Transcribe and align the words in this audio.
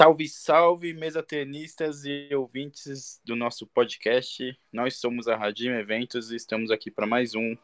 Salve, 0.00 0.28
salve, 0.28 0.94
mesatenistas 0.94 2.06
e 2.06 2.34
ouvintes 2.34 3.20
do 3.22 3.36
nosso 3.36 3.66
podcast. 3.66 4.58
Nós 4.72 4.96
somos 4.96 5.28
a 5.28 5.36
Radim 5.36 5.68
Eventos 5.68 6.32
e 6.32 6.36
estamos 6.36 6.70
aqui 6.70 6.90
para 6.90 7.06
mais 7.06 7.34
um 7.34 7.54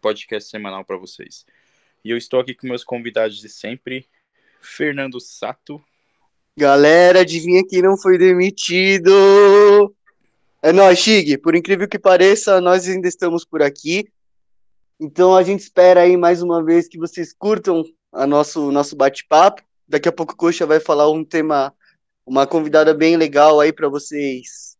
podcast 0.00 0.48
semanal 0.48 0.86
para 0.86 0.96
vocês. 0.96 1.44
E 2.02 2.10
eu 2.10 2.16
estou 2.16 2.40
aqui 2.40 2.54
com 2.54 2.66
meus 2.66 2.82
convidados 2.82 3.36
de 3.36 3.48
sempre, 3.50 4.08
Fernando 4.58 5.20
Sato. 5.20 5.84
Galera, 6.56 7.20
adivinha 7.20 7.62
quem 7.62 7.82
não 7.82 7.98
foi 7.98 8.16
demitido? 8.16 9.94
É 10.62 10.72
nós, 10.72 10.98
Chig. 10.98 11.36
Por 11.36 11.54
incrível 11.54 11.86
que 11.86 11.98
pareça, 11.98 12.58
nós 12.58 12.88
ainda 12.88 13.06
estamos 13.06 13.44
por 13.44 13.60
aqui. 13.60 14.10
Então 14.98 15.36
a 15.36 15.42
gente 15.42 15.60
espera 15.60 16.00
aí 16.00 16.16
mais 16.16 16.40
uma 16.40 16.64
vez 16.64 16.88
que 16.88 16.96
vocês 16.96 17.34
curtam 17.34 17.84
a 18.10 18.26
nosso 18.26 18.72
nosso 18.72 18.96
bate-papo. 18.96 19.62
Daqui 19.86 20.08
a 20.08 20.12
pouco 20.12 20.32
o 20.32 20.36
Coxa 20.36 20.64
vai 20.64 20.80
falar 20.80 21.10
um 21.10 21.22
tema, 21.22 21.74
uma 22.26 22.46
convidada 22.46 22.94
bem 22.94 23.16
legal 23.16 23.60
aí 23.60 23.72
para 23.72 23.88
vocês 23.88 24.76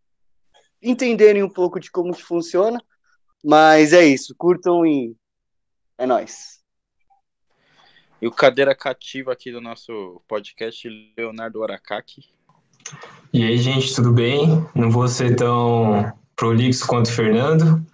entenderem 0.82 1.42
um 1.42 1.48
pouco 1.48 1.78
de 1.78 1.90
como 1.90 2.14
que 2.14 2.22
funciona. 2.22 2.82
Mas 3.44 3.92
é 3.92 4.04
isso, 4.04 4.34
curtam 4.36 4.86
e 4.86 5.16
é 5.98 6.06
nós. 6.06 6.60
E 8.20 8.26
o 8.26 8.30
cadeira 8.30 8.74
cativa 8.74 9.32
aqui 9.32 9.50
do 9.50 9.60
nosso 9.60 10.22
podcast, 10.28 10.88
Leonardo 11.16 11.62
Aracaki. 11.62 12.30
E 13.32 13.42
aí, 13.42 13.58
gente, 13.58 13.94
tudo 13.94 14.12
bem? 14.12 14.64
Não 14.74 14.90
vou 14.90 15.08
ser 15.08 15.34
tão 15.34 16.12
prolixo 16.36 16.86
quanto 16.86 17.06
o 17.06 17.12
Fernando, 17.12 17.84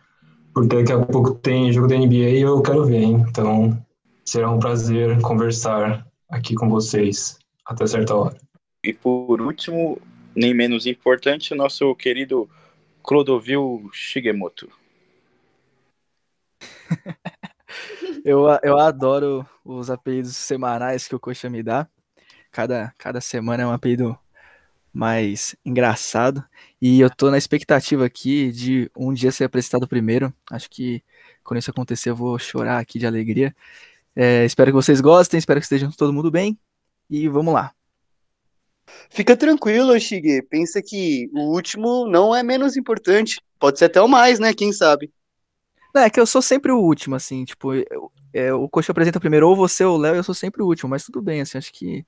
porque 0.53 0.77
daqui 0.77 0.93
a 0.93 1.05
pouco 1.05 1.35
tem 1.35 1.73
jogo 1.73 1.89
da 1.89 1.97
NBA 1.97 2.15
e 2.15 2.41
eu 2.43 2.61
quero 2.61 2.85
ver, 2.85 3.03
hein? 3.03 3.25
Então, 3.29 3.83
será 4.25 4.51
um 4.51 4.59
prazer 4.59 5.19
conversar 5.23 6.07
aqui 6.29 6.55
com 6.55 6.69
vocês 6.69 7.39
até 7.65 7.87
certa 7.87 8.15
hora. 8.15 8.48
E 8.89 8.95
por 8.95 9.43
último, 9.43 10.01
nem 10.35 10.55
menos 10.55 10.87
importante, 10.87 11.53
o 11.53 11.57
nosso 11.57 11.95
querido 11.95 12.49
Clodovil 13.03 13.91
Shigemoto. 13.93 14.67
eu, 18.25 18.47
eu 18.63 18.79
adoro 18.79 19.47
os 19.63 19.91
apelidos 19.91 20.35
semanais 20.39 21.07
que 21.07 21.15
o 21.15 21.21
Coxa 21.21 21.51
me 21.51 21.63
dá. 21.63 21.87
Cada, 22.51 22.95
cada 22.97 23.21
semana 23.21 23.63
é 23.63 23.67
um 23.67 23.73
apelido 23.73 24.19
mais 24.91 25.55
engraçado. 25.63 26.43
E 26.81 26.99
eu 26.99 27.11
tô 27.15 27.31
na 27.31 27.37
expectativa 27.37 28.07
aqui 28.07 28.51
de 28.51 28.91
um 28.97 29.13
dia 29.13 29.31
ser 29.31 29.45
apresentado 29.45 29.87
primeiro. 29.87 30.33
Acho 30.51 30.71
que 30.71 31.05
quando 31.45 31.61
isso 31.61 31.71
acontecer 31.71 32.09
eu 32.09 32.17
vou 32.17 32.39
chorar 32.39 32.79
aqui 32.79 32.99
de 32.99 33.07
alegria. 33.07 33.55
É, 34.17 34.47
espero 34.47 34.71
que 34.71 34.77
vocês 34.77 35.03
gostem, 35.03 35.37
espero 35.37 35.61
que 35.61 35.65
estejam 35.67 35.91
todo 35.91 36.11
mundo 36.11 36.31
bem. 36.31 36.59
E 37.11 37.29
vamos 37.29 37.53
lá. 37.53 37.75
Fica 39.11 39.37
tranquilo, 39.37 39.99
Shige. 39.99 40.43
Pensa 40.43 40.83
que 40.83 41.31
o 41.33 41.53
último 41.55 42.07
não 42.09 42.35
é 42.35 42.43
menos 42.43 42.77
importante. 42.77 43.41
Pode 43.59 43.79
ser 43.79 43.87
até 43.87 44.01
o 44.01 44.09
mais, 44.09 44.39
né? 44.39 44.55
Quem 44.55 44.73
sabe? 44.73 45.13
Não, 45.95 46.03
é 46.03 46.11
que 46.11 46.21
eu 46.21 46.27
sou 46.27 46.43
sempre 46.43 46.71
o 46.71 46.79
último, 46.79 47.15
assim, 47.17 47.45
tipo, 47.45 47.75
eu, 47.75 48.13
é, 48.33 48.53
o 48.53 48.69
coach 48.69 48.91
apresenta 48.91 49.19
primeiro, 49.19 49.49
ou 49.49 49.57
você 49.57 49.85
ou 49.85 49.97
o 49.97 50.01
Léo, 50.01 50.17
eu 50.17 50.23
sou 50.23 50.35
sempre 50.35 50.63
o 50.63 50.67
último, 50.67 50.91
mas 50.91 51.05
tudo 51.05 51.23
bem, 51.23 51.41
assim, 51.41 51.57
acho 51.59 51.73
que 51.73 52.05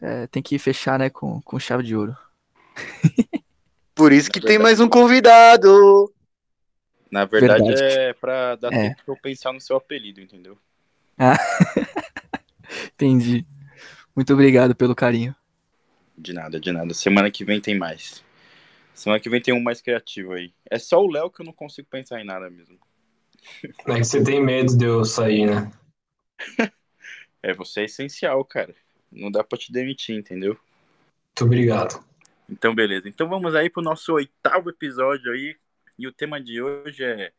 é, 0.00 0.26
tem 0.26 0.42
que 0.42 0.58
fechar, 0.58 0.98
né, 0.98 1.08
com, 1.08 1.40
com 1.42 1.58
chave 1.58 1.82
de 1.82 1.96
ouro. 1.96 2.16
Por 3.94 4.12
isso 4.12 4.30
que 4.30 4.40
tem 4.40 4.58
mais 4.58 4.78
um 4.78 4.88
convidado. 4.88 6.12
Na 7.10 7.24
verdade, 7.24 7.64
verdade. 7.64 7.82
é 7.82 8.12
pra 8.12 8.54
dar 8.54 8.72
é. 8.72 8.90
tempo 8.90 9.02
pra 9.04 9.14
eu 9.14 9.18
pensar 9.20 9.52
no 9.52 9.60
seu 9.60 9.76
apelido, 9.76 10.20
entendeu? 10.20 10.56
Ah, 11.18 11.36
entendi. 12.94 13.44
Muito 14.14 14.32
obrigado 14.32 14.76
pelo 14.76 14.94
carinho. 14.94 15.34
De 16.18 16.32
nada, 16.32 16.58
de 16.58 16.72
nada. 16.72 16.92
Semana 16.92 17.30
que 17.30 17.44
vem 17.44 17.60
tem 17.60 17.78
mais. 17.78 18.24
Semana 18.92 19.20
que 19.20 19.30
vem 19.30 19.40
tem 19.40 19.54
um 19.54 19.62
mais 19.62 19.80
criativo 19.80 20.32
aí. 20.32 20.52
É 20.68 20.76
só 20.76 21.00
o 21.00 21.08
Léo 21.08 21.30
que 21.30 21.40
eu 21.40 21.46
não 21.46 21.52
consigo 21.52 21.86
pensar 21.88 22.20
em 22.20 22.24
nada 22.24 22.50
mesmo. 22.50 22.76
É 23.86 23.94
que 23.94 24.04
você 24.04 24.22
tem 24.22 24.42
medo 24.42 24.76
de 24.76 24.84
eu 24.84 25.04
sair, 25.04 25.46
né? 25.46 25.70
é, 27.40 27.54
você 27.54 27.82
é 27.82 27.84
essencial, 27.84 28.44
cara. 28.44 28.74
Não 29.12 29.30
dá 29.30 29.44
pra 29.44 29.56
te 29.56 29.70
demitir, 29.72 30.16
entendeu? 30.16 30.58
Muito 31.28 31.44
obrigado. 31.44 32.04
Então, 32.50 32.74
beleza. 32.74 33.08
Então 33.08 33.28
vamos 33.28 33.54
aí 33.54 33.70
pro 33.70 33.80
nosso 33.80 34.12
oitavo 34.12 34.70
episódio 34.70 35.30
aí. 35.30 35.56
E 35.96 36.08
o 36.08 36.12
tema 36.12 36.40
de 36.40 36.60
hoje 36.60 37.04
é 37.04 37.32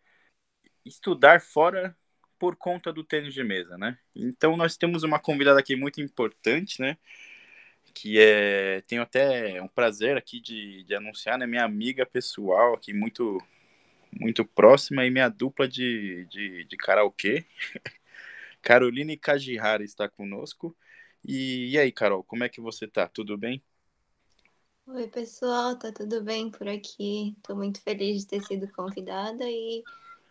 estudar 0.85 1.41
fora 1.41 1.95
por 2.39 2.55
conta 2.55 2.93
do 2.93 3.03
tênis 3.03 3.33
de 3.33 3.43
mesa, 3.43 3.77
né? 3.77 3.97
Então 4.15 4.55
nós 4.55 4.77
temos 4.77 5.03
uma 5.03 5.19
convidada 5.19 5.59
aqui 5.59 5.75
muito 5.75 6.01
importante, 6.01 6.81
né? 6.81 6.97
Que 8.01 8.17
é 8.19 8.81
tenho 8.87 9.01
até 9.01 9.61
um 9.61 9.67
prazer 9.67 10.17
aqui 10.17 10.39
de, 10.39 10.83
de 10.85 10.95
anunciar, 10.95 11.37
né? 11.37 11.45
Minha 11.45 11.65
amiga 11.65 12.05
pessoal 12.05 12.73
aqui 12.73 12.93
muito 12.93 13.39
muito 14.11 14.45
próxima 14.45 15.05
e 15.05 15.11
minha 15.11 15.29
dupla 15.29 15.67
de, 15.67 16.25
de, 16.27 16.65
de 16.65 16.77
karaokê. 16.77 17.45
Caroline 18.61 19.17
Kajihara 19.17 19.83
está 19.83 20.09
conosco. 20.09 20.75
E, 21.25 21.71
e 21.71 21.79
aí, 21.79 21.91
Carol, 21.91 22.23
como 22.23 22.43
é 22.43 22.49
que 22.49 22.61
você 22.61 22.87
tá? 22.87 23.07
Tudo 23.07 23.37
bem? 23.37 23.63
Oi, 24.87 25.07
pessoal, 25.07 25.77
tá 25.79 25.89
tudo 25.91 26.21
bem 26.23 26.51
por 26.51 26.67
aqui? 26.67 27.37
Tô 27.43 27.55
muito 27.55 27.81
feliz 27.81 28.21
de 28.21 28.27
ter 28.27 28.41
sido 28.43 28.69
convidada 28.73 29.45
e 29.49 29.83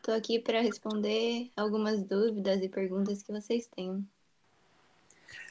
tô 0.03 0.13
aqui 0.13 0.39
para 0.39 0.61
responder 0.61 1.51
algumas 1.57 2.03
dúvidas 2.05 2.61
e 2.63 2.69
perguntas 2.69 3.23
que 3.23 3.33
vocês 3.33 3.67
tenham. 3.69 4.07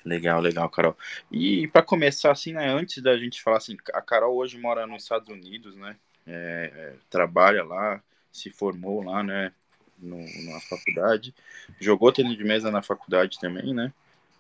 Legal, 0.04 0.40
legal, 0.40 0.70
Carol. 0.70 0.98
E 1.32 1.68
para 1.68 1.82
começar, 1.82 2.32
assim, 2.32 2.54
né, 2.54 2.68
antes 2.70 3.02
da 3.02 3.18
gente 3.18 3.42
falar 3.42 3.58
assim, 3.58 3.78
a 3.94 4.02
Carol 4.02 4.36
hoje 4.36 4.58
mora 4.58 4.88
nos 4.88 5.04
Estados 5.04 5.30
Unidos, 5.30 5.76
né? 5.76 5.96
É, 6.26 6.72
é 6.74 6.96
trabalha 7.10 7.64
lá, 7.64 8.02
se 8.32 8.50
formou 8.50 9.04
lá, 9.04 9.24
né? 9.24 9.52
No, 9.98 10.18
na 10.18 10.60
faculdade, 10.62 11.34
jogou 11.80 12.12
tênis 12.12 12.38
de 12.38 12.44
mesa 12.44 12.70
na 12.70 12.84
faculdade 12.84 13.40
também, 13.40 13.74
né? 13.74 13.92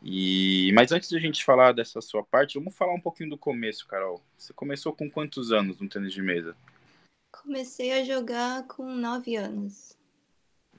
E, 0.04 0.72
mas 0.74 0.92
antes 0.92 1.10
de 1.10 1.18
a 1.18 1.20
gente 1.20 1.44
falar 1.44 1.72
dessa 1.72 2.00
sua 2.02 2.24
parte, 2.24 2.60
vamos 2.60 2.76
falar 2.76 2.94
um 2.94 3.02
pouquinho 3.02 3.32
do 3.32 3.38
começo, 3.38 3.88
Carol. 3.88 4.22
Você 4.38 4.54
começou 4.54 4.94
com 4.94 5.10
quantos 5.10 5.52
anos 5.52 5.80
no 5.80 5.90
tênis 5.90 6.14
de 6.14 6.22
mesa? 6.22 6.56
Comecei 7.32 7.92
a 7.92 8.04
jogar 8.04 8.68
com 8.68 8.86
nove 8.86 9.36
anos. 9.36 9.98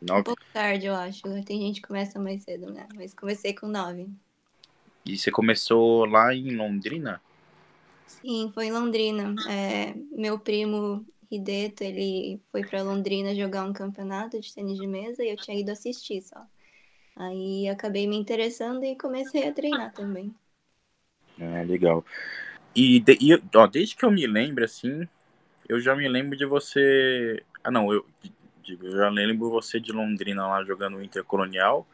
Nove? 0.00 0.20
Um 0.20 0.24
pouco 0.24 0.44
tarde, 0.52 0.86
eu 0.86 0.94
acho. 0.94 1.22
Tem 1.44 1.60
gente 1.60 1.80
que 1.80 1.88
começa 1.88 2.18
mais 2.18 2.42
cedo, 2.42 2.72
né? 2.72 2.86
Mas 2.94 3.12
comecei 3.12 3.52
com 3.52 3.66
nove. 3.66 4.08
E 5.08 5.18
você 5.18 5.32
começou 5.32 6.04
lá 6.04 6.32
em 6.32 6.54
Londrina? 6.54 7.20
Sim, 8.06 8.50
foi 8.52 8.66
em 8.66 8.72
Londrina. 8.72 9.40
É, 9.44 9.94
meu 10.10 10.38
primo 10.40 11.06
Hideto, 11.30 11.84
ele 11.84 12.38
foi 12.50 12.64
para 12.64 12.82
Londrina 12.82 13.34
jogar 13.34 13.64
um 13.64 13.72
campeonato 13.72 14.40
de 14.40 14.54
tênis 14.54 14.78
de 14.78 14.86
mesa 14.86 15.22
e 15.24 15.30
eu 15.30 15.36
tinha 15.38 15.58
ido 15.60 15.70
assistir 15.70 16.22
só. 16.22 16.46
Aí 17.16 17.68
acabei 17.68 18.06
me 18.08 18.16
interessando 18.16 18.84
e 18.84 18.96
comecei 18.96 19.48
a 19.48 19.54
treinar 19.54 19.92
também. 19.94 20.34
Ah, 21.40 21.62
legal. 21.62 22.04
E, 22.76 23.00
de, 23.00 23.18
e 23.20 23.42
ó, 23.56 23.66
desde 23.66 23.96
que 23.96 24.04
eu 24.04 24.10
me 24.10 24.26
lembro, 24.26 24.64
assim, 24.64 25.08
eu 25.68 25.80
já 25.80 25.96
me 25.96 26.08
lembro 26.08 26.36
de 26.38 26.46
você. 26.46 27.42
Ah, 27.64 27.70
não, 27.70 27.92
eu, 27.92 28.06
eu 28.68 28.92
já 28.96 29.08
lembro 29.10 29.50
você 29.50 29.80
de 29.80 29.92
Londrina 29.92 30.46
lá 30.46 30.64
jogando 30.64 31.02
Intercolonial, 31.02 31.86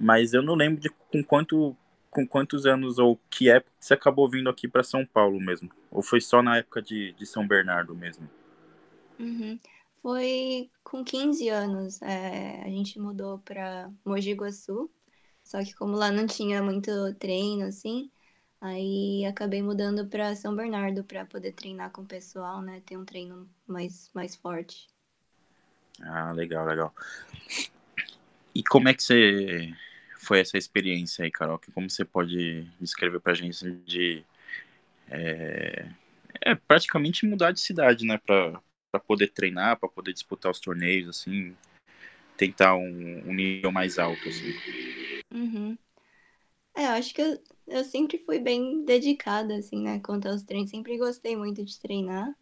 mas 0.00 0.34
eu 0.34 0.42
não 0.42 0.54
lembro 0.54 0.80
de 0.80 0.90
com 0.90 1.22
quanto 1.24 1.76
com 2.12 2.28
quantos 2.28 2.66
anos 2.66 2.98
ou 2.98 3.18
que 3.30 3.48
época 3.48 3.72
você 3.80 3.94
acabou 3.94 4.28
vindo 4.28 4.50
aqui 4.50 4.68
para 4.68 4.84
São 4.84 5.04
Paulo 5.04 5.40
mesmo? 5.40 5.70
Ou 5.90 6.02
foi 6.02 6.20
só 6.20 6.42
na 6.42 6.58
época 6.58 6.82
de, 6.82 7.14
de 7.14 7.24
São 7.24 7.48
Bernardo 7.48 7.94
mesmo? 7.96 8.28
Uhum. 9.18 9.58
Foi 10.02 10.70
com 10.84 11.02
15 11.02 11.48
anos. 11.48 12.02
É, 12.02 12.62
a 12.62 12.68
gente 12.68 13.00
mudou 13.00 13.38
para 13.38 13.90
Mogi 14.04 14.34
Guaçu. 14.34 14.90
Só 15.42 15.64
que 15.64 15.74
como 15.74 15.96
lá 15.96 16.10
não 16.12 16.26
tinha 16.26 16.62
muito 16.62 16.90
treino, 17.14 17.64
assim, 17.64 18.10
aí 18.60 19.24
acabei 19.24 19.62
mudando 19.62 20.06
para 20.06 20.36
São 20.36 20.54
Bernardo 20.54 21.02
para 21.02 21.24
poder 21.24 21.52
treinar 21.52 21.90
com 21.90 22.02
o 22.02 22.06
pessoal, 22.06 22.60
né? 22.60 22.82
Ter 22.84 22.96
um 22.96 23.04
treino 23.06 23.48
mais, 23.66 24.10
mais 24.14 24.36
forte. 24.36 24.86
Ah, 26.02 26.32
legal, 26.32 26.66
legal. 26.66 26.94
E 28.54 28.62
como 28.62 28.88
é 28.88 28.94
que 28.94 29.02
você 29.02 29.74
foi 30.22 30.40
essa 30.40 30.56
experiência 30.56 31.24
aí, 31.24 31.30
Carol? 31.30 31.60
Como 31.74 31.90
você 31.90 32.04
pode 32.04 32.62
descrever 32.80 33.20
pra 33.20 33.34
gente 33.34 33.50
assim, 33.50 33.82
de 33.84 34.24
é, 35.08 35.88
é 36.40 36.54
praticamente 36.54 37.26
mudar 37.26 37.52
de 37.52 37.60
cidade, 37.60 38.06
né, 38.06 38.18
para 38.18 38.60
para 38.92 39.00
poder 39.00 39.28
treinar, 39.28 39.80
para 39.80 39.88
poder 39.88 40.12
disputar 40.12 40.52
os 40.52 40.60
torneios, 40.60 41.08
assim, 41.08 41.56
tentar 42.36 42.76
um, 42.76 43.22
um 43.26 43.32
nível 43.32 43.72
mais 43.72 43.98
alto, 43.98 44.28
assim. 44.28 44.52
Uhum. 45.32 45.78
É, 46.74 46.84
eu 46.84 46.90
acho 46.90 47.14
que 47.14 47.22
eu, 47.22 47.42
eu 47.68 47.84
sempre 47.84 48.18
fui 48.18 48.38
bem 48.38 48.84
dedicada, 48.84 49.56
assim, 49.56 49.82
né, 49.82 49.98
quanto 50.00 50.28
aos 50.28 50.42
treinos. 50.42 50.68
Sempre 50.68 50.98
gostei 50.98 51.34
muito 51.34 51.64
de 51.64 51.80
treinar. 51.80 52.36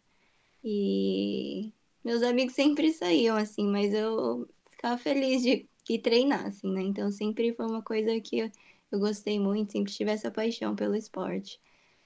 E 0.61 1.71
meus 2.03 2.21
amigos 2.21 2.53
sempre 2.53 2.91
saíam, 2.91 3.37
assim, 3.37 3.65
mas 3.67 3.93
eu 3.93 4.49
ficava 4.71 4.97
feliz 4.97 5.41
de 5.41 5.69
que 5.91 5.99
treinar, 5.99 6.45
assim, 6.45 6.71
né? 6.71 6.81
Então 6.81 7.11
sempre 7.11 7.53
foi 7.53 7.65
uma 7.65 7.81
coisa 7.81 8.17
que 8.21 8.39
eu, 8.91 8.99
gostei 8.99 9.39
muito, 9.39 9.73
sempre 9.73 9.91
tive 9.91 10.11
essa 10.11 10.31
paixão 10.31 10.75
pelo 10.75 10.95
esporte. 10.95 11.59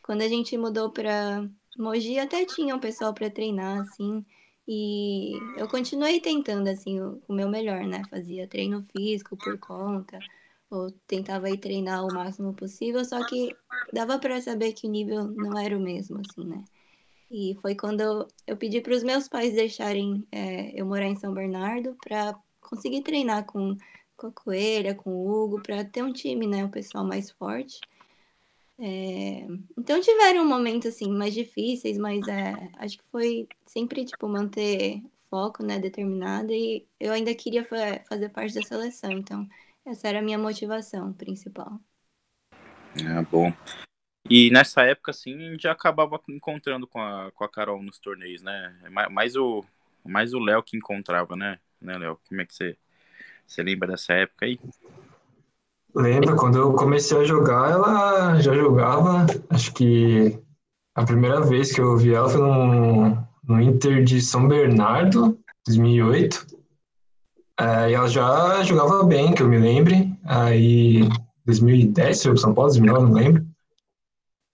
quando 0.03 0.21
a 0.23 0.27
gente 0.27 0.57
mudou 0.57 0.91
para 0.91 1.47
Mogi, 1.77 2.19
até 2.19 2.45
tinha 2.45 2.75
um 2.75 2.79
pessoal 2.79 3.13
para 3.13 3.29
treinar, 3.29 3.81
assim. 3.81 4.25
E 4.67 5.33
eu 5.57 5.67
continuei 5.67 6.19
tentando, 6.19 6.67
assim, 6.67 6.99
o, 6.99 7.21
o, 7.27 7.33
meu 7.33 7.49
melhor, 7.49 7.85
né? 7.85 8.01
Fazia 8.09 8.47
treino 8.47 8.83
físico 8.83 9.37
por 9.37 9.57
conta, 9.59 10.19
ou 10.69 10.91
tentava 11.07 11.49
ir 11.49 11.57
treinar 11.59 12.05
o 12.05 12.13
máximo 12.13 12.53
possível, 12.53 13.05
só 13.05 13.25
que 13.27 13.55
dava 13.93 14.17
para 14.19 14.41
saber 14.41 14.73
que 14.73 14.87
o 14.87 14.91
nível 14.91 15.25
não 15.27 15.57
era 15.59 15.77
o 15.77 15.81
mesmo, 15.81 16.19
assim, 16.21 16.45
né? 16.45 16.63
E 17.31 17.55
foi 17.61 17.75
quando 17.75 18.01
eu, 18.01 18.27
eu 18.47 18.57
pedi 18.57 18.81
para 18.81 18.95
os 18.95 19.03
meus 19.03 19.27
pais 19.27 19.53
deixarem 19.53 20.25
é, 20.31 20.71
eu 20.79 20.85
morar 20.85 21.07
em 21.07 21.15
São 21.15 21.33
Bernardo 21.33 21.95
para 22.03 22.35
conseguir 22.69 23.01
treinar 23.01 23.45
com, 23.45 23.77
com 24.17 24.27
a 24.27 24.31
Coelha, 24.31 24.95
com 24.95 25.11
o 25.11 25.29
Hugo, 25.29 25.61
para 25.61 25.83
ter 25.83 26.03
um 26.03 26.11
time, 26.11 26.47
né? 26.47 26.63
Um 26.63 26.69
pessoal 26.69 27.05
mais 27.05 27.31
forte. 27.31 27.79
É, 28.77 29.47
então 29.77 30.01
tiveram 30.01 30.45
momentos 30.45 30.87
assim 30.87 31.09
mais 31.09 31.33
difíceis, 31.33 31.97
mas 31.97 32.27
é, 32.27 32.69
acho 32.77 32.97
que 32.97 33.05
foi 33.05 33.47
sempre 33.65 34.03
tipo 34.03 34.27
manter 34.27 35.01
foco, 35.29 35.63
né, 35.63 35.79
determinado 35.79 36.51
e 36.51 36.85
eu 36.99 37.13
ainda 37.13 37.33
queria 37.33 37.63
fa 37.63 38.03
fazer 38.07 38.29
parte 38.29 38.53
da 38.53 38.61
seleção, 38.61 39.11
então 39.11 39.47
essa 39.85 40.09
era 40.09 40.19
a 40.19 40.21
minha 40.21 40.37
motivação 40.37 41.13
principal. 41.13 41.79
Ah, 43.07 43.21
bom. 43.31 43.51
E 44.29 44.49
nessa 44.49 44.81
época, 44.83 45.11
assim, 45.11 45.35
a 45.35 45.51
gente 45.51 45.63
já 45.63 45.71
acabava 45.71 46.19
encontrando 46.29 46.87
com 46.87 46.99
a, 46.99 47.31
com 47.31 47.43
a 47.43 47.49
Carol 47.49 47.81
nos 47.81 47.99
torneios, 47.99 48.41
né? 48.41 48.75
Mais 49.11 49.35
o 49.35 49.63
mais 50.03 50.33
o 50.33 50.39
Léo 50.39 50.61
que 50.61 50.77
encontrava, 50.77 51.35
né? 51.35 51.59
Né, 51.85 51.99
Léo? 51.99 52.19
Como 52.27 52.41
é 52.41 52.45
que 52.45 52.55
você, 52.55 52.75
você 53.45 53.61
lembra 53.61 53.87
dessa 53.87 54.11
época 54.13 54.45
aí? 54.45 54.59
Lembro, 55.95 56.35
quando 56.35 56.57
eu 56.57 56.73
comecei 56.73 57.17
a 57.19 57.23
jogar, 57.23 57.71
ela 57.71 58.41
já 58.41 58.53
jogava, 58.55 59.25
acho 59.49 59.71
que 59.73 60.37
a 60.95 61.05
primeira 61.05 61.41
vez 61.41 61.71
que 61.71 61.79
eu 61.79 61.95
vi 61.95 62.13
ela 62.13 62.27
foi 62.27 62.41
no, 62.41 63.27
no 63.47 63.61
Inter 63.61 64.03
de 64.03 64.19
São 64.19 64.47
Bernardo, 64.47 65.37
2008. 65.67 66.47
É, 67.59 67.91
e 67.91 67.93
ela 67.93 68.07
já 68.09 68.63
jogava 68.63 69.03
bem, 69.03 69.33
que 69.33 69.43
eu 69.43 69.47
me 69.47 69.59
lembre. 69.59 70.11
Aí, 70.25 71.07
2010, 71.45 72.23
foi 72.23 72.31
pro 72.31 72.41
São 72.41 72.53
Paulo, 72.53 72.71
2009, 72.71 73.05
não 73.05 73.13
lembro. 73.13 73.45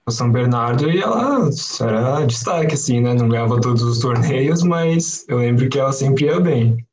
No 0.06 0.12
São 0.12 0.31
Bernardo, 0.31 0.92
e 0.92 1.00
ela 1.00 1.50
era 1.80 2.25
destaque, 2.25 2.74
assim, 2.74 3.00
né? 3.00 3.13
Não 3.13 3.30
ganhava 3.30 3.62
todos 3.62 3.81
os 3.81 4.00
torneios, 4.00 4.63
mas 4.63 5.25
eu 5.30 5.38
lembro 5.38 5.69
que 5.69 5.80
ela 5.80 5.94
sempre 5.94 6.25
ia 6.25 6.39
bem. 6.39 6.86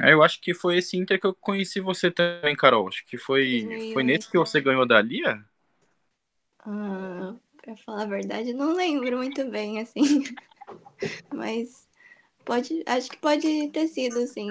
É, 0.00 0.12
eu 0.12 0.22
acho 0.22 0.40
que 0.40 0.54
foi 0.54 0.78
esse 0.78 0.96
Inter 0.96 1.20
que 1.20 1.26
eu 1.26 1.34
conheci 1.34 1.80
você 1.80 2.10
também, 2.10 2.54
Carol. 2.54 2.88
Acho 2.88 3.04
que 3.04 3.18
foi, 3.18 3.66
foi 3.92 4.04
nesse 4.04 4.30
que 4.30 4.38
você 4.38 4.60
ganhou 4.60 4.86
da 4.86 5.00
Lia? 5.02 5.44
Ah, 6.60 7.34
pra 7.56 7.76
falar 7.76 8.02
a 8.02 8.06
verdade, 8.06 8.52
não 8.52 8.74
lembro 8.74 9.16
muito 9.16 9.48
bem, 9.50 9.80
assim. 9.80 10.22
Mas 11.34 11.88
pode, 12.44 12.82
acho 12.86 13.10
que 13.10 13.18
pode 13.18 13.70
ter 13.70 13.88
sido, 13.88 14.18
assim. 14.20 14.48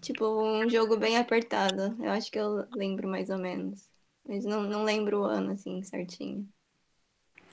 Tipo, 0.00 0.42
um 0.42 0.68
jogo 0.68 0.96
bem 0.96 1.16
apertado. 1.16 1.96
Eu 2.02 2.10
acho 2.10 2.30
que 2.30 2.38
eu 2.38 2.66
lembro 2.74 3.08
mais 3.08 3.30
ou 3.30 3.38
menos. 3.38 3.88
Mas 4.26 4.44
não, 4.44 4.62
não 4.62 4.84
lembro 4.84 5.20
o 5.20 5.24
ano, 5.24 5.52
assim, 5.52 5.82
certinho. 5.82 6.48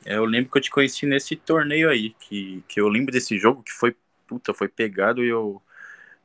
É, 0.05 0.15
eu 0.15 0.25
lembro 0.25 0.51
que 0.51 0.57
eu 0.57 0.61
te 0.61 0.71
conheci 0.71 1.05
nesse 1.05 1.35
torneio 1.35 1.89
aí, 1.89 2.11
que, 2.11 2.63
que 2.67 2.79
eu 2.79 2.87
lembro 2.87 3.11
desse 3.11 3.37
jogo 3.37 3.63
que 3.63 3.71
foi, 3.71 3.95
puta, 4.27 4.53
foi 4.53 4.67
pegado 4.67 5.23
e 5.23 5.29
eu 5.29 5.61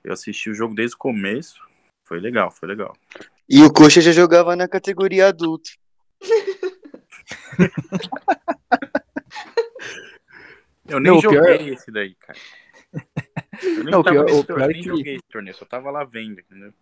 eu 0.04 0.12
assisti 0.12 0.50
o 0.50 0.54
jogo 0.54 0.74
desde 0.74 0.94
o 0.94 0.98
começo. 0.98 1.58
Foi 2.04 2.20
legal, 2.20 2.50
foi 2.50 2.68
legal. 2.68 2.94
E 3.48 3.62
o 3.62 3.72
Coxa 3.72 4.02
já 4.02 4.12
jogava 4.12 4.54
na 4.54 4.68
categoria 4.68 5.28
adulto. 5.28 5.70
eu 10.86 11.00
nem 11.00 11.12
não, 11.12 11.20
joguei 11.20 11.40
pior... 11.40 11.72
esse 11.72 11.90
daí, 11.90 12.14
cara. 12.14 12.38
Eu 13.62 13.84
nem 13.84 13.92
não, 13.92 14.02
pior, 14.02 14.24
nesse 14.24 14.44
torneio, 14.44 14.70
nem 14.70 14.82
que... 14.82 14.88
joguei 14.88 15.14
esse 15.14 15.28
torneio, 15.30 15.56
só 15.56 15.64
tava 15.64 15.90
lá 15.90 16.04
vendo, 16.04 16.40
entendeu? 16.40 16.72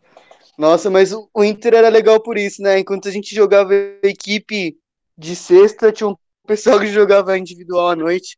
Nossa, 0.58 0.90
mas 0.90 1.12
o, 1.12 1.30
o 1.32 1.44
Inter 1.44 1.74
era 1.74 1.88
legal 1.88 2.20
por 2.20 2.36
isso, 2.36 2.60
né? 2.60 2.80
Enquanto 2.80 3.08
a 3.08 3.12
gente 3.12 3.34
jogava 3.34 3.72
equipe 4.02 4.76
de 5.16 5.36
sexta, 5.36 5.92
tinha 5.92 6.08
um 6.08 6.16
pessoal 6.46 6.80
que 6.80 6.88
jogava 6.88 7.38
individual 7.38 7.90
à 7.90 7.96
noite. 7.96 8.36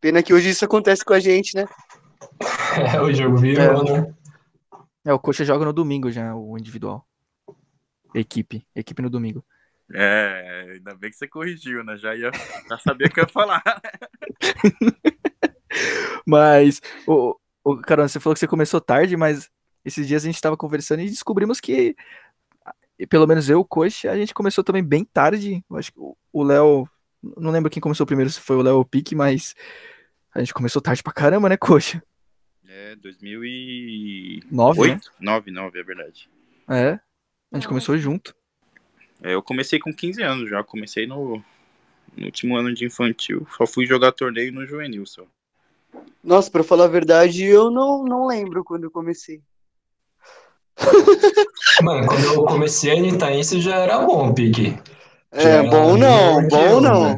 Pena 0.00 0.22
que 0.22 0.32
hoje 0.32 0.50
isso 0.50 0.64
acontece 0.64 1.04
com 1.04 1.12
a 1.12 1.20
gente, 1.20 1.54
né? 1.54 1.66
É, 2.94 3.00
o 3.00 3.12
jogo 3.12 3.36
virou, 3.36 3.86
é. 3.86 4.00
né? 4.00 4.14
É, 5.04 5.12
o 5.12 5.18
Coxa 5.18 5.44
joga 5.44 5.64
no 5.64 5.72
domingo 5.72 6.10
já, 6.10 6.34
o 6.34 6.56
individual. 6.56 7.06
Equipe, 8.14 8.66
equipe 8.74 9.02
no 9.02 9.10
domingo. 9.10 9.44
É, 9.92 10.74
ainda 10.74 10.94
bem 10.94 11.10
que 11.10 11.16
você 11.16 11.28
corrigiu, 11.28 11.84
né? 11.84 11.96
Já 11.96 12.14
ia 12.14 12.30
já 12.68 12.78
sabia 12.78 13.08
que 13.08 13.20
eu 13.20 13.24
ia 13.24 13.28
falar. 13.28 13.62
mas, 16.26 16.80
o, 17.06 17.36
o 17.64 17.76
Carona, 17.78 18.08
você 18.08 18.20
falou 18.20 18.34
que 18.34 18.40
você 18.40 18.46
começou 18.46 18.80
tarde, 18.80 19.16
mas 19.16 19.50
esses 19.84 20.06
dias 20.06 20.22
a 20.22 20.26
gente 20.26 20.36
estava 20.36 20.56
conversando 20.56 21.00
e 21.00 21.10
descobrimos 21.10 21.60
que, 21.60 21.96
pelo 23.08 23.26
menos 23.26 23.50
eu, 23.50 23.60
o 23.60 23.64
Coxa, 23.64 24.10
a 24.10 24.16
gente 24.16 24.32
começou 24.32 24.62
também 24.62 24.82
bem 24.82 25.04
tarde. 25.04 25.64
Eu 25.68 25.76
acho 25.76 25.92
que 25.92 25.98
o 25.98 26.42
Léo, 26.42 26.88
não 27.36 27.50
lembro 27.50 27.70
quem 27.70 27.82
começou 27.82 28.06
primeiro, 28.06 28.30
se 28.30 28.40
foi 28.40 28.56
o 28.56 28.62
Léo 28.62 28.76
ou 28.76 28.82
o 28.82 28.86
Pique, 28.86 29.14
mas 29.14 29.54
a 30.34 30.38
gente 30.38 30.54
começou 30.54 30.80
tarde 30.80 31.02
pra 31.02 31.12
caramba, 31.12 31.48
né, 31.48 31.56
Coxa? 31.56 32.02
É, 32.68 32.96
2009, 32.96 34.42
9, 34.50 34.94
né? 34.94 35.00
9, 35.20 35.50
9, 35.50 35.80
é 35.80 35.82
verdade. 35.82 36.28
É, 36.68 37.00
a 37.50 37.56
gente 37.56 37.68
começou 37.68 37.98
junto. 37.98 38.34
É, 39.22 39.34
eu 39.34 39.42
comecei 39.42 39.78
com 39.78 39.92
15 39.92 40.22
anos 40.22 40.50
já, 40.50 40.62
comecei 40.64 41.06
no, 41.06 41.42
no 42.16 42.24
último 42.24 42.56
ano 42.56 42.72
de 42.72 42.84
infantil, 42.84 43.46
só 43.56 43.66
fui 43.66 43.86
jogar 43.86 44.12
torneio 44.12 44.52
no 44.52 44.66
juvenil 44.66 45.04
só. 45.06 45.24
Nossa, 46.22 46.50
pra 46.50 46.64
falar 46.64 46.84
a 46.84 46.88
verdade, 46.88 47.44
eu 47.44 47.70
não, 47.70 48.04
não 48.04 48.26
lembro 48.26 48.64
quando 48.64 48.84
eu 48.84 48.90
comecei. 48.90 49.42
Mano, 51.82 52.06
quando 52.06 52.24
eu 52.24 52.44
comecei 52.44 52.90
a 52.90 52.96
Itaense 52.96 53.60
já 53.60 53.76
era 53.76 53.98
bom, 53.98 54.32
Pique. 54.32 54.78
É, 55.30 55.62
bom 55.62 55.96
não, 55.96 56.46
bom 56.48 56.80
não. 56.80 57.16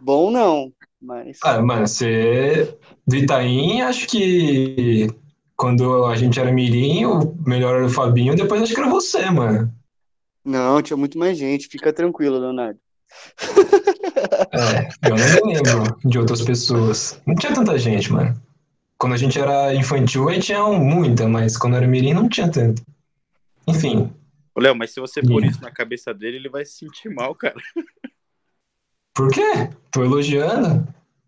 Bom 0.00 0.30
não, 0.30 0.72
mas... 1.04 1.38
Ah, 1.42 1.60
mano, 1.60 1.86
você 1.86 2.76
do 3.06 3.16
Itaim, 3.16 3.82
acho 3.82 4.06
que 4.06 5.08
quando 5.56 6.06
a 6.06 6.16
gente 6.16 6.40
era 6.40 6.52
mirim, 6.52 7.04
o 7.04 7.34
melhor 7.46 7.76
era 7.76 7.86
o 7.86 7.90
Fabinho, 7.90 8.34
depois 8.34 8.62
acho 8.62 8.74
que 8.74 8.80
era 8.80 8.90
você, 8.90 9.30
mano. 9.30 9.72
Não, 10.44 10.82
tinha 10.82 10.96
muito 10.96 11.18
mais 11.18 11.38
gente, 11.38 11.68
fica 11.68 11.92
tranquilo, 11.92 12.38
Leonardo. 12.38 12.78
É, 14.52 14.88
eu 15.08 15.16
não 15.16 15.52
lembro 15.52 15.98
de 16.04 16.18
outras 16.18 16.42
pessoas. 16.42 17.20
Não 17.26 17.34
tinha 17.34 17.54
tanta 17.54 17.78
gente, 17.78 18.12
mano. 18.12 18.34
Quando 18.98 19.12
a 19.12 19.16
gente 19.16 19.38
era 19.38 19.74
infantil, 19.74 20.28
aí 20.28 20.40
tinha 20.40 20.62
muita, 20.68 21.28
mas 21.28 21.56
quando 21.56 21.76
era 21.76 21.86
mirim 21.86 22.14
não 22.14 22.28
tinha 22.28 22.50
tanto. 22.50 22.82
Enfim. 23.66 24.12
Ô, 24.54 24.60
Léo, 24.60 24.74
mas 24.74 24.92
se 24.92 25.00
você 25.00 25.20
pôr 25.22 25.44
isso 25.44 25.60
na 25.60 25.70
cabeça 25.70 26.12
dele, 26.12 26.36
ele 26.36 26.48
vai 26.48 26.64
se 26.64 26.78
sentir 26.78 27.08
mal, 27.08 27.34
cara. 27.34 27.56
Por 29.14 29.30
quê? 29.30 29.70
Tô 29.90 30.04
elogiando. 30.04 30.86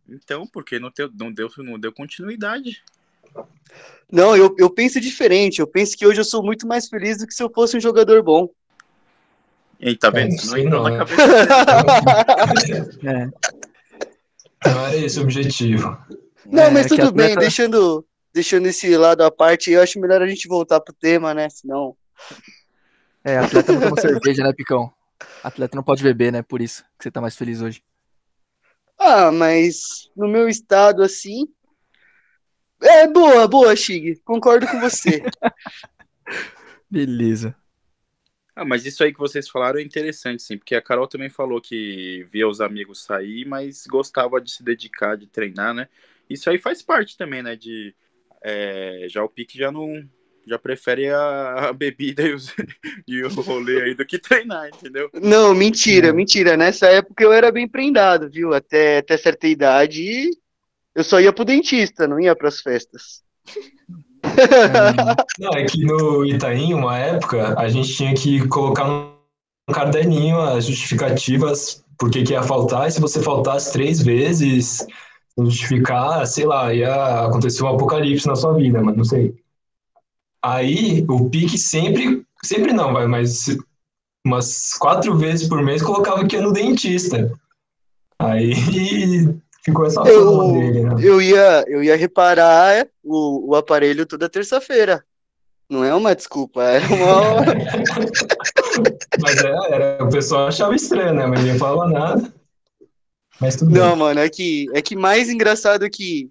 Então, 0.09 0.47
porque 0.47 0.79
não, 0.79 0.91
teu, 0.91 1.11
não, 1.19 1.33
deu, 1.33 1.49
não 1.59 1.79
deu 1.79 1.93
continuidade. 1.93 2.83
Não, 4.11 4.37
eu, 4.37 4.55
eu 4.59 4.69
penso 4.69 5.01
diferente. 5.01 5.61
Eu 5.61 5.67
penso 5.67 5.97
que 5.97 6.07
hoje 6.07 6.21
eu 6.21 6.25
sou 6.25 6.43
muito 6.43 6.67
mais 6.67 6.89
feliz 6.89 7.19
do 7.19 7.27
que 7.27 7.35
se 7.35 7.43
eu 7.43 7.51
fosse 7.51 7.77
um 7.77 7.81
jogador 7.81 8.23
bom. 8.23 8.49
E 9.81 9.95
tá 9.97 10.11
vendo? 10.11 10.35
É, 10.35 10.47
não 10.47 10.59
entrou 10.59 10.83
na 10.83 10.99
cabeça 10.99 11.23
é. 13.05 13.29
Não 14.69 14.87
era 14.87 14.97
esse 14.97 15.19
o 15.19 15.23
objetivo. 15.23 15.99
Não, 16.47 16.65
é, 16.65 16.71
mas 16.71 16.87
tudo 16.87 17.09
atleta... 17.09 17.13
bem, 17.13 17.37
deixando, 17.37 18.05
deixando 18.33 18.67
esse 18.67 18.97
lado 18.97 19.23
à 19.23 19.31
parte, 19.31 19.71
eu 19.71 19.83
acho 19.83 20.01
melhor 20.01 20.23
a 20.23 20.27
gente 20.27 20.49
voltar 20.49 20.81
pro 20.81 20.95
tema, 20.95 21.35
né? 21.35 21.49
Senão. 21.51 21.97
É, 23.23 23.39
atleta 23.39 23.73
não 23.73 23.81
toma 23.81 24.01
cerveja, 24.01 24.43
né, 24.43 24.53
Picão? 24.53 24.93
Atleta 25.43 25.77
não 25.77 25.83
pode 25.83 26.03
beber, 26.03 26.33
né? 26.33 26.43
Por 26.43 26.61
isso 26.61 26.85
que 26.99 27.05
você 27.05 27.11
tá 27.11 27.21
mais 27.21 27.37
feliz 27.37 27.61
hoje. 27.61 27.83
Ah, 28.99 29.31
mas 29.31 30.11
no 30.17 30.29
meu 30.29 30.49
estado 30.49 31.03
assim. 31.03 31.47
É 32.81 33.07
boa, 33.07 33.47
boa, 33.49 33.75
Chig. 33.75 34.21
Concordo 34.25 34.67
com 34.67 34.81
você. 34.81 35.23
Beleza. 36.91 37.57
Ah, 38.55 38.65
mas 38.65 38.87
isso 38.87 39.05
aí 39.05 39.13
que 39.13 39.19
vocês 39.19 39.49
falaram 39.49 39.79
é 39.79 39.83
interessante, 39.83 40.43
sim, 40.43 40.57
porque 40.57 40.75
a 40.75 40.81
Carol 40.81 41.07
também 41.07 41.29
falou 41.29 41.61
que 41.61 42.27
via 42.31 42.49
os 42.49 42.61
amigos 42.61 43.03
sair, 43.03 43.45
mas 43.45 43.87
gostava 43.87 44.41
de 44.41 44.51
se 44.51 44.63
dedicar, 44.63 45.15
de 45.15 45.27
treinar, 45.27 45.75
né? 45.75 45.89
Isso 46.29 46.49
aí 46.49 46.59
faz 46.59 46.81
parte 46.81 47.19
também, 47.19 47.43
né? 47.43 47.55
De 47.55 47.95
é, 48.43 49.07
já 49.11 49.23
o 49.23 49.29
pique 49.29 49.59
já 49.59 49.71
não, 49.71 50.09
já 50.47 50.59
prefere 50.59 51.09
a, 51.09 51.69
a 51.69 51.73
bebida 51.73 52.23
e, 52.23 52.33
os, 52.33 52.55
e, 53.07 53.23
o 53.23 53.29
rolê 53.41 53.83
aí 53.83 53.95
do 53.95 54.07
que 54.07 54.19
treinar, 54.19 54.69
entendeu? 54.69 55.11
Não, 55.15 55.55
mentira, 55.55 56.13
mentira. 56.13 56.57
Nessa 56.57 56.87
época 56.87 57.25
eu 57.25 57.33
era 57.33 57.51
bem 57.51 57.67
prendado, 57.67 58.31
viu? 58.31 58.55
Até, 58.55 58.99
até 58.99 59.17
certa 59.17 59.47
idade 59.47 60.31
eu 60.97 61.05
só 61.05 61.21
ia 61.21 61.31
pro 61.31 61.45
dentista, 61.45 62.09
não 62.09 62.19
ia 62.19 62.35
pras 62.35 62.63
festas. 62.63 63.23
Não, 65.39 65.53
é 65.53 65.65
que 65.65 65.85
no 65.85 66.25
Itaim, 66.25 66.73
uma 66.73 66.99
época, 66.99 67.55
a 67.59 67.69
gente 67.69 67.95
tinha 67.95 68.15
que 68.15 68.49
colocar 68.49 68.89
um 68.89 69.73
caderninho 69.73 70.41
as 70.41 70.65
justificativas 70.65 71.85
por 71.99 72.11
que, 72.11 72.23
que 72.23 72.33
ia 72.33 72.43
faltar, 72.43 72.89
e 72.89 72.91
se 72.91 73.01
você 73.01 73.23
faltasse 73.23 73.73
três 73.73 74.03
vezes, 74.03 74.87
justificar, 75.39 76.27
sei 76.27 76.45
lá, 76.45 76.73
ia 76.73 77.27
acontecer 77.27 77.63
um 77.63 77.69
apocalipse 77.69 78.27
na 78.27 78.37
sua 78.37 78.55
vida, 78.55 78.83
mas 78.83 78.97
não 78.97 79.05
sei. 79.05 79.35
Aí 80.47 81.05
o 81.09 81.29
pique 81.29 81.59
sempre, 81.59 82.25
sempre 82.45 82.73
não, 82.73 82.93
vai, 82.93 83.05
mas 83.09 83.47
umas 84.25 84.75
quatro 84.75 85.17
vezes 85.19 85.49
por 85.49 85.61
mês 85.61 85.83
colocava 85.83 86.25
que 86.25 86.37
ia 86.37 86.43
no 86.43 86.53
dentista. 86.53 87.33
Aí 88.17 88.55
ficou 89.65 89.87
essa 89.87 90.03
Eu, 90.03 90.53
dele, 90.53 90.83
né? 90.83 90.95
eu, 91.01 91.21
ia, 91.21 91.65
eu 91.67 91.83
ia 91.83 91.97
reparar 91.97 92.87
o, 93.03 93.51
o 93.51 93.57
aparelho 93.57 94.07
toda 94.07 94.29
terça-feira. 94.29 95.05
Não 95.69 95.83
é 95.83 95.93
uma 95.93 96.15
desculpa, 96.15 96.63
é 96.63 96.79
uma. 96.79 97.43
Mas 99.21 99.43
é, 99.43 99.75
era, 99.75 100.05
o 100.05 100.09
pessoal 100.09 100.47
achava 100.47 100.77
estranho, 100.77 101.13
né? 101.13 101.27
Mas 101.27 101.41
ninguém 101.41 101.59
falava 101.59 101.91
nada. 101.91 102.33
Mas 103.41 103.57
tudo 103.57 103.73
Não, 103.73 103.91
bem. 103.91 103.99
mano, 103.99 104.21
é 104.21 104.29
que, 104.29 104.67
é 104.73 104.81
que 104.81 104.95
mais 104.95 105.29
engraçado 105.29 105.91
que, 105.91 106.31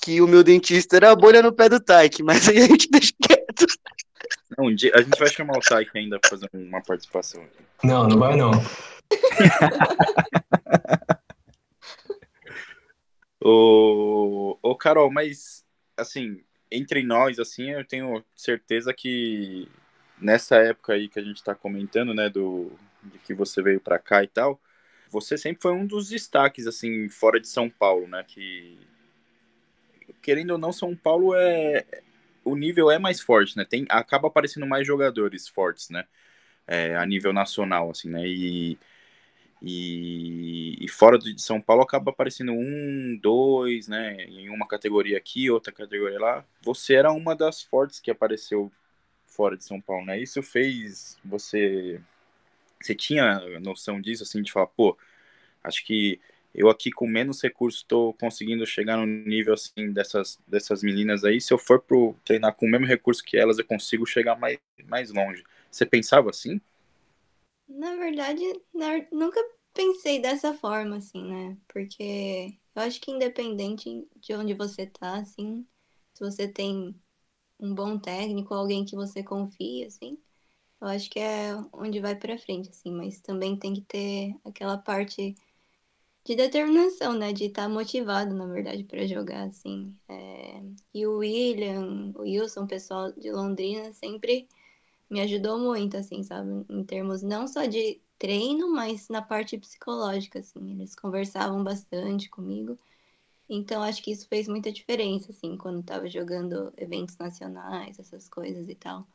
que 0.00 0.20
o 0.20 0.28
meu 0.28 0.44
dentista 0.44 0.94
era 0.96 1.10
a 1.10 1.16
bolha 1.16 1.42
no 1.42 1.52
pé 1.52 1.68
do 1.68 1.80
Taik, 1.80 2.22
mas 2.22 2.48
aí 2.48 2.58
a 2.58 2.66
gente 2.68 2.88
deixa 2.92 3.12
quieto. 3.20 3.39
Não, 4.56 4.66
um 4.66 4.74
dia, 4.74 4.92
a 4.94 5.02
gente 5.02 5.18
vai 5.18 5.28
chamar 5.28 5.56
o 5.56 5.60
Taik 5.60 5.90
ainda 5.96 6.18
pra 6.18 6.30
fazer 6.30 6.48
uma 6.52 6.82
participação 6.82 7.42
aqui. 7.42 7.62
Não, 7.84 8.08
não 8.08 8.18
vai 8.18 8.36
não. 8.36 8.50
Ô, 13.42 14.58
ô, 14.62 14.76
Carol, 14.76 15.10
mas 15.10 15.64
assim, 15.96 16.44
entre 16.70 17.02
nós, 17.02 17.38
assim, 17.38 17.70
eu 17.70 17.84
tenho 17.84 18.22
certeza 18.34 18.92
que 18.92 19.66
nessa 20.20 20.56
época 20.56 20.92
aí 20.92 21.08
que 21.08 21.18
a 21.18 21.22
gente 21.22 21.42
tá 21.42 21.54
comentando, 21.54 22.12
né, 22.12 22.28
do 22.28 22.70
de 23.02 23.18
que 23.18 23.32
você 23.32 23.62
veio 23.62 23.80
pra 23.80 23.98
cá 23.98 24.22
e 24.22 24.26
tal, 24.26 24.60
você 25.08 25.38
sempre 25.38 25.62
foi 25.62 25.72
um 25.72 25.86
dos 25.86 26.10
destaques, 26.10 26.66
assim, 26.66 27.08
fora 27.08 27.40
de 27.40 27.48
São 27.48 27.70
Paulo, 27.70 28.06
né, 28.06 28.22
que 28.28 28.78
querendo 30.20 30.50
ou 30.50 30.58
não, 30.58 30.70
São 30.70 30.94
Paulo 30.94 31.34
é 31.34 31.86
o 32.44 32.56
nível 32.56 32.90
é 32.90 32.98
mais 32.98 33.20
forte, 33.20 33.56
né, 33.56 33.64
tem 33.64 33.86
acaba 33.88 34.28
aparecendo 34.28 34.66
mais 34.66 34.86
jogadores 34.86 35.48
fortes, 35.48 35.90
né, 35.90 36.04
é, 36.66 36.96
a 36.96 37.06
nível 37.06 37.32
nacional, 37.32 37.90
assim, 37.90 38.08
né, 38.10 38.26
e 38.26 38.78
e, 39.62 40.76
e 40.82 40.88
fora 40.88 41.18
de 41.18 41.40
São 41.40 41.60
Paulo 41.60 41.82
acaba 41.82 42.10
aparecendo 42.10 42.52
um, 42.52 43.18
dois, 43.20 43.88
né? 43.88 44.24
Em 44.24 44.48
uma 44.48 44.66
categoria 44.66 45.18
aqui, 45.18 45.50
outra 45.50 45.72
categoria 45.72 46.18
lá. 46.18 46.44
Você 46.62 46.94
era 46.94 47.12
uma 47.12 47.36
das 47.36 47.62
fortes 47.62 48.00
que 48.00 48.10
apareceu 48.10 48.72
fora 49.26 49.56
de 49.56 49.64
São 49.64 49.80
Paulo, 49.80 50.06
né? 50.06 50.18
Isso 50.18 50.42
fez 50.42 51.18
você. 51.24 52.00
Você 52.80 52.94
tinha 52.94 53.40
noção 53.60 54.00
disso, 54.00 54.22
assim, 54.22 54.42
de 54.42 54.50
falar, 54.50 54.68
pô, 54.68 54.96
acho 55.62 55.84
que 55.84 56.18
eu 56.54 56.68
aqui 56.70 56.90
com 56.90 57.06
menos 57.06 57.42
recursos 57.42 57.80
estou 57.80 58.14
conseguindo 58.14 58.66
chegar 58.66 58.96
no 58.98 59.06
nível 59.06 59.54
assim 59.54 59.92
dessas, 59.92 60.38
dessas 60.48 60.82
meninas 60.82 61.24
aí. 61.24 61.40
Se 61.40 61.52
eu 61.52 61.58
for 61.58 61.80
pro 61.80 62.14
treinar 62.24 62.54
com 62.54 62.66
o 62.66 62.70
mesmo 62.70 62.86
recurso 62.86 63.24
que 63.24 63.36
elas, 63.36 63.58
eu 63.58 63.64
consigo 63.64 64.06
chegar 64.06 64.36
mais, 64.38 64.58
mais 64.88 65.10
longe. 65.12 65.44
Você 65.70 65.86
pensava 65.86 66.30
assim? 66.30 66.60
Na 67.68 67.94
verdade, 67.96 68.42
na- 68.74 69.06
nunca 69.12 69.40
pensei 69.72 70.20
dessa 70.20 70.52
forma, 70.54 70.96
assim, 70.96 71.22
né? 71.24 71.56
Porque 71.68 72.58
eu 72.74 72.82
acho 72.82 73.00
que 73.00 73.10
independente 73.10 74.08
de 74.16 74.34
onde 74.34 74.54
você 74.54 74.86
tá, 74.86 75.18
assim, 75.18 75.66
se 76.14 76.20
você 76.24 76.48
tem 76.48 76.94
um 77.60 77.74
bom 77.74 77.98
técnico, 77.98 78.54
alguém 78.54 78.84
que 78.86 78.96
você 78.96 79.22
confia, 79.24 79.86
assim, 79.88 80.18
eu 80.80 80.88
acho 80.88 81.10
que 81.10 81.20
é 81.20 81.54
onde 81.72 82.00
vai 82.00 82.16
pra 82.16 82.38
frente, 82.38 82.70
assim, 82.70 82.92
mas 82.92 83.20
também 83.20 83.58
tem 83.58 83.74
que 83.74 83.82
ter 83.82 84.36
aquela 84.44 84.78
parte 84.78 85.34
de 86.24 86.36
determinação, 86.36 87.14
né? 87.14 87.32
De 87.32 87.46
estar 87.46 87.68
motivado, 87.68 88.34
na 88.34 88.46
verdade, 88.46 88.84
pra 88.84 89.06
jogar, 89.06 89.44
assim. 89.48 89.96
É, 90.08 90.62
E 90.94 91.06
o 91.06 91.18
William, 91.18 92.12
o 92.16 92.22
Wilson, 92.22 92.64
o 92.64 92.68
pessoal 92.68 93.12
de 93.12 93.30
Londrina, 93.32 93.92
sempre 93.92 94.48
me 95.10 95.20
ajudou 95.22 95.58
muito, 95.58 95.96
assim, 95.96 96.22
sabe? 96.24 96.64
Em 96.70 96.84
termos 96.84 97.22
não 97.22 97.48
só 97.48 97.66
de 97.66 98.00
treino, 98.18 98.72
mas 98.72 99.08
na 99.08 99.22
parte 99.22 99.58
psicológica, 99.58 100.40
assim. 100.40 100.72
Eles 100.72 100.94
conversavam 100.96 101.64
bastante 101.64 102.28
comigo. 102.30 102.78
Então, 103.48 103.82
acho 103.82 104.02
que 104.02 104.12
isso 104.12 104.28
fez 104.28 104.48
muita 104.48 104.72
diferença, 104.72 105.32
assim, 105.32 105.56
quando 105.56 105.82
tava 105.82 106.08
jogando 106.08 106.72
eventos 106.76 107.16
nacionais, 107.18 107.98
essas 107.98 108.28
coisas 108.28 108.68
e 108.68 108.74
tal. 108.74 109.06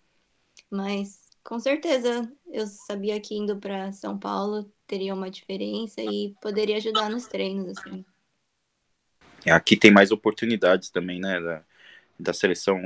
Mas, 0.70 1.30
com 1.44 1.60
certeza, 1.60 2.32
eu 2.48 2.68
sabia 2.68 3.20
que 3.22 3.36
indo 3.36 3.60
para 3.60 3.92
São 3.94 4.18
Paulo 4.20 4.72
teria 4.88 5.14
uma 5.14 5.30
diferença 5.30 6.02
e 6.02 6.34
poderia 6.42 6.78
ajudar 6.78 7.10
nos 7.10 7.28
treinos, 7.28 7.78
assim. 7.78 8.06
Aqui 9.50 9.78
tem 9.78 9.92
mais 9.92 10.12
oportunidades 10.12 10.90
também, 10.90 11.20
né? 11.20 11.40
Da, 11.40 11.64
da 12.20 12.34
seleção 12.34 12.80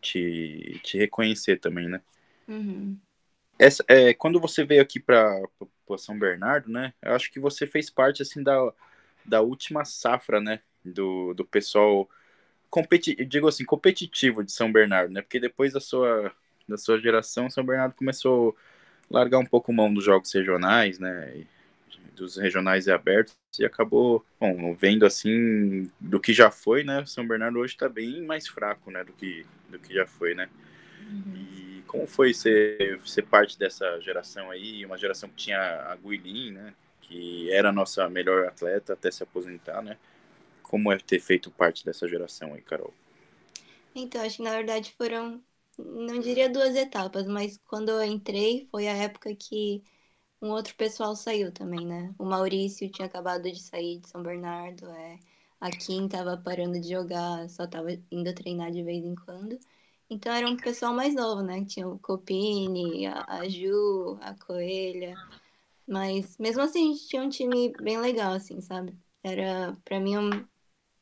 te, 0.00 0.80
te 0.82 0.98
reconhecer 0.98 1.58
também, 1.58 1.88
né? 1.88 2.00
Uhum. 2.46 2.96
Essa, 3.58 3.84
é, 3.88 4.14
quando 4.14 4.40
você 4.40 4.64
veio 4.64 4.80
aqui 4.80 4.98
para 4.98 5.42
São 5.98 6.18
Bernardo, 6.18 6.70
né? 6.70 6.94
Eu 7.02 7.14
acho 7.14 7.30
que 7.30 7.40
você 7.40 7.66
fez 7.66 7.90
parte 7.90 8.22
assim 8.22 8.42
da, 8.42 8.72
da 9.24 9.40
última 9.40 9.84
safra, 9.84 10.40
né? 10.40 10.60
Do, 10.84 11.34
do 11.34 11.44
pessoal 11.44 12.08
competi 12.70 13.14
digo 13.24 13.48
assim, 13.48 13.64
competitivo 13.64 14.44
de 14.44 14.52
São 14.52 14.72
Bernardo, 14.72 15.12
né? 15.12 15.20
Porque 15.20 15.40
depois 15.40 15.72
da 15.72 15.80
sua, 15.80 16.32
da 16.68 16.78
sua 16.78 16.98
geração, 16.98 17.50
São 17.50 17.64
Bernardo 17.64 17.94
começou 17.94 18.56
a 18.56 18.69
largar 19.10 19.38
um 19.38 19.46
pouco 19.46 19.72
mão 19.72 19.92
dos 19.92 20.04
jogos 20.04 20.32
regionais, 20.32 20.98
né? 20.98 21.44
Dos 22.14 22.36
regionais 22.36 22.86
e 22.86 22.92
abertos 22.92 23.36
e 23.58 23.64
acabou, 23.64 24.24
bom, 24.38 24.74
vendo 24.74 25.06
assim 25.06 25.90
do 25.98 26.20
que 26.20 26.32
já 26.32 26.50
foi, 26.50 26.84
né? 26.84 27.04
São 27.06 27.26
Bernardo 27.26 27.58
hoje 27.58 27.74
está 27.74 27.88
bem 27.88 28.22
mais 28.22 28.46
fraco, 28.48 28.90
né? 28.90 29.04
Do 29.04 29.12
que, 29.12 29.46
do 29.68 29.78
que 29.78 29.94
já 29.94 30.06
foi, 30.06 30.34
né? 30.34 30.48
E 31.34 31.82
como 31.86 32.06
foi 32.06 32.34
ser, 32.34 33.00
ser 33.04 33.22
parte 33.22 33.58
dessa 33.58 34.00
geração 34.00 34.50
aí, 34.50 34.84
uma 34.84 34.98
geração 34.98 35.28
que 35.28 35.36
tinha 35.36 35.58
a 35.58 35.96
Guilin, 35.96 36.52
né? 36.52 36.74
Que 37.00 37.50
era 37.52 37.70
a 37.70 37.72
nossa 37.72 38.08
melhor 38.08 38.46
atleta 38.46 38.92
até 38.92 39.10
se 39.10 39.22
aposentar, 39.22 39.82
né? 39.82 39.98
Como 40.62 40.92
é 40.92 40.98
ter 40.98 41.20
feito 41.20 41.50
parte 41.50 41.84
dessa 41.84 42.08
geração 42.08 42.54
aí, 42.54 42.62
Carol? 42.62 42.94
Então, 43.94 44.22
acho 44.22 44.36
que 44.38 44.42
na 44.42 44.50
verdade 44.52 44.92
foram, 44.96 45.44
não 45.84 46.18
diria 46.20 46.48
duas 46.50 46.74
etapas, 46.76 47.26
mas 47.26 47.58
quando 47.66 47.90
eu 47.90 48.04
entrei 48.04 48.66
foi 48.70 48.88
a 48.88 48.94
época 48.96 49.34
que 49.34 49.82
um 50.42 50.50
outro 50.50 50.74
pessoal 50.76 51.14
saiu 51.16 51.52
também, 51.52 51.86
né? 51.86 52.14
O 52.18 52.24
Maurício 52.24 52.90
tinha 52.90 53.06
acabado 53.06 53.42
de 53.50 53.60
sair 53.60 53.98
de 54.00 54.08
São 54.08 54.22
Bernardo, 54.22 54.86
é, 54.90 55.18
a 55.60 55.70
Kim 55.70 56.08
tava 56.08 56.36
parando 56.38 56.80
de 56.80 56.88
jogar, 56.88 57.48
só 57.50 57.66
tava 57.66 57.90
indo 58.10 58.34
treinar 58.34 58.70
de 58.72 58.82
vez 58.82 59.04
em 59.04 59.14
quando. 59.14 59.58
Então 60.08 60.32
era 60.32 60.48
um 60.48 60.56
pessoal 60.56 60.94
mais 60.94 61.14
novo, 61.14 61.42
né? 61.42 61.64
Tinha 61.64 61.88
o 61.88 61.98
Copini, 61.98 63.06
a, 63.06 63.24
a 63.28 63.48
Ju, 63.48 64.18
a 64.22 64.34
Coelha. 64.34 65.14
Mas 65.86 66.36
mesmo 66.38 66.62
assim 66.62 66.90
a 66.90 66.94
gente 66.94 67.08
tinha 67.08 67.22
um 67.22 67.28
time 67.28 67.72
bem 67.82 67.98
legal, 68.00 68.32
assim, 68.34 68.60
sabe? 68.60 68.96
Era 69.22 69.76
pra 69.84 70.00
mim 70.00 70.16
um, 70.18 70.30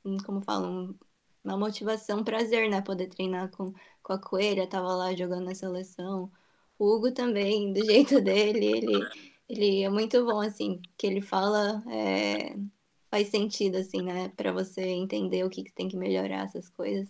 um 0.05 0.19
como 0.19 0.41
falam, 0.41 0.91
um, 0.91 0.99
uma 1.49 1.57
motivação, 1.57 2.21
um 2.21 2.25
prazer, 2.25 2.69
né? 2.71 2.81
Poder 2.83 3.09
treinar 3.09 3.51
com, 3.51 3.73
com 4.03 4.13
a 4.13 4.19
Coelha, 4.19 4.67
tava 4.67 4.95
lá 4.95 5.15
jogando 5.15 5.47
na 5.47 5.55
seleção. 5.55 6.31
O 6.79 6.95
Hugo 6.95 7.13
também, 7.13 7.73
do 7.73 7.85
jeito 7.87 8.21
dele, 8.21 8.67
ele, 8.67 9.07
ele 9.49 9.83
é 9.83 9.89
muito 9.89 10.25
bom, 10.25 10.41
assim, 10.41 10.81
que 10.97 11.07
ele 11.07 11.21
fala 11.21 11.83
é, 11.91 12.57
faz 13.11 13.29
sentido, 13.29 13.77
assim, 13.77 14.03
né? 14.03 14.29
Pra 14.37 14.53
você 14.53 14.83
entender 14.83 15.45
o 15.45 15.51
que, 15.51 15.65
que 15.65 15.73
tem 15.73 15.89
que 15.89 15.97
melhorar, 15.97 16.45
essas 16.45 16.69
coisas. 16.69 17.09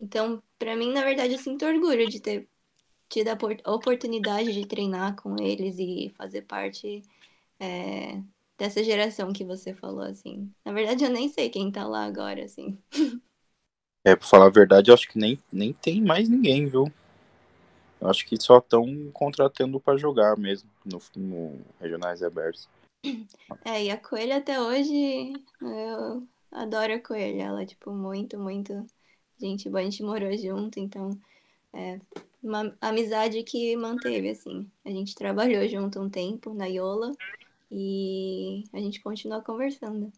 Então, 0.00 0.42
pra 0.58 0.76
mim, 0.76 0.92
na 0.92 1.04
verdade, 1.04 1.34
eu 1.34 1.38
sinto 1.38 1.64
orgulho 1.64 2.08
de 2.08 2.20
ter 2.20 2.48
tido 3.08 3.28
a 3.28 3.38
a 3.64 3.72
oportunidade 3.74 4.52
de 4.52 4.66
treinar 4.66 5.16
com 5.16 5.36
eles 5.40 5.78
e 5.78 6.12
fazer 6.16 6.42
parte 6.42 7.02
é, 7.58 8.20
dessa 8.58 8.82
geração 8.82 9.32
que 9.32 9.44
você 9.44 9.72
falou, 9.72 10.02
assim. 10.02 10.52
Na 10.64 10.72
verdade, 10.72 11.04
eu 11.04 11.10
nem 11.10 11.28
sei 11.28 11.48
quem 11.48 11.70
tá 11.70 11.86
lá 11.86 12.04
agora, 12.04 12.44
assim. 12.44 12.76
É, 14.04 14.14
pra 14.16 14.26
falar 14.26 14.46
a 14.46 14.50
verdade, 14.50 14.90
eu 14.90 14.94
acho 14.94 15.08
que 15.08 15.18
nem, 15.18 15.38
nem 15.52 15.72
tem 15.72 16.00
mais 16.00 16.28
ninguém, 16.28 16.66
viu? 16.66 16.92
Eu 18.00 18.08
acho 18.08 18.24
que 18.26 18.40
só 18.40 18.58
estão 18.58 18.86
contratando 19.12 19.80
para 19.80 19.98
jogar 19.98 20.36
mesmo 20.36 20.68
no, 20.84 21.00
no 21.16 21.60
Regionais 21.80 22.22
Abertos. 22.22 22.68
É, 23.64 23.84
e 23.84 23.90
a 23.90 23.96
Coelha 23.96 24.36
até 24.36 24.60
hoje, 24.60 25.32
eu 25.60 26.26
adoro 26.52 26.94
a 26.94 27.00
Coelha. 27.00 27.44
Ela 27.44 27.66
tipo, 27.66 27.90
muito, 27.90 28.38
muito 28.38 28.86
gente 29.38 29.68
boa. 29.68 29.80
A 29.80 29.84
gente 29.84 30.02
morou 30.02 30.36
junto, 30.36 30.78
então 30.78 31.10
é 31.72 32.00
uma 32.42 32.74
amizade 32.80 33.42
que 33.42 33.76
manteve, 33.76 34.30
assim. 34.30 34.70
A 34.84 34.90
gente 34.90 35.14
trabalhou 35.14 35.66
junto 35.68 36.00
um 36.00 36.08
tempo 36.08 36.54
na 36.54 36.66
Iola 36.66 37.12
e 37.70 38.64
a 38.72 38.78
gente 38.78 39.00
continua 39.00 39.42
conversando. 39.42 40.12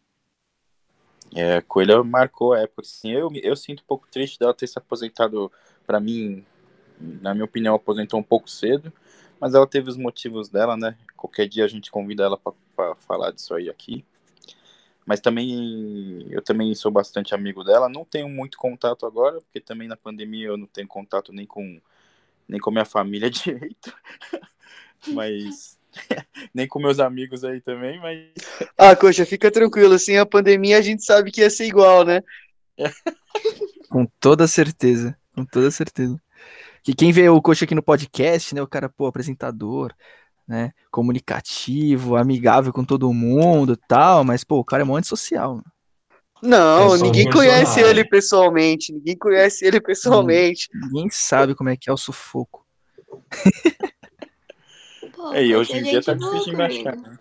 É, 1.34 1.56
a 1.56 1.62
Coelha 1.62 2.02
marcou 2.02 2.52
a 2.52 2.60
época, 2.60 2.82
assim. 2.82 3.10
Eu, 3.10 3.30
eu 3.42 3.56
sinto 3.56 3.80
um 3.82 3.86
pouco 3.86 4.06
triste 4.10 4.38
dela 4.38 4.54
ter 4.54 4.66
se 4.66 4.78
aposentado, 4.78 5.50
para 5.86 6.00
mim, 6.00 6.44
na 7.00 7.32
minha 7.34 7.44
opinião, 7.44 7.74
aposentou 7.74 8.18
um 8.20 8.22
pouco 8.22 8.50
cedo, 8.50 8.92
mas 9.40 9.54
ela 9.54 9.66
teve 9.66 9.88
os 9.88 9.96
motivos 9.96 10.48
dela, 10.48 10.76
né? 10.76 10.96
Qualquer 11.16 11.48
dia 11.48 11.64
a 11.64 11.68
gente 11.68 11.90
convida 11.90 12.24
ela 12.24 12.38
para 12.38 12.94
falar 12.96 13.30
disso 13.30 13.54
aí 13.54 13.70
aqui. 13.70 14.04
Mas 15.06 15.20
também 15.20 16.26
eu 16.30 16.42
também 16.42 16.74
sou 16.74 16.90
bastante 16.90 17.34
amigo 17.34 17.64
dela. 17.64 17.88
Não 17.88 18.04
tenho 18.04 18.28
muito 18.28 18.58
contato 18.58 19.06
agora, 19.06 19.40
porque 19.40 19.60
também 19.60 19.88
na 19.88 19.96
pandemia 19.96 20.48
eu 20.48 20.56
não 20.56 20.66
tenho 20.66 20.86
contato 20.86 21.32
nem 21.32 21.46
com 21.46 21.80
nem 22.48 22.60
com 22.60 22.70
minha 22.70 22.84
família 22.84 23.30
direito. 23.30 23.94
mas 25.08 25.79
nem 26.54 26.66
com 26.68 26.80
meus 26.80 26.98
amigos 27.00 27.44
aí 27.44 27.60
também, 27.60 28.00
mas 28.00 28.28
Ah, 28.76 28.94
coxa, 28.96 29.26
fica 29.26 29.50
tranquilo, 29.50 29.94
assim, 29.94 30.16
a 30.16 30.26
pandemia 30.26 30.78
a 30.78 30.80
gente 30.82 31.04
sabe 31.04 31.30
que 31.30 31.40
ia 31.40 31.50
ser 31.50 31.66
igual, 31.66 32.04
né? 32.04 32.22
Com 33.90 34.06
toda 34.20 34.46
certeza. 34.46 35.16
Com 35.34 35.44
toda 35.44 35.70
certeza. 35.70 36.20
Que 36.82 36.94
quem 36.94 37.12
vê 37.12 37.28
o 37.28 37.42
coach 37.42 37.64
aqui 37.64 37.74
no 37.74 37.82
podcast, 37.82 38.54
né? 38.54 38.62
O 38.62 38.66
cara, 38.66 38.88
pô, 38.88 39.06
apresentador, 39.06 39.92
né? 40.46 40.72
Comunicativo, 40.90 42.16
amigável 42.16 42.72
com 42.72 42.84
todo 42.84 43.12
mundo 43.12 43.76
tal, 43.88 44.24
mas, 44.24 44.44
pô, 44.44 44.58
o 44.58 44.64
cara 44.64 44.82
é 44.82 44.86
um 44.86 44.96
antissocial. 44.96 45.56
mano. 45.56 45.64
Não, 46.42 46.94
É 46.94 46.96
um 46.98 47.02
ninguém 47.02 47.28
conhece 47.28 47.80
ele 47.80 48.04
pessoalmente, 48.04 48.92
ninguém 48.92 49.16
conhece 49.16 49.66
ele 49.66 49.80
pessoalmente. 49.80 50.68
Ninguém 50.72 51.08
sabe 51.10 51.54
como 51.54 51.68
é 51.68 51.76
que 51.76 51.90
é 51.90 51.92
o 51.92 51.98
sufoco. 51.98 52.66
Pô, 55.20 55.34
É, 55.34 55.44
e 55.44 55.54
hoje 55.54 55.76
em 55.76 55.82
dia 55.82 56.02
tá 56.02 56.14
difícil 56.14 56.44
de 56.46 56.56
me 56.56 56.62
achar. 56.62 56.96
né? 56.96 57.18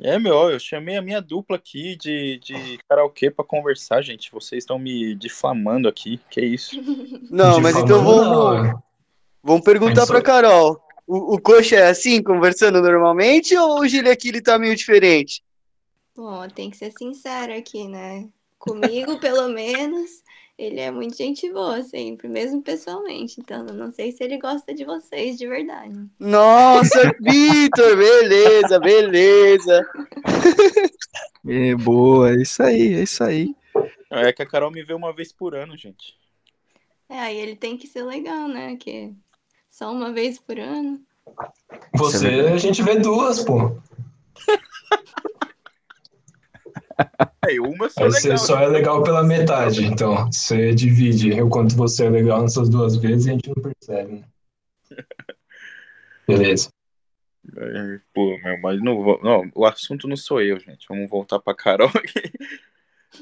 É, 0.00 0.18
meu, 0.18 0.50
eu 0.50 0.58
chamei 0.58 0.96
a 0.96 1.02
minha 1.02 1.22
dupla 1.22 1.56
aqui 1.56 1.94
de, 1.94 2.38
de 2.38 2.78
karaokê 2.88 3.30
pra 3.30 3.44
conversar, 3.44 4.02
gente. 4.02 4.32
Vocês 4.32 4.64
estão 4.64 4.80
me 4.80 5.14
difamando 5.14 5.88
aqui. 5.88 6.20
Que 6.28 6.40
isso? 6.40 6.76
Não, 7.30 7.60
mas 7.60 7.76
então 7.76 8.04
vamos, 8.04 8.26
não, 8.26 8.82
vamos 9.42 9.64
perguntar 9.64 10.06
pra 10.06 10.20
Carol. 10.20 10.80
O, 11.06 11.34
o 11.34 11.40
coxa 11.40 11.76
é 11.76 11.88
assim, 11.88 12.20
conversando 12.20 12.82
normalmente, 12.82 13.56
ou 13.56 13.80
o 13.80 13.86
Gílio 13.86 14.10
aqui 14.10 14.28
ele 14.28 14.42
tá 14.42 14.58
meio 14.58 14.74
diferente? 14.74 15.40
Bom, 16.16 16.48
tem 16.48 16.68
que 16.68 16.76
ser 16.76 16.92
sincero 16.98 17.52
aqui, 17.56 17.86
né? 17.86 18.28
Comigo, 18.58 19.20
pelo 19.20 19.48
menos, 19.48 20.10
ele 20.58 20.80
é 20.80 20.90
muito 20.90 21.16
gente 21.16 21.50
boa 21.52 21.82
sempre, 21.82 22.28
mesmo 22.28 22.62
pessoalmente. 22.62 23.40
Então, 23.40 23.64
não 23.64 23.90
sei 23.90 24.12
se 24.12 24.24
ele 24.24 24.38
gosta 24.38 24.72
de 24.74 24.84
vocês 24.84 25.36
de 25.36 25.46
verdade. 25.46 25.94
Nossa, 26.18 27.14
Vitor, 27.20 27.96
beleza, 27.96 28.78
beleza. 28.80 29.86
É, 31.48 31.76
boa, 31.76 32.32
é 32.32 32.42
isso 32.42 32.60
aí, 32.60 32.94
é 32.94 33.02
isso 33.04 33.22
aí. 33.22 33.54
É 34.10 34.32
que 34.32 34.42
a 34.42 34.46
Carol 34.46 34.68
me 34.68 34.82
vê 34.82 34.92
uma 34.92 35.14
vez 35.14 35.30
por 35.32 35.54
ano, 35.54 35.76
gente. 35.76 36.18
É, 37.08 37.20
aí 37.20 37.36
ele 37.36 37.54
tem 37.54 37.76
que 37.76 37.86
ser 37.86 38.02
legal, 38.02 38.48
né? 38.48 38.74
Que 38.74 39.14
só 39.70 39.92
uma 39.92 40.12
vez 40.12 40.40
por 40.40 40.58
ano. 40.58 41.00
Você, 41.94 42.26
a 42.52 42.56
gente 42.56 42.82
vê 42.82 42.98
duas, 42.98 43.44
pô. 43.44 43.78
É, 47.48 47.60
uma 47.60 47.86
Aí 47.86 48.10
você 48.10 48.28
legal. 48.28 48.38
só 48.38 48.60
é 48.60 48.66
legal 48.68 49.02
pela 49.02 49.22
metade, 49.22 49.84
então. 49.84 50.30
Você 50.32 50.74
divide 50.74 51.40
o 51.40 51.48
quanto 51.48 51.76
você 51.76 52.06
é 52.06 52.10
legal 52.10 52.42
nessas 52.42 52.68
duas 52.68 52.96
vezes 52.96 53.26
e 53.26 53.30
a 53.30 53.32
gente 53.34 53.48
não 53.48 53.62
percebe, 53.62 54.12
né? 54.12 54.24
Beleza. 56.26 56.70
É, 57.56 58.00
Pô, 58.12 58.36
meu, 58.38 58.60
mas 58.60 58.82
não, 58.82 59.18
não, 59.22 59.50
o 59.54 59.64
assunto 59.64 60.08
não 60.08 60.16
sou 60.16 60.40
eu, 60.42 60.58
gente. 60.58 60.86
Vamos 60.88 61.08
voltar 61.08 61.38
pra 61.38 61.54
Carol 61.54 61.88
aqui. 61.94 62.32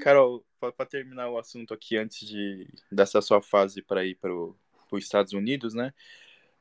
Carol, 0.01 0.43
pra, 0.59 0.73
pra 0.73 0.87
terminar 0.87 1.29
o 1.29 1.39
assunto 1.39 1.75
aqui 1.75 1.97
antes 1.97 2.27
de 2.27 2.67
dessa 2.91 3.21
sua 3.21 3.43
fase 3.43 3.83
para 3.83 4.05
ir 4.05 4.15
para 4.15 4.33
os 4.33 4.55
Estados 5.05 5.33
Unidos, 5.35 5.75
né? 5.75 5.93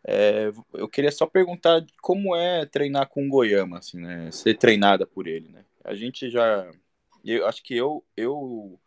É, 0.05 0.51
eu 0.73 0.89
queria 0.89 1.11
só 1.11 1.25
perguntar 1.25 1.85
como 2.01 2.35
é 2.35 2.65
treinar 2.65 3.07
com 3.07 3.25
o 3.25 3.29
Goiama, 3.29 3.77
assim, 3.77 3.99
né? 3.99 4.29
Ser 4.31 4.57
treinada 4.57 5.07
por 5.07 5.27
ele, 5.27 5.47
né? 5.47 5.63
A 5.83 5.95
gente 5.95 6.29
já, 6.29 6.69
eu 7.31 7.47
acho 7.47 7.63
que 7.63 7.75
eu, 7.75 8.03
eu 8.17 8.79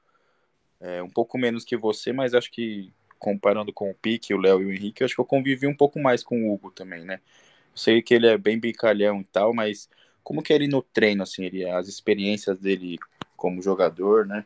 é, 0.80 1.02
um 1.02 1.10
pouco 1.10 1.38
menos 1.38 1.64
que 1.64 1.76
você, 1.76 2.12
mas 2.12 2.34
acho 2.34 2.50
que 2.50 2.92
comparando 3.18 3.72
com 3.72 3.90
o 3.90 3.94
Pique, 3.94 4.34
o 4.34 4.38
Léo 4.38 4.60
e 4.62 4.66
o 4.66 4.72
Henrique, 4.72 5.02
eu 5.02 5.06
acho 5.06 5.14
que 5.14 5.20
eu 5.20 5.24
convivi 5.24 5.66
um 5.66 5.76
pouco 5.76 5.98
mais 6.00 6.22
com 6.22 6.44
o 6.44 6.52
Hugo 6.54 6.70
também, 6.70 7.04
né? 7.04 7.20
Eu 7.72 7.78
sei 7.78 8.02
que 8.02 8.14
ele 8.14 8.26
é 8.26 8.36
bem 8.38 8.58
brincalhão 8.58 9.20
e 9.20 9.24
tal, 9.24 9.54
mas 9.54 9.88
como 10.22 10.42
que 10.42 10.52
é 10.52 10.56
ele 10.56 10.68
no 10.68 10.82
treino, 10.82 11.22
assim, 11.22 11.44
ele, 11.44 11.64
as 11.68 11.88
experiências 11.88 12.58
dele 12.58 12.98
como 13.36 13.62
jogador, 13.62 14.26
né? 14.26 14.44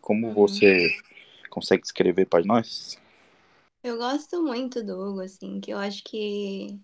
Como 0.00 0.28
Uhum. 0.28 0.34
você 0.34 0.88
consegue 1.50 1.82
descrever 1.82 2.26
para 2.26 2.44
nós? 2.44 2.98
Eu 3.82 3.98
gosto 3.98 4.42
muito 4.42 4.82
do 4.82 4.94
Hugo, 4.98 5.20
assim, 5.20 5.60
que 5.60 5.70
eu 5.72 5.78
acho 5.78 6.02
que 6.04 6.78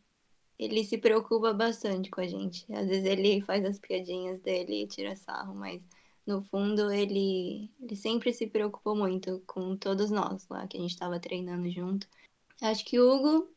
ele 0.59 0.85
se 0.85 0.99
preocupa 0.99 1.53
bastante 1.53 2.11
com 2.11 2.21
a 2.21 2.27
gente. 2.27 2.65
Às 2.73 2.87
vezes 2.89 3.05
ele 3.05 3.41
faz 3.43 3.65
as 3.65 3.79
piadinhas 3.79 4.41
dele 4.41 4.83
e 4.85 4.87
tira 4.87 5.17
sarro, 5.17 5.55
mas 5.55 5.83
no 6.27 6.43
fundo 6.43 6.91
ele, 6.93 7.71
ele 7.81 7.97
sempre 7.97 8.33
se 8.33 8.47
preocupou 8.47 8.97
muito 8.97 9.43
com 9.47 9.77
todos 9.77 10.11
nós 10.11 10.47
lá, 10.49 10.67
que 10.67 10.77
a 10.77 10.81
gente 10.81 10.93
estava 10.93 11.19
treinando 11.21 11.69
junto. 11.71 12.09
Acho 12.61 12.85
que 12.85 12.99
o 13.01 13.13
Hugo, 13.13 13.51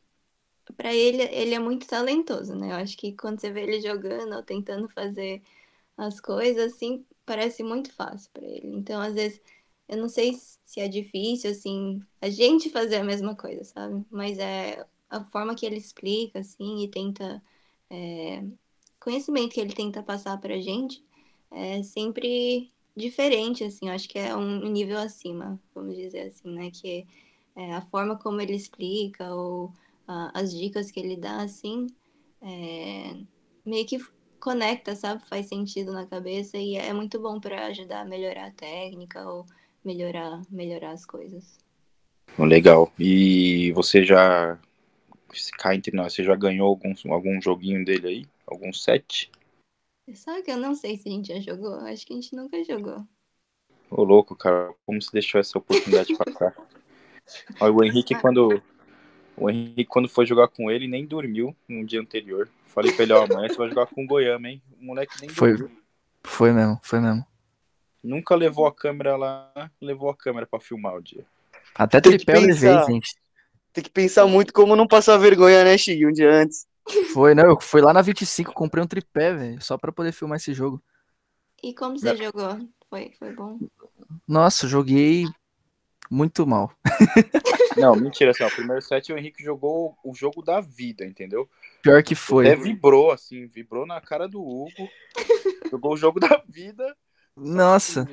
pra 0.76 0.94
ele, 0.94 1.22
ele 1.22 1.54
é 1.54 1.58
muito 1.58 1.86
talentoso, 1.86 2.54
né? 2.54 2.72
Eu 2.72 2.76
acho 2.76 2.96
que 2.96 3.12
quando 3.16 3.40
você 3.40 3.50
vê 3.50 3.62
ele 3.62 3.80
jogando 3.80 4.34
ou 4.34 4.42
tentando 4.42 4.88
fazer 4.88 5.42
as 5.96 6.20
coisas, 6.20 6.74
assim, 6.74 7.06
parece 7.24 7.62
muito 7.62 7.92
fácil 7.92 8.30
pra 8.32 8.44
ele. 8.46 8.68
Então, 8.68 9.00
às 9.00 9.14
vezes, 9.14 9.40
eu 9.88 9.96
não 9.98 10.08
sei 10.08 10.34
se 10.64 10.80
é 10.80 10.88
difícil, 10.88 11.50
assim, 11.50 12.02
a 12.20 12.28
gente 12.28 12.70
fazer 12.70 12.96
a 12.96 13.04
mesma 13.04 13.36
coisa, 13.36 13.64
sabe? 13.64 14.04
Mas 14.10 14.38
é 14.38 14.86
a 15.08 15.24
forma 15.24 15.54
que 15.54 15.64
ele 15.66 15.76
explica, 15.76 16.40
assim, 16.40 16.82
e 16.84 16.88
tenta. 16.90 17.42
É, 17.90 18.42
conhecimento 18.98 19.54
que 19.54 19.60
ele 19.60 19.72
tenta 19.72 20.02
passar 20.02 20.36
pra 20.40 20.58
gente 20.60 21.05
é 21.50 21.82
sempre 21.82 22.72
diferente, 22.96 23.62
assim, 23.64 23.88
eu 23.88 23.94
acho 23.94 24.08
que 24.08 24.18
é 24.18 24.34
um 24.34 24.68
nível 24.68 24.98
acima, 24.98 25.60
vamos 25.74 25.96
dizer 25.96 26.28
assim, 26.28 26.54
né? 26.54 26.70
Que 26.70 27.06
é, 27.54 27.74
a 27.74 27.82
forma 27.82 28.16
como 28.16 28.40
ele 28.40 28.54
explica 28.54 29.34
ou 29.34 29.72
ah, 30.08 30.30
as 30.34 30.52
dicas 30.52 30.90
que 30.90 31.00
ele 31.00 31.16
dá, 31.16 31.42
assim, 31.42 31.86
é, 32.40 33.16
meio 33.64 33.86
que 33.86 33.98
conecta, 34.40 34.94
sabe? 34.94 35.22
Faz 35.28 35.46
sentido 35.46 35.92
na 35.92 36.06
cabeça 36.06 36.56
e 36.56 36.76
é 36.76 36.92
muito 36.92 37.20
bom 37.20 37.40
para 37.40 37.66
ajudar 37.66 38.00
a 38.00 38.04
melhorar 38.04 38.46
a 38.46 38.50
técnica 38.52 39.28
ou 39.28 39.44
melhorar, 39.84 40.40
melhorar 40.50 40.92
as 40.92 41.04
coisas. 41.04 41.58
Legal. 42.38 42.92
E 42.98 43.72
você 43.72 44.04
já, 44.04 44.58
se 45.32 45.50
cá 45.52 45.74
entre 45.74 45.96
nós, 45.96 46.12
você 46.12 46.22
já 46.22 46.34
ganhou 46.34 46.68
algum, 46.68 46.94
algum 47.12 47.40
joguinho 47.40 47.84
dele 47.84 48.06
aí? 48.06 48.26
Algum 48.46 48.72
set? 48.72 49.30
Sabe 50.14 50.42
que 50.42 50.50
eu 50.50 50.56
não 50.56 50.74
sei 50.74 50.96
se 50.96 51.08
a 51.08 51.12
gente 51.12 51.28
já 51.28 51.40
jogou? 51.40 51.74
Acho 51.80 52.06
que 52.06 52.12
a 52.12 52.16
gente 52.16 52.34
nunca 52.34 52.62
jogou. 52.64 53.04
Ô, 53.90 54.04
louco, 54.04 54.36
cara, 54.36 54.72
como 54.84 55.00
você 55.02 55.10
deixou 55.12 55.40
essa 55.40 55.58
oportunidade 55.58 56.16
passar? 56.16 56.54
Olha, 57.60 57.72
o 57.72 57.84
Henrique, 57.84 58.14
quando. 58.20 58.62
O 59.36 59.50
Henrique, 59.50 59.84
quando 59.84 60.08
foi 60.08 60.24
jogar 60.24 60.48
com 60.48 60.70
ele, 60.70 60.86
nem 60.86 61.04
dormiu 61.04 61.54
no 61.68 61.84
dia 61.84 62.00
anterior. 62.00 62.48
Falei 62.66 62.92
pra 62.92 63.02
ele, 63.02 63.12
ó, 63.12 63.24
amanhã 63.24 63.48
você 63.48 63.56
vai 63.56 63.68
jogar 63.68 63.86
com 63.86 64.04
o 64.04 64.06
Goiama, 64.06 64.48
hein? 64.48 64.62
O 64.80 64.84
moleque 64.84 65.20
nem 65.20 65.28
Foi. 65.28 65.56
dormiu. 65.56 65.76
Foi 66.22 66.52
mesmo, 66.52 66.80
foi 66.82 67.00
mesmo. 67.00 67.24
Nunca 68.02 68.34
levou 68.34 68.66
a 68.66 68.74
câmera 68.74 69.16
lá, 69.16 69.70
levou 69.80 70.08
a 70.08 70.16
câmera 70.16 70.46
pra 70.46 70.60
filmar 70.60 70.94
o 70.94 71.02
dia. 71.02 71.24
Até 71.74 72.00
tripé 72.00 72.36
eu 72.36 72.40
levei, 72.40 72.82
gente. 72.84 73.16
Tem 73.72 73.82
que 73.82 73.90
pensar 73.90 74.26
muito 74.26 74.52
como 74.52 74.76
não 74.76 74.86
passar 74.86 75.16
vergonha, 75.18 75.64
né, 75.64 75.76
Chig, 75.76 76.06
um 76.06 76.12
dia 76.12 76.30
antes. 76.30 76.66
Foi, 77.12 77.34
não, 77.34 77.44
eu 77.44 77.60
fui 77.60 77.80
lá 77.80 77.92
na 77.92 78.02
25, 78.02 78.52
comprei 78.52 78.82
um 78.82 78.86
tripé, 78.86 79.34
velho, 79.34 79.62
só 79.62 79.76
pra 79.76 79.92
poder 79.92 80.12
filmar 80.12 80.36
esse 80.36 80.54
jogo. 80.54 80.82
E 81.62 81.74
como 81.74 81.98
você 81.98 82.16
jogou? 82.16 82.58
Foi, 82.88 83.12
foi 83.18 83.32
bom? 83.32 83.58
Nossa, 84.26 84.68
joguei 84.68 85.24
muito 86.10 86.46
mal. 86.46 86.72
Não, 87.76 87.94
mentira, 87.94 88.30
assim, 88.30 88.42
ó, 88.42 88.46
o 88.46 88.50
primeiro 88.50 88.80
set 88.80 89.12
o 89.12 89.18
Henrique 89.18 89.42
jogou 89.42 89.96
o 90.02 90.14
jogo 90.14 90.40
da 90.42 90.60
vida, 90.60 91.04
entendeu? 91.04 91.48
Pior 91.82 92.02
que 92.02 92.14
foi. 92.14 92.46
Até 92.46 92.56
vibrou, 92.56 93.10
assim, 93.10 93.46
vibrou 93.46 93.84
na 93.84 94.00
cara 94.00 94.26
do 94.26 94.40
Hugo. 94.40 94.88
jogou 95.70 95.92
o 95.92 95.96
jogo 95.96 96.18
da 96.20 96.42
vida. 96.48 96.96
Nossa, 97.36 98.08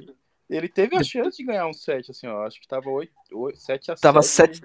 Ele 0.50 0.68
teve 0.68 0.98
a 0.98 1.04
chance 1.04 1.38
de 1.38 1.46
ganhar 1.46 1.68
um 1.68 1.74
set, 1.74 2.12
assim, 2.12 2.28
ó. 2.28 2.46
Acho 2.46 2.60
que 2.60 2.68
tava 2.68 2.90
8, 2.90 3.14
8, 3.32 3.58
7 3.58 3.92
a 3.92 3.96
Tava 3.96 4.22
7. 4.22 4.62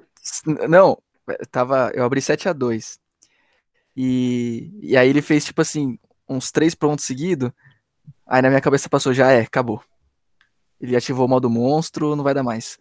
não, 0.69 1.01
tava, 1.51 1.93
eu 1.95 2.05
abri 2.05 2.21
7 2.21 2.49
a 2.49 2.53
2 2.53 2.99
e, 3.97 4.71
e 4.83 4.97
aí 4.97 5.09
ele 5.09 5.23
fez, 5.23 5.45
tipo 5.45 5.61
assim, 5.61 5.99
uns 6.29 6.51
três 6.51 6.75
pontos 6.75 7.05
seguidos. 7.05 7.51
Aí 8.27 8.43
na 8.43 8.49
minha 8.49 8.61
cabeça 8.61 8.89
passou, 8.89 9.13
já 9.13 9.31
é, 9.33 9.41
acabou. 9.41 9.83
Ele 10.81 10.95
ativou 10.97 11.27
o 11.27 11.29
modo 11.29 11.51
monstro, 11.51 12.15
não 12.15 12.23
vai 12.23 12.35
dar 12.35 12.43
mais. 12.43 12.79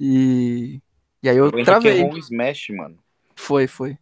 E, 0.00 0.80
e 1.22 1.28
aí 1.28 1.36
eu 1.36 1.46
O 1.46 1.64
travei. 1.64 1.98
errou 1.98 2.14
um 2.14 2.18
smash, 2.18 2.68
mano. 2.70 2.98
Foi, 3.36 3.66
foi. 3.66 3.98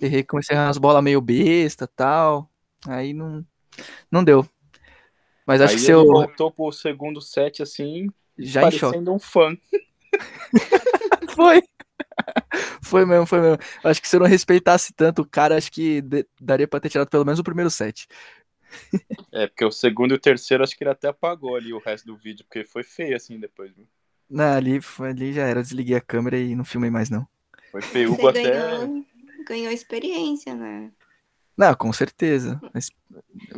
Errei, 0.00 0.22
comecei 0.24 0.54
a 0.56 0.58
errar 0.58 0.66
umas 0.68 0.78
bolas 0.78 1.02
meio 1.02 1.20
besta 1.20 1.86
tal. 1.86 2.50
Aí 2.86 3.12
não, 3.12 3.44
não 4.10 4.24
deu. 4.24 4.46
Mas 5.46 5.60
acho 5.60 5.74
Aí 5.74 5.78
que 5.78 5.84
se 5.84 5.90
eu. 5.90 6.04
voltou 6.06 6.50
pro 6.50 6.72
segundo 6.72 7.20
set, 7.20 7.62
assim, 7.62 8.08
Já 8.38 8.62
parecendo 8.62 9.12
um 9.12 9.18
fã. 9.18 9.56
Foi. 11.34 11.62
Foi 12.82 13.04
mesmo, 13.04 13.26
foi 13.26 13.40
mesmo. 13.40 13.58
Acho 13.82 14.00
que 14.00 14.08
se 14.08 14.16
eu 14.16 14.20
não 14.20 14.26
respeitasse 14.26 14.92
tanto 14.92 15.22
o 15.22 15.26
cara, 15.28 15.56
acho 15.56 15.70
que 15.70 16.02
daria 16.40 16.68
pra 16.68 16.80
ter 16.80 16.88
tirado 16.90 17.08
pelo 17.08 17.24
menos 17.24 17.40
o 17.40 17.44
primeiro 17.44 17.70
set. 17.70 18.06
É, 19.32 19.46
porque 19.46 19.64
o 19.64 19.70
segundo 19.70 20.12
e 20.12 20.16
o 20.16 20.20
terceiro 20.20 20.62
acho 20.62 20.76
que 20.76 20.84
ele 20.84 20.90
até 20.90 21.08
apagou 21.08 21.56
ali 21.56 21.72
o 21.72 21.78
resto 21.78 22.06
do 22.06 22.16
vídeo, 22.16 22.44
porque 22.44 22.64
foi 22.64 22.82
feio 22.82 23.16
assim 23.16 23.38
depois. 23.38 23.72
viu? 23.74 23.86
Não, 24.28 24.52
ali, 24.54 24.80
foi- 24.80 25.10
ali 25.10 25.32
já 25.32 25.42
era. 25.46 25.60
Eu 25.60 25.62
desliguei 25.62 25.96
a 25.96 26.00
câmera 26.00 26.38
e 26.38 26.54
não 26.54 26.64
filmei 26.64 26.90
mais, 26.90 27.10
não. 27.10 27.26
Foi 27.70 27.82
feio. 27.82 28.10
Você 28.10 28.20
Hugo 28.20 28.28
até. 28.28 28.42
ganhou, 28.42 29.04
ganhou 29.46 29.72
experiência, 29.72 30.54
né? 30.54 30.90
Não, 31.56 31.74
com 31.74 31.92
certeza. 31.92 32.60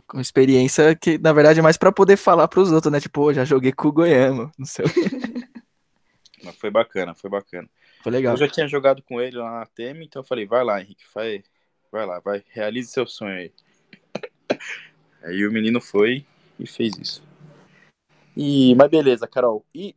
Com 0.06 0.20
experiência 0.20 0.94
que, 0.94 1.16
na 1.18 1.32
verdade, 1.32 1.60
é 1.60 1.62
mais 1.62 1.78
pra 1.78 1.90
poder 1.90 2.16
falar 2.16 2.46
pros 2.48 2.70
outros, 2.70 2.92
né? 2.92 3.00
Tipo, 3.00 3.22
"Ô, 3.22 3.32
já 3.32 3.44
joguei 3.44 3.72
com 3.72 3.88
o 3.88 3.92
Goiama, 3.92 4.50
não 4.58 4.66
sei 4.66 4.84
o 4.84 4.92
quê. 4.92 5.00
Mas 6.44 6.56
foi 6.56 6.70
bacana, 6.70 7.14
foi 7.14 7.30
bacana. 7.30 7.68
Foi 8.06 8.12
legal. 8.12 8.34
Eu 8.34 8.38
já 8.38 8.46
tinha 8.46 8.68
jogado 8.68 9.02
com 9.02 9.20
ele 9.20 9.36
lá 9.36 9.58
na 9.58 9.66
TM, 9.66 10.04
então 10.04 10.22
eu 10.22 10.26
falei, 10.26 10.46
vai 10.46 10.62
lá, 10.62 10.80
Henrique, 10.80 11.02
vai, 11.12 11.42
vai 11.90 12.06
lá, 12.06 12.20
vai, 12.20 12.44
realize 12.50 12.88
seu 12.88 13.04
sonho 13.04 13.34
aí. 13.34 13.52
Aí 15.24 15.44
o 15.44 15.50
menino 15.50 15.80
foi 15.80 16.24
e 16.56 16.68
fez 16.68 16.96
isso. 16.96 17.24
E, 18.36 18.76
mas 18.76 18.88
beleza, 18.88 19.26
Carol. 19.26 19.66
E 19.74 19.96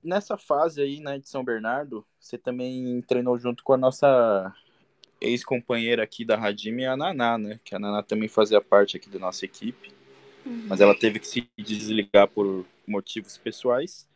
nessa 0.00 0.38
fase 0.38 0.80
aí, 0.80 1.00
né, 1.00 1.18
de 1.18 1.28
São 1.28 1.42
Bernardo, 1.42 2.06
você 2.20 2.38
também 2.38 3.02
treinou 3.08 3.36
junto 3.36 3.64
com 3.64 3.72
a 3.72 3.76
nossa 3.76 4.54
ex-companheira 5.20 6.04
aqui 6.04 6.24
da 6.24 6.36
Radime, 6.36 6.86
a 6.86 6.96
Naná, 6.96 7.36
né? 7.36 7.58
Que 7.64 7.74
a 7.74 7.78
Naná 7.80 8.04
também 8.04 8.28
fazia 8.28 8.60
parte 8.60 8.96
aqui 8.96 9.10
da 9.10 9.18
nossa 9.18 9.44
equipe. 9.44 9.92
Uhum. 10.46 10.66
Mas 10.68 10.80
ela 10.80 10.94
teve 10.94 11.18
que 11.18 11.26
se 11.26 11.48
desligar 11.58 12.28
por 12.28 12.64
motivos 12.86 13.36
pessoais. 13.36 14.06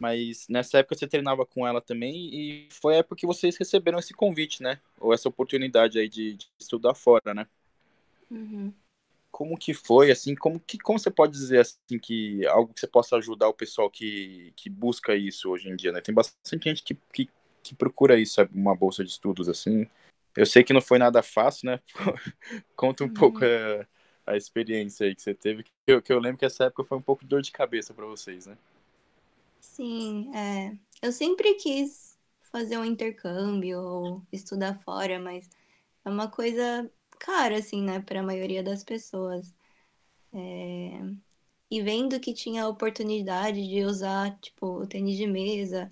Mas 0.00 0.48
nessa 0.48 0.78
época 0.78 0.96
você 0.96 1.06
treinava 1.06 1.46
com 1.46 1.66
ela 1.66 1.80
também 1.80 2.30
e 2.34 2.68
foi 2.72 2.94
a 2.94 2.98
época 2.98 3.16
que 3.16 3.26
vocês 3.26 3.56
receberam 3.58 3.98
esse 3.98 4.14
convite, 4.14 4.62
né? 4.62 4.80
Ou 4.98 5.12
essa 5.14 5.28
oportunidade 5.28 5.98
aí 5.98 6.08
de, 6.08 6.36
de 6.36 6.48
estudar 6.58 6.94
fora, 6.94 7.34
né? 7.34 7.46
Uhum. 8.30 8.72
Como 9.30 9.56
que 9.58 9.72
foi, 9.74 10.10
assim, 10.10 10.34
como 10.34 10.58
que 10.60 10.78
como 10.78 10.98
você 10.98 11.10
pode 11.10 11.32
dizer 11.32 11.60
assim 11.60 11.98
que 12.02 12.46
algo 12.46 12.72
que 12.74 12.80
você 12.80 12.86
possa 12.86 13.16
ajudar 13.16 13.48
o 13.48 13.54
pessoal 13.54 13.90
que, 13.90 14.52
que 14.56 14.68
busca 14.70 15.14
isso 15.14 15.50
hoje 15.50 15.68
em 15.68 15.76
dia, 15.76 15.92
né? 15.92 16.00
Tem 16.00 16.14
bastante 16.14 16.64
gente 16.68 16.82
que, 16.82 16.94
que, 17.12 17.28
que 17.62 17.74
procura 17.74 18.18
isso, 18.18 18.34
sabe? 18.34 18.50
uma 18.54 18.74
bolsa 18.74 19.04
de 19.04 19.10
estudos 19.10 19.48
assim. 19.48 19.86
Eu 20.36 20.46
sei 20.46 20.64
que 20.64 20.72
não 20.72 20.80
foi 20.80 20.98
nada 20.98 21.22
fácil, 21.22 21.66
né? 21.70 21.80
Conta 22.76 23.04
um 23.04 23.08
Uhum. 23.08 23.14
pouco 23.14 23.40
a, 23.44 24.32
a 24.32 24.36
experiência 24.36 25.06
aí 25.06 25.14
que 25.14 25.22
você 25.22 25.34
teve, 25.34 25.64
que 25.64 25.70
eu, 25.86 26.02
que 26.02 26.12
eu 26.12 26.18
lembro 26.20 26.38
que 26.38 26.44
essa 26.46 26.64
época 26.64 26.84
foi 26.84 26.98
um 26.98 27.02
pouco 27.02 27.22
de 27.22 27.28
dor 27.28 27.42
de 27.42 27.52
cabeça 27.52 27.94
para 27.94 28.06
vocês, 28.06 28.46
né? 28.46 28.56
Sim, 29.80 30.30
é. 30.36 30.76
Eu 31.02 31.10
sempre 31.12 31.54
quis 31.54 32.18
fazer 32.52 32.76
um 32.78 32.84
intercâmbio 32.84 33.80
ou 33.80 34.22
estudar 34.32 34.74
fora, 34.82 35.18
mas 35.18 35.48
é 36.04 36.10
uma 36.10 36.30
coisa 36.30 36.90
cara, 37.20 37.58
assim, 37.58 37.82
né, 37.82 38.00
para 38.00 38.20
a 38.20 38.22
maioria 38.22 38.62
das 38.62 38.84
pessoas. 38.84 39.54
É, 40.32 41.00
E 41.70 41.82
vendo 41.82 42.20
que 42.20 42.34
tinha 42.34 42.64
a 42.64 42.68
oportunidade 42.68 43.66
de 43.68 43.84
usar, 43.84 44.38
tipo, 44.40 44.66
o 44.82 44.86
tênis 44.88 45.16
de 45.18 45.26
mesa, 45.26 45.90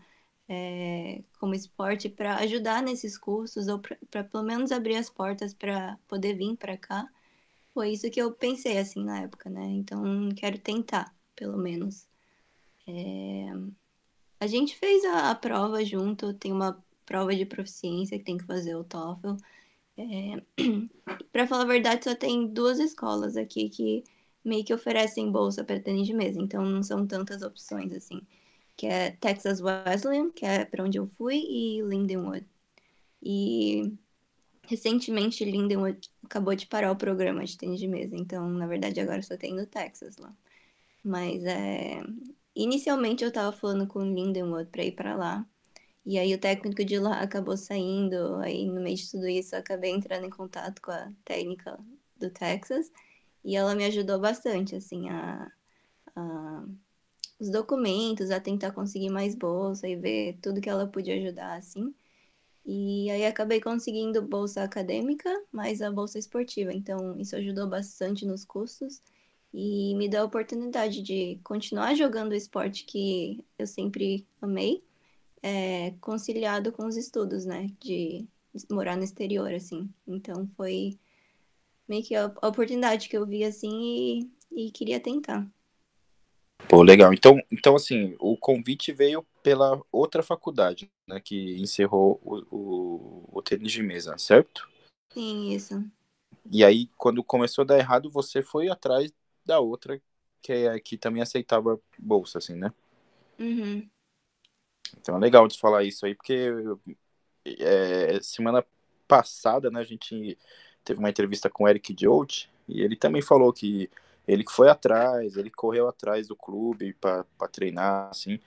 é, 0.48 1.22
como 1.40 1.55
esporte 1.55 2.09
para 2.11 2.37
ajudar 2.38 2.83
nesses 2.83 3.18
cursos 3.18 3.68
ou 3.68 3.81
para 4.11 4.24
pelo 4.24 4.44
menos 4.44 4.72
abrir 4.72 4.96
as 4.96 5.11
portas 5.11 5.55
para 5.55 5.98
poder 6.09 6.35
vir 6.37 6.57
para 6.57 6.79
cá, 6.79 7.09
foi 7.74 7.92
isso 7.92 8.11
que 8.11 8.20
eu 8.22 8.33
pensei, 8.35 8.79
assim, 8.79 9.05
na 9.05 9.20
época, 9.22 9.51
né? 9.51 9.64
Então, 9.66 10.03
quero 10.37 10.59
tentar, 10.61 11.14
pelo 11.37 11.59
menos. 11.59 12.08
A 14.40 14.46
gente 14.46 14.77
fez 14.77 15.05
a, 15.05 15.31
a 15.31 15.35
prova 15.35 15.85
junto, 15.85 16.33
tem 16.35 16.53
uma 16.53 16.83
prova 17.05 17.35
de 17.35 17.44
proficiência 17.44 18.18
que 18.18 18.24
tem 18.24 18.38
que 18.38 18.44
fazer 18.44 18.77
o 18.77 18.85
TOEFL. 18.85 19.37
É, 19.96 20.42
para 21.33 21.46
falar 21.46 21.62
a 21.62 21.66
verdade, 21.66 22.05
só 22.05 22.14
tem 22.14 22.46
duas 22.46 22.79
escolas 22.79 23.37
aqui 23.37 23.68
que 23.68 24.05
meio 24.44 24.64
que 24.64 24.72
oferecem 24.72 25.31
bolsa 25.31 25.64
para 25.64 25.81
tênis 25.81 26.07
de 26.07 26.14
mesa, 26.14 26.40
então 26.40 26.64
não 26.64 26.83
são 26.83 27.07
tantas 27.07 27.42
opções 27.42 27.92
assim. 27.92 28.22
Que 28.77 28.87
é 28.87 29.11
Texas 29.12 29.61
Wesleyan, 29.61 30.31
que 30.31 30.46
é 30.46 30.64
para 30.64 30.85
onde 30.85 30.98
eu 30.98 31.07
fui, 31.07 31.37
e 31.37 31.83
Lindenwood. 31.83 32.46
E 33.22 33.92
recentemente 34.62 35.44
Lindenwood 35.44 36.11
acabou 36.24 36.55
de 36.55 36.66
parar 36.66 36.92
o 36.92 36.96
programa 36.96 37.44
de 37.44 37.57
tênis 37.59 37.81
de 37.81 37.88
mesa, 37.88 38.16
então 38.16 38.48
na 38.51 38.66
verdade 38.66 39.01
agora 39.01 39.22
só 39.22 39.37
tem 39.37 39.55
no 39.55 39.66
Texas 39.66 40.16
lá. 40.18 40.33
Mas 41.03 41.44
é, 41.44 42.03
Inicialmente 42.59 43.25
eu 43.25 43.33
tava 43.33 43.53
falando 43.57 43.87
com 43.87 44.01
o 44.01 44.14
Lindenwood 44.14 44.71
pra 44.71 44.85
ir 44.85 44.92
pra 44.92 45.16
lá. 45.16 45.47
E 46.07 46.18
aí 46.18 46.35
o 46.35 46.40
técnico 46.40 46.85
de 46.85 46.99
lá 46.99 47.21
acabou 47.23 47.57
saindo. 47.57 48.37
Aí 48.37 48.66
no 48.66 48.81
meio 48.83 48.97
de 48.97 49.11
tudo 49.11 49.29
isso 49.29 49.55
eu 49.57 49.61
acabei 49.61 49.92
entrando 49.92 50.27
em 50.27 50.31
contato 50.31 50.83
com 50.83 50.90
a 50.92 51.12
técnica 51.25 51.79
do 52.16 52.31
Texas. 52.31 52.90
E 53.44 53.57
ela 53.57 53.75
me 53.75 53.85
ajudou 53.87 54.21
bastante, 54.21 54.77
assim, 54.77 55.09
a, 55.11 55.53
a- 56.16 56.66
os 57.40 57.51
documentos, 57.51 58.31
a 58.31 58.40
tentar 58.40 58.73
conseguir 58.73 59.11
mais 59.11 59.35
bolsa 59.35 59.88
e 59.88 59.97
ver 59.97 60.38
tudo 60.42 60.61
que 60.61 60.71
ela 60.71 60.87
podia 60.88 61.16
ajudar, 61.16 61.57
assim. 61.59 61.94
E 62.66 63.11
aí 63.11 63.27
acabei 63.27 63.61
conseguindo 63.61 64.23
bolsa 64.23 64.62
acadêmica, 64.62 65.31
mais 65.53 65.83
a 65.83 65.90
bolsa 65.90 66.18
esportiva. 66.18 66.73
Então 66.73 67.18
isso 67.18 67.35
ajudou 67.37 67.68
bastante 67.68 68.27
nos 68.27 68.44
custos 68.44 69.03
e 69.52 69.94
me 69.94 70.08
deu 70.08 70.22
a 70.22 70.24
oportunidade 70.24 71.02
de 71.02 71.40
continuar 71.42 71.94
jogando 71.94 72.32
o 72.32 72.37
esporte 72.37 72.84
que 72.84 73.44
eu 73.58 73.66
sempre 73.66 74.26
amei, 74.40 74.84
é, 75.42 75.92
conciliado 76.00 76.72
com 76.72 76.87
os 76.87 76.96
estudos, 76.96 77.44
né? 77.44 77.70
De 77.80 78.26
morar 78.70 78.96
no 78.96 79.04
exterior, 79.04 79.52
assim. 79.52 79.88
Então 80.06 80.46
foi 80.56 80.98
meio 81.88 82.02
que 82.02 82.14
a 82.14 82.32
a 82.42 82.48
oportunidade 82.48 83.08
que 83.08 83.16
eu 83.16 83.26
vi 83.26 83.44
assim 83.44 84.30
e, 84.50 84.66
e 84.66 84.70
queria 84.70 85.00
tentar. 85.00 85.48
Pô, 86.68 86.82
legal. 86.82 87.14
Então, 87.14 87.40
então, 87.50 87.74
assim, 87.76 88.14
o 88.18 88.37
convite 88.37 88.92
veio 88.92 89.24
pela 89.42 89.80
outra 89.90 90.22
faculdade, 90.22 90.90
né, 91.08 91.18
que 91.18 91.56
encerrou 91.58 92.20
o, 92.22 92.44
o, 92.50 93.38
o 93.38 93.42
tênis 93.42 93.72
de 93.72 93.82
mesa, 93.82 94.18
certo? 94.18 94.68
Sim, 95.11 95.50
isso. 95.50 95.82
E 96.50 96.62
aí, 96.62 96.88
quando 96.98 97.24
começou 97.24 97.62
a 97.62 97.66
dar 97.66 97.78
errado, 97.78 98.11
você 98.11 98.42
foi 98.42 98.68
atrás 98.68 99.11
da 99.48 99.58
outra, 99.58 100.00
que, 100.42 100.52
é, 100.52 100.78
que 100.78 100.96
também 100.96 101.22
aceitava 101.22 101.80
bolsa, 101.98 102.38
assim, 102.38 102.54
né? 102.54 102.72
Uhum. 103.38 103.88
Então 105.00 105.16
é 105.16 105.18
legal 105.18 105.48
de 105.48 105.58
falar 105.58 105.84
isso 105.84 106.06
aí, 106.06 106.14
porque 106.14 106.50
é, 107.44 108.20
semana 108.22 108.64
passada, 109.06 109.70
né, 109.70 109.80
a 109.80 109.84
gente 109.84 110.38
teve 110.84 110.98
uma 110.98 111.11
entrevista 111.11 111.48
com 111.48 111.64
o 111.64 111.68
Eric 111.68 111.96
Jolt, 111.98 112.46
e 112.68 112.82
ele 112.82 112.94
também 112.94 113.22
falou 113.22 113.52
que 113.52 113.90
ele 114.26 114.44
que 114.44 114.52
foi 114.52 114.68
atrás, 114.68 115.37
ele 115.37 115.50
correu 115.50 115.88
atrás 115.88 116.28
do 116.28 116.37
clube 116.37 116.92
para 116.94 117.24
treinar, 117.50 118.11
assim. 118.11 118.38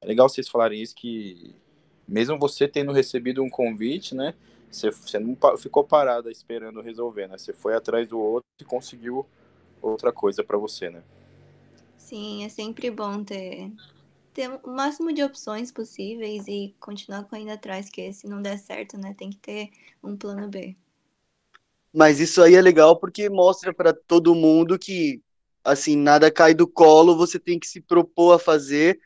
É 0.00 0.06
legal 0.06 0.28
vocês 0.28 0.48
falarem 0.48 0.82
isso, 0.82 0.94
que 0.94 1.54
mesmo 2.06 2.38
você 2.38 2.68
tendo 2.68 2.92
recebido 2.92 3.42
um 3.42 3.48
convite, 3.48 4.14
né, 4.14 4.34
você, 4.70 4.90
você 4.90 5.18
não 5.18 5.36
ficou 5.56 5.84
parada 5.84 6.30
esperando 6.30 6.82
resolver, 6.82 7.28
né, 7.28 7.38
você 7.38 7.52
foi 7.52 7.74
atrás 7.74 8.06
do 8.08 8.18
outro 8.18 8.44
e 8.60 8.64
conseguiu 8.64 9.26
outra 9.82 10.12
coisa 10.12 10.42
para 10.44 10.58
você, 10.58 10.90
né. 10.90 11.02
Sim, 11.96 12.44
é 12.44 12.48
sempre 12.48 12.90
bom 12.90 13.22
ter, 13.22 13.70
ter 14.34 14.48
o 14.64 14.70
máximo 14.70 15.12
de 15.12 15.22
opções 15.22 15.70
possíveis 15.70 16.46
e 16.48 16.74
continuar 16.80 17.24
correndo 17.24 17.50
atrás, 17.52 17.88
que 17.88 18.12
se 18.12 18.26
não 18.26 18.42
der 18.42 18.58
certo, 18.58 18.98
né, 18.98 19.14
tem 19.14 19.30
que 19.30 19.38
ter 19.38 19.70
um 20.02 20.16
plano 20.16 20.48
B. 20.48 20.76
Mas 21.92 22.20
isso 22.20 22.42
aí 22.42 22.54
é 22.54 22.62
legal 22.62 22.96
porque 22.96 23.28
mostra 23.28 23.74
para 23.74 23.92
todo 23.92 24.34
mundo 24.34 24.78
que, 24.78 25.20
assim, 25.64 25.96
nada 25.96 26.30
cai 26.30 26.54
do 26.54 26.66
colo, 26.66 27.16
você 27.16 27.38
tem 27.38 27.58
que 27.58 27.66
se 27.66 27.80
propor 27.80 28.34
a 28.34 28.38
fazer, 28.38 29.00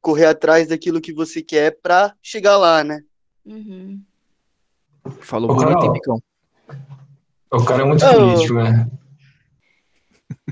correr 0.00 0.26
atrás 0.26 0.68
daquilo 0.68 1.00
que 1.00 1.12
você 1.12 1.42
quer 1.42 1.78
para 1.80 2.14
chegar 2.22 2.56
lá, 2.56 2.84
né? 2.84 3.02
Uhum. 3.44 4.00
Falou 5.20 5.48
bonito, 5.48 5.70
hein, 5.70 5.74
Carol. 5.78 5.92
Picão? 5.92 6.22
O 7.50 7.64
cara 7.64 7.82
é 7.82 7.84
muito 7.84 8.04
eu- 8.04 8.12
político, 8.14 8.54
né? 8.54 8.97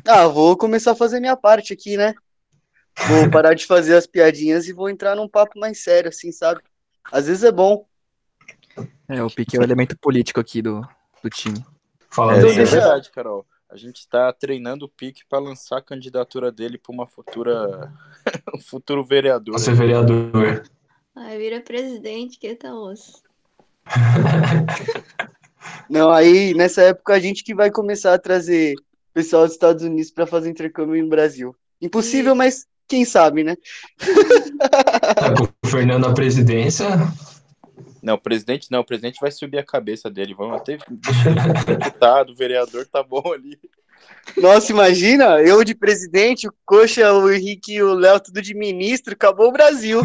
Ah, 0.04 0.26
vou 0.26 0.56
começar 0.56 0.92
a 0.92 0.96
fazer 0.96 1.20
minha 1.20 1.36
parte 1.36 1.72
aqui, 1.72 1.96
né? 1.96 2.14
Vou 3.08 3.30
parar 3.30 3.54
de 3.54 3.66
fazer 3.66 3.94
as 3.94 4.06
piadinhas 4.06 4.66
e 4.66 4.72
vou 4.72 4.88
entrar 4.88 5.14
num 5.14 5.28
papo 5.28 5.58
mais 5.58 5.82
sério, 5.82 6.08
assim, 6.08 6.32
sabe? 6.32 6.60
Às 7.12 7.26
vezes 7.26 7.44
é 7.44 7.52
bom. 7.52 7.86
É, 9.08 9.22
o 9.22 9.30
Pique 9.30 9.56
é 9.56 9.60
o 9.60 9.62
elemento 9.62 9.96
político 9.98 10.40
aqui 10.40 10.62
do, 10.62 10.80
do 11.22 11.30
time. 11.30 11.64
Fala 12.10 12.34
É, 12.34 12.38
é 12.38 12.64
verdade, 12.64 13.10
Carol. 13.10 13.46
A 13.68 13.76
gente 13.76 13.98
está 13.98 14.32
treinando 14.32 14.86
o 14.86 14.88
Pique 14.88 15.22
para 15.28 15.38
lançar 15.38 15.78
a 15.78 15.82
candidatura 15.82 16.52
dele 16.52 16.78
para 16.78 16.92
uma 16.92 17.06
futura 17.06 17.92
um 18.54 18.60
futuro 18.60 19.04
vereador. 19.04 19.58
Você 19.58 19.72
vereador. 19.72 20.62
Aí 21.14 21.38
vira 21.38 21.60
presidente, 21.60 22.38
que 22.38 22.54
tá 22.54 22.74
osso. 22.74 23.22
Não, 25.90 26.10
aí 26.10 26.54
nessa 26.54 26.82
época 26.82 27.14
a 27.14 27.18
gente 27.18 27.42
que 27.42 27.54
vai 27.54 27.70
começar 27.70 28.14
a 28.14 28.18
trazer 28.18 28.74
pessoal 29.16 29.44
dos 29.44 29.52
Estados 29.52 29.82
Unidos 29.82 30.10
para 30.10 30.26
fazer 30.26 30.50
intercâmbio 30.50 31.02
no 31.02 31.08
Brasil. 31.08 31.56
Impossível, 31.80 32.34
mas 32.34 32.66
quem 32.86 33.02
sabe, 33.06 33.42
né? 33.42 33.56
Tá 35.18 35.32
com 35.40 35.44
o 35.44 35.70
Fernando 35.70 36.06
na 36.06 36.12
presidência. 36.12 36.86
Não, 38.02 38.16
o 38.16 38.20
presidente 38.20 38.70
não, 38.70 38.80
o 38.80 38.84
presidente 38.84 39.18
vai 39.18 39.30
subir 39.30 39.56
a 39.56 39.64
cabeça 39.64 40.10
dele. 40.10 40.34
Vamos 40.34 40.58
até 40.58 40.76
deputado, 41.66 42.32
o 42.32 42.36
vereador 42.36 42.86
tá 42.86 43.02
bom 43.02 43.32
ali. 43.32 43.58
Nossa, 44.36 44.70
imagina, 44.70 45.40
eu 45.40 45.64
de 45.64 45.74
presidente, 45.74 46.46
o 46.46 46.52
Coxa, 46.66 47.10
o 47.14 47.32
Henrique 47.32 47.72
e 47.72 47.82
o 47.82 47.94
Léo, 47.94 48.20
tudo 48.20 48.42
de 48.42 48.54
ministro, 48.54 49.14
acabou 49.14 49.48
o 49.48 49.52
Brasil. 49.52 50.02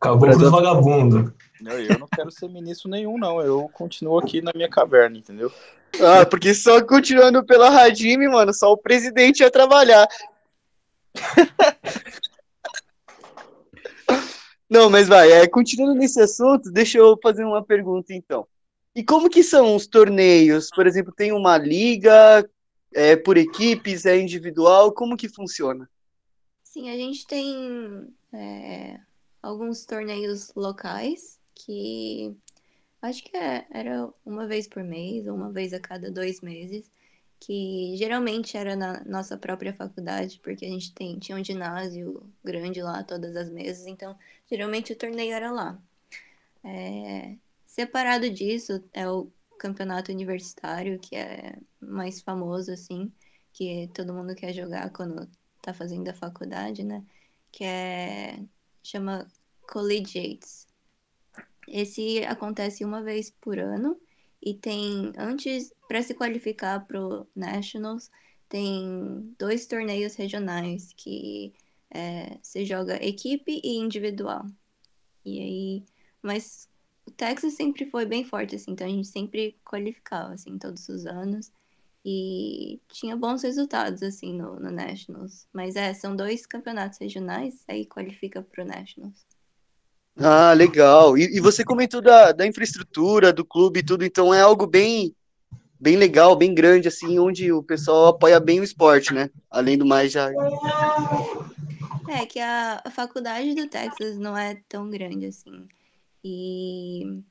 Acabou 0.00 0.30
os 0.30 0.48
vagabundos. 0.48 1.32
Não, 1.60 1.72
eu 1.72 1.98
não 1.98 2.06
quero 2.06 2.30
ser 2.30 2.48
ministro 2.48 2.88
nenhum, 2.88 3.18
não. 3.18 3.40
Eu 3.40 3.68
continuo 3.72 4.16
aqui 4.18 4.40
na 4.40 4.52
minha 4.54 4.68
caverna, 4.68 5.18
entendeu? 5.18 5.52
Ah, 5.98 6.24
porque 6.24 6.54
só 6.54 6.84
continuando 6.84 7.44
pela 7.44 7.68
Radime, 7.70 8.28
mano, 8.28 8.54
só 8.54 8.72
o 8.72 8.76
presidente 8.76 9.40
ia 9.40 9.50
trabalhar. 9.50 10.06
Não, 14.68 14.88
mas 14.88 15.08
vai, 15.08 15.32
é, 15.32 15.48
continuando 15.48 15.94
nesse 15.94 16.20
assunto, 16.20 16.70
deixa 16.70 16.96
eu 16.96 17.18
fazer 17.20 17.44
uma 17.44 17.64
pergunta 17.64 18.14
então. 18.14 18.46
E 18.94 19.02
como 19.02 19.28
que 19.28 19.42
são 19.42 19.74
os 19.74 19.86
torneios? 19.86 20.70
Por 20.70 20.86
exemplo, 20.86 21.12
tem 21.12 21.32
uma 21.32 21.58
liga, 21.58 22.48
é 22.94 23.16
por 23.16 23.36
equipes, 23.36 24.06
é 24.06 24.16
individual, 24.16 24.92
como 24.92 25.16
que 25.16 25.28
funciona? 25.28 25.90
Sim, 26.62 26.88
a 26.88 26.96
gente 26.96 27.26
tem 27.26 28.14
é, 28.32 29.00
alguns 29.42 29.84
torneios 29.84 30.52
locais 30.54 31.40
que 31.52 32.32
acho 33.02 33.22
que 33.24 33.36
é, 33.36 33.66
era 33.70 34.08
uma 34.24 34.46
vez 34.46 34.68
por 34.68 34.82
mês 34.82 35.26
ou 35.26 35.34
uma 35.34 35.50
vez 35.52 35.72
a 35.72 35.80
cada 35.80 36.10
dois 36.10 36.40
meses, 36.40 36.90
que 37.40 37.94
geralmente 37.96 38.56
era 38.56 38.76
na 38.76 39.02
nossa 39.04 39.36
própria 39.38 39.72
faculdade, 39.72 40.40
porque 40.42 40.64
a 40.66 40.68
gente 40.68 40.92
tem, 40.94 41.18
tinha 41.18 41.38
um 41.38 41.44
ginásio 41.44 42.22
grande 42.44 42.82
lá, 42.82 43.02
todas 43.02 43.34
as 43.36 43.50
mesas, 43.50 43.86
então 43.86 44.16
geralmente 44.50 44.92
o 44.92 44.96
torneio 44.96 45.32
era 45.32 45.50
lá. 45.50 45.80
É, 46.64 47.36
separado 47.66 48.28
disso 48.30 48.84
é 48.92 49.08
o 49.08 49.30
campeonato 49.58 50.12
universitário, 50.12 50.98
que 50.98 51.16
é 51.16 51.58
mais 51.80 52.20
famoso, 52.20 52.72
assim, 52.72 53.12
que 53.52 53.88
todo 53.94 54.14
mundo 54.14 54.34
quer 54.34 54.52
jogar 54.52 54.90
quando 54.90 55.28
tá 55.62 55.72
fazendo 55.74 56.08
a 56.08 56.14
faculdade, 56.14 56.84
né? 56.84 57.04
Que 57.52 57.64
é 57.64 58.44
chama 58.82 59.26
Collegiates. 59.62 60.66
Esse 61.68 62.24
acontece 62.24 62.84
uma 62.84 63.02
vez 63.02 63.30
por 63.30 63.58
ano 63.58 64.00
e 64.42 64.54
tem 64.54 65.12
antes 65.16 65.72
para 65.86 66.02
se 66.02 66.14
qualificar 66.14 66.86
para 66.86 67.00
o 67.00 67.26
Nationals 67.34 68.10
tem 68.50 69.32
dois 69.38 69.64
torneios 69.66 70.16
regionais 70.16 70.92
que 70.96 71.54
é, 71.88 72.36
se 72.42 72.64
joga 72.66 73.02
equipe 73.02 73.60
e 73.64 73.76
individual. 73.78 74.44
E 75.24 75.40
aí, 75.40 75.84
mas 76.20 76.68
o 77.06 77.12
Texas 77.12 77.54
sempre 77.54 77.86
foi 77.86 78.04
bem 78.04 78.24
forte 78.24 78.56
assim, 78.56 78.72
então 78.72 78.86
a 78.86 78.90
gente 78.90 79.06
sempre 79.06 79.56
qualificava 79.64 80.34
assim 80.34 80.58
todos 80.58 80.88
os 80.88 81.06
anos 81.06 81.52
e 82.04 82.80
tinha 82.88 83.16
bons 83.16 83.42
resultados 83.42 84.02
assim 84.02 84.34
no, 84.34 84.58
no 84.58 84.70
Nationals. 84.72 85.46
Mas 85.52 85.76
é, 85.76 85.94
são 85.94 86.16
dois 86.16 86.44
campeonatos 86.44 86.98
regionais, 86.98 87.64
aí 87.68 87.86
qualifica 87.86 88.42
para 88.42 88.64
o 88.64 88.66
Nationals. 88.66 89.24
Ah, 90.22 90.52
legal. 90.52 91.16
E, 91.16 91.36
e, 91.36 91.40
você 91.40 91.64
comentou 91.64 92.02
da, 92.02 92.32
da 92.32 92.46
infraestrutura 92.46 93.32
do 93.32 93.44
clube 93.44 93.80
e 93.80 93.82
tudo, 93.82 94.04
então 94.04 94.34
é 94.34 94.40
algo 94.40 94.66
bem, 94.66 95.14
bem 95.78 95.96
legal, 95.96 96.36
bem 96.36 96.54
grande, 96.54 96.88
assim, 96.88 97.18
onde 97.18 97.50
o 97.50 97.62
pessoal 97.62 98.08
apoia 98.08 98.38
bem 98.38 98.60
o 98.60 98.64
esporte, 98.64 99.14
né? 99.14 99.30
Além 99.50 99.78
do 99.78 99.86
mais, 99.86 100.12
já. 100.12 100.30
É 102.08 102.26
que 102.26 102.38
a, 102.38 102.82
faculdade 102.90 103.54
do 103.54 103.66
Texas 103.66 104.18
não 104.18 104.36
é 104.36 104.60
tão 104.68 104.90
grande 104.90 105.26
assim. 105.26 105.66
E 106.22 107.22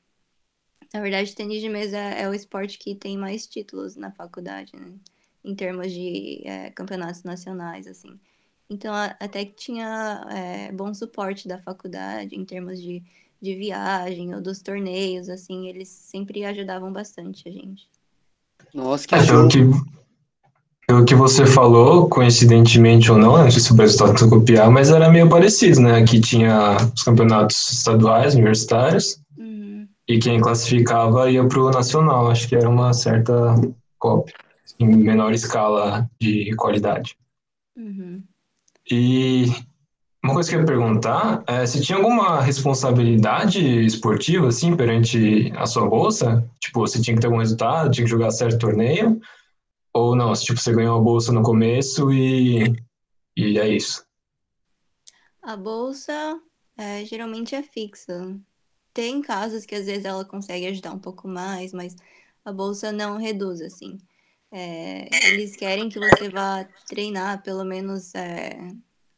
na 0.92 1.00
verdade, 1.00 1.34
tênis 1.34 1.60
de 1.60 1.68
mesa 1.68 1.96
é 1.96 2.28
o 2.28 2.34
esporte 2.34 2.76
que 2.76 2.96
tem 2.96 3.16
mais 3.16 3.46
títulos 3.46 3.94
na 3.94 4.10
faculdade, 4.10 4.74
né? 4.74 4.92
Em 5.44 5.54
termos 5.54 5.92
de 5.92 6.42
é, 6.44 6.70
campeonatos 6.70 7.22
nacionais, 7.22 7.86
assim. 7.86 8.18
Então, 8.70 8.94
até 8.94 9.44
que 9.44 9.54
tinha 9.56 10.24
é, 10.30 10.70
bom 10.70 10.94
suporte 10.94 11.48
da 11.48 11.58
faculdade 11.58 12.36
em 12.36 12.44
termos 12.44 12.80
de, 12.80 13.02
de 13.42 13.54
viagem 13.56 14.32
ou 14.32 14.40
dos 14.40 14.62
torneios, 14.62 15.28
assim, 15.28 15.66
eles 15.66 15.88
sempre 15.88 16.44
ajudavam 16.44 16.92
bastante 16.92 17.48
a 17.48 17.52
gente. 17.52 17.88
Nossa, 18.72 19.08
que 19.08 19.14
é, 19.16 19.26
pelo 19.26 19.48
que, 19.48 19.58
pelo 20.86 21.04
que 21.04 21.16
você 21.16 21.44
falou, 21.44 22.08
coincidentemente 22.08 23.10
ou 23.10 23.18
não, 23.18 23.38
não 23.38 23.50
sei 23.50 23.60
se 23.60 23.72
o 23.72 23.74
Brasil 23.74 24.06
está 24.06 24.28
copiar, 24.28 24.70
mas 24.70 24.90
era 24.90 25.10
meio 25.10 25.28
parecido, 25.28 25.80
né? 25.80 25.98
Aqui 25.98 26.20
tinha 26.20 26.76
os 26.94 27.02
campeonatos 27.02 27.72
estaduais, 27.72 28.36
universitários, 28.36 29.20
uhum. 29.36 29.88
e 30.06 30.20
quem 30.20 30.40
classificava 30.40 31.28
ia 31.28 31.44
para 31.44 31.60
o 31.60 31.70
nacional. 31.72 32.30
Acho 32.30 32.46
que 32.46 32.54
era 32.54 32.68
uma 32.68 32.92
certa 32.92 33.34
cópia, 33.98 34.34
em 34.78 34.86
menor 34.86 35.32
escala 35.32 36.08
de 36.20 36.54
qualidade. 36.54 37.16
Uhum. 37.76 38.22
E 38.90 39.44
uma 40.22 40.34
coisa 40.34 40.50
que 40.50 40.56
eu 40.56 40.60
ia 40.60 40.66
perguntar 40.66 41.44
é 41.46 41.64
se 41.64 41.80
tinha 41.80 41.96
alguma 41.96 42.40
responsabilidade 42.40 43.60
esportiva, 43.86 44.48
assim, 44.48 44.76
perante 44.76 45.52
a 45.56 45.64
sua 45.64 45.88
bolsa? 45.88 46.44
Tipo, 46.60 46.80
você 46.80 47.00
tinha 47.00 47.14
que 47.14 47.20
ter 47.20 47.28
algum 47.28 47.38
resultado, 47.38 47.90
tinha 47.90 48.04
que 48.04 48.10
jogar 48.10 48.30
certo 48.30 48.58
torneio? 48.58 49.20
Ou 49.94 50.14
não, 50.14 50.34
se, 50.34 50.44
tipo, 50.44 50.60
você 50.60 50.72
ganhou 50.74 50.98
a 50.98 51.02
bolsa 51.02 51.32
no 51.32 51.42
começo 51.42 52.12
e, 52.12 52.64
e 53.36 53.58
é 53.58 53.68
isso? 53.68 54.04
A 55.42 55.56
bolsa 55.56 56.38
é, 56.76 57.04
geralmente 57.04 57.54
é 57.54 57.62
fixa. 57.62 58.38
Tem 58.92 59.22
casos 59.22 59.64
que 59.64 59.74
às 59.74 59.86
vezes 59.86 60.04
ela 60.04 60.24
consegue 60.24 60.66
ajudar 60.66 60.92
um 60.92 60.98
pouco 60.98 61.28
mais, 61.28 61.72
mas 61.72 61.94
a 62.44 62.52
bolsa 62.52 62.90
não 62.92 63.16
reduz, 63.16 63.60
assim. 63.60 63.98
É, 64.52 65.08
eles 65.28 65.54
querem 65.54 65.88
que 65.88 65.98
você 65.98 66.28
vá 66.28 66.64
treinar 66.88 67.42
pelo 67.42 67.64
menos 67.64 68.14
é, 68.14 68.58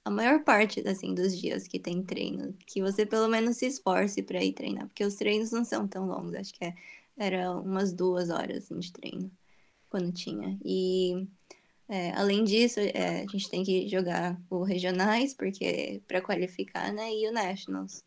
a 0.04 0.10
maior 0.10 0.44
parte 0.44 0.86
assim, 0.86 1.14
dos 1.14 1.38
dias 1.38 1.66
que 1.66 1.78
tem 1.78 2.02
treino. 2.02 2.54
Que 2.66 2.82
você 2.82 3.06
pelo 3.06 3.28
menos 3.28 3.56
se 3.56 3.66
esforce 3.66 4.22
para 4.22 4.42
ir 4.44 4.52
treinar, 4.52 4.86
porque 4.86 5.04
os 5.04 5.14
treinos 5.14 5.50
não 5.50 5.64
são 5.64 5.86
tão 5.88 6.06
longos. 6.06 6.34
Acho 6.34 6.54
que 6.54 6.64
é, 6.64 6.74
era 7.16 7.50
umas 7.52 7.92
duas 7.92 8.30
horas 8.30 8.64
assim, 8.64 8.78
de 8.78 8.92
treino 8.92 9.30
quando 9.88 10.12
tinha. 10.12 10.58
E 10.64 11.26
é, 11.88 12.10
além 12.12 12.44
disso, 12.44 12.80
é, 12.80 13.22
a 13.22 13.26
gente 13.26 13.50
tem 13.50 13.62
que 13.62 13.88
jogar 13.88 14.40
o 14.48 14.62
regionais, 14.62 15.34
porque 15.34 16.00
para 16.08 16.22
qualificar, 16.22 16.92
né? 16.92 17.12
E 17.14 17.28
o 17.28 17.32
Nationals. 17.32 18.02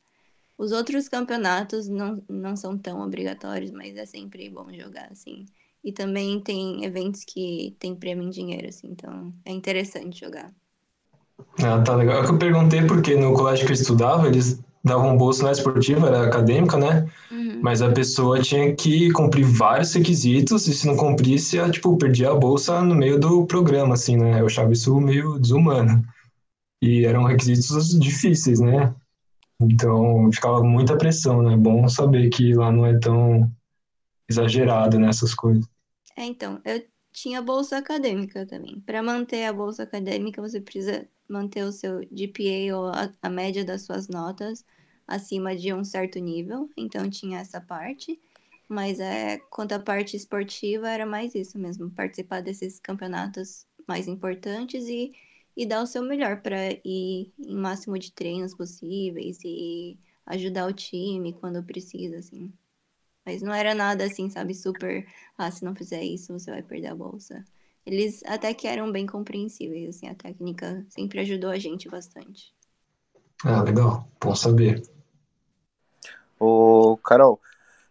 Os 0.58 0.72
outros 0.72 1.10
campeonatos 1.10 1.88
não, 1.88 2.24
não 2.30 2.56
são 2.56 2.78
tão 2.78 3.02
obrigatórios, 3.02 3.72
mas 3.72 3.96
é 3.98 4.06
sempre 4.06 4.50
bom 4.50 4.74
jogar, 4.74 5.12
assim. 5.12 5.46
E 5.86 5.92
também 5.92 6.40
tem 6.40 6.84
eventos 6.84 7.24
que 7.24 7.76
tem 7.80 7.96
prêmio 7.96 8.24
em 8.24 8.32
dinheiro, 8.32 8.68
assim, 8.68 8.88
então 8.90 9.32
é 9.46 9.52
interessante 9.52 10.20
jogar. 10.20 10.52
Ah, 11.64 11.80
tá 11.84 11.96
legal. 11.96 12.24
É 12.24 12.26
que 12.26 12.32
eu 12.32 12.40
perguntei 12.40 12.82
porque 12.88 13.16
no 13.16 13.36
colégio 13.36 13.68
que 13.68 13.72
eu 13.72 13.76
estudava, 13.76 14.28
eles 14.28 14.60
davam 14.84 15.16
bolsa 15.16 15.44
na 15.44 15.52
esportiva, 15.52 16.08
era 16.08 16.26
acadêmica, 16.26 16.76
né? 16.76 17.08
Uhum. 17.30 17.60
Mas 17.62 17.84
a 17.84 17.92
pessoa 17.92 18.42
tinha 18.42 18.74
que 18.76 19.12
cumprir 19.12 19.46
vários 19.46 19.94
requisitos 19.94 20.68
e 20.68 20.74
se 20.74 20.88
não 20.88 20.98
cumprisse, 20.98 21.60
ela, 21.60 21.70
tipo, 21.70 21.96
perdia 21.98 22.32
a 22.32 22.36
bolsa 22.36 22.82
no 22.82 22.96
meio 22.96 23.20
do 23.20 23.46
programa, 23.46 23.94
assim, 23.94 24.18
né? 24.18 24.42
Eu 24.42 24.48
achava 24.48 24.74
isso 24.74 25.00
meio 25.00 25.38
desumano. 25.38 26.04
E 26.82 27.06
eram 27.06 27.26
requisitos 27.26 28.00
difíceis, 28.00 28.60
né? 28.60 28.92
Então, 29.62 30.32
ficava 30.34 30.64
muita 30.64 30.98
pressão, 30.98 31.44
né? 31.44 31.56
Bom 31.56 31.88
saber 31.88 32.30
que 32.30 32.56
lá 32.56 32.72
não 32.72 32.88
é 32.88 32.98
tão 32.98 33.52
exagerado 34.28 34.98
nessas 34.98 35.36
coisas. 35.36 35.75
É, 36.16 36.24
então, 36.24 36.62
eu 36.64 36.86
tinha 37.12 37.42
bolsa 37.42 37.78
acadêmica 37.78 38.46
também. 38.46 38.80
Para 38.82 39.04
manter 39.04 39.46
a 39.46 39.54
bolsa 39.54 39.84
acadêmica, 39.84 40.42
você 40.42 40.62
precisa 40.62 41.08
manter 41.28 41.64
o 41.64 41.72
seu 41.72 42.02
GPA 42.12 42.76
ou 42.78 42.88
a, 42.88 43.12
a, 43.22 43.30
média 43.30 43.66
das 43.66 43.84
suas 43.84 44.08
notas 44.08 44.66
acima 45.08 45.56
de 45.56 45.74
um 45.74 45.84
certo 45.84 46.20
nível. 46.20 46.70
Então, 46.78 47.10
tinha 47.10 47.40
essa 47.40 47.60
parte. 47.62 48.20
Mas 48.68 49.00
é, 49.00 49.38
quanto 49.50 49.74
à 49.74 49.80
parte 49.80 50.18
esportiva, 50.18 50.90
era 50.90 51.06
mais 51.06 51.36
isso 51.36 51.60
mesmo. 51.60 51.92
Participar 51.92 52.42
desses 52.42 52.80
campeonatos 52.80 53.68
mais 53.88 54.08
importantes 54.08 54.86
e, 54.88 55.14
e 55.56 55.66
dar 55.66 55.84
o 55.84 55.88
seu 55.88 56.02
melhor 56.04 56.42
para 56.42 56.72
ir 56.84 57.32
em 57.40 57.56
máximo 57.56 57.98
de 58.00 58.12
treinos 58.12 58.56
possíveis 58.56 59.40
e 59.44 60.00
ajudar 60.26 60.68
o 60.68 60.74
time 60.74 61.34
quando 61.34 61.64
precisa, 61.64 62.18
assim. 62.18 62.52
Mas 63.26 63.42
não 63.42 63.54
era 63.54 63.74
nada 63.74 64.06
assim, 64.06 64.30
sabe, 64.30 64.54
super, 64.54 65.08
ah, 65.38 65.50
se 65.50 65.66
não 65.66 65.74
fizer 65.74 66.04
isso, 66.04 66.32
você 66.32 66.52
vai 66.52 66.62
perder 66.62 66.88
a 66.88 66.96
bolsa. 66.96 67.44
Eles 67.86 68.24
até 68.26 68.54
que 68.54 68.68
eram 68.68 68.92
bem 68.92 69.06
compreensíveis, 69.06 69.96
assim, 69.96 70.08
a 70.08 70.16
técnica 70.16 70.86
sempre 70.90 71.20
ajudou 71.20 71.50
a 71.50 71.58
gente 71.58 71.90
bastante. 71.90 72.54
Ah, 73.44 73.62
legal, 73.62 74.08
bom 74.20 74.36
saber. 74.36 74.82
Ô, 76.40 76.98
Carol, 76.98 77.40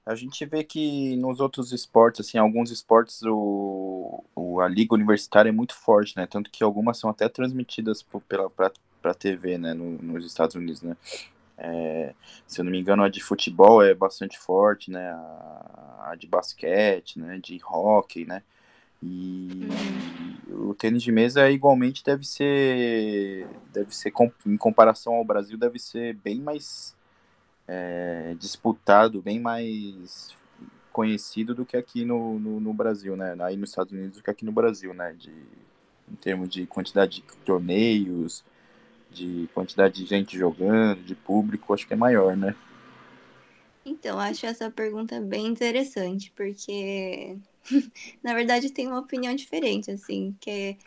a 0.05 0.15
gente 0.15 0.45
vê 0.45 0.63
que 0.63 1.17
nos 1.17 1.41
outros 1.41 1.73
esportes, 1.73 2.27
assim, 2.27 2.39
alguns 2.39 2.71
esportes, 2.71 3.23
o, 3.23 4.23
o, 4.35 4.61
a 4.61 4.69
liga 4.69 4.95
universitária 4.95 5.49
é 5.49 5.53
muito 5.53 5.75
forte, 5.75 6.17
né? 6.17 6.27
Tanto 6.27 6.51
que 6.51 6.63
algumas 6.63 6.99
são 6.99 7.09
até 7.09 7.29
transmitidas 7.29 8.03
por, 8.03 8.21
pela, 8.23 8.51
pra, 8.51 8.71
pra 9.01 9.15
TV, 9.15 9.59
né, 9.59 9.75
no, 9.75 9.93
nos 10.03 10.27
Estados 10.27 10.57
Unidos, 10.57 10.83
né? 10.83 10.97
É, 11.67 12.15
se 12.47 12.61
eu 12.61 12.65
não 12.65 12.73
me 12.73 12.81
engano, 12.81 13.03
a 13.03 13.09
de 13.09 13.23
futebol 13.23 13.83
é 13.83 13.95
bastante 13.95 14.39
forte, 14.39 14.91
né? 14.91 15.11
A, 15.11 16.11
a 16.11 16.17
de 16.17 16.27
basquete, 16.27 17.19
né? 17.19 17.39
De 17.43 17.59
hockey, 17.65 18.27
né? 18.27 18.43
E 19.03 19.69
o 20.51 20.75
tênis 20.75 21.03
de 21.03 21.13
mesa 21.13 21.51
igualmente 21.51 22.03
deve 22.05 22.27
ser, 22.27 23.47
deve 23.73 23.95
ser 23.95 24.13
em 24.47 24.57
comparação 24.57 25.15
ao 25.15 25.25
Brasil, 25.25 25.59
deve 25.59 25.79
ser 25.79 26.15
bem 26.17 26.41
mais 26.41 26.97
é, 27.69 28.35
disputado, 28.39 29.21
bem 29.21 29.39
mais 29.41 30.35
conhecido 30.93 31.55
do 31.55 31.67
que 31.67 31.77
aqui 31.77 32.05
no, 32.05 32.39
no, 32.39 32.61
no, 32.61 32.73
Brasil, 32.73 33.17
né? 33.17 33.37
Aí 33.41 33.57
nos 33.57 33.71
Estados 33.71 33.93
Unidos 33.93 34.19
do 34.19 34.23
que 34.23 34.31
aqui 34.31 34.45
no 34.45 34.53
Brasil, 34.53 34.95
né? 34.95 35.15
De, 35.19 35.31
em 35.31 36.15
termos 36.17 36.49
de 36.49 36.67
quantidade 36.67 37.17
de 37.17 37.23
torneios, 37.45 38.45
de 39.15 39.49
quantidade 39.55 40.03
de 40.03 40.07
gente 40.07 40.37
jogando, 40.37 41.03
de 41.03 41.15
público, 41.15 41.73
acho 41.73 41.87
que 41.87 41.95
é 41.95 41.97
maior, 41.97 42.37
né? 42.37 42.55
Então, 43.87 44.19
acho 44.19 44.47
essa 44.47 44.71
pergunta 44.71 45.21
bem 45.21 45.47
interessante, 45.47 46.33
porque 46.35 47.37
na 48.23 48.35
verdade 48.35 48.71
tem 48.71 48.87
uma 48.87 49.01
opinião 49.01 49.35
diferente, 49.35 49.91
assim, 49.91 50.35
que 50.41 50.79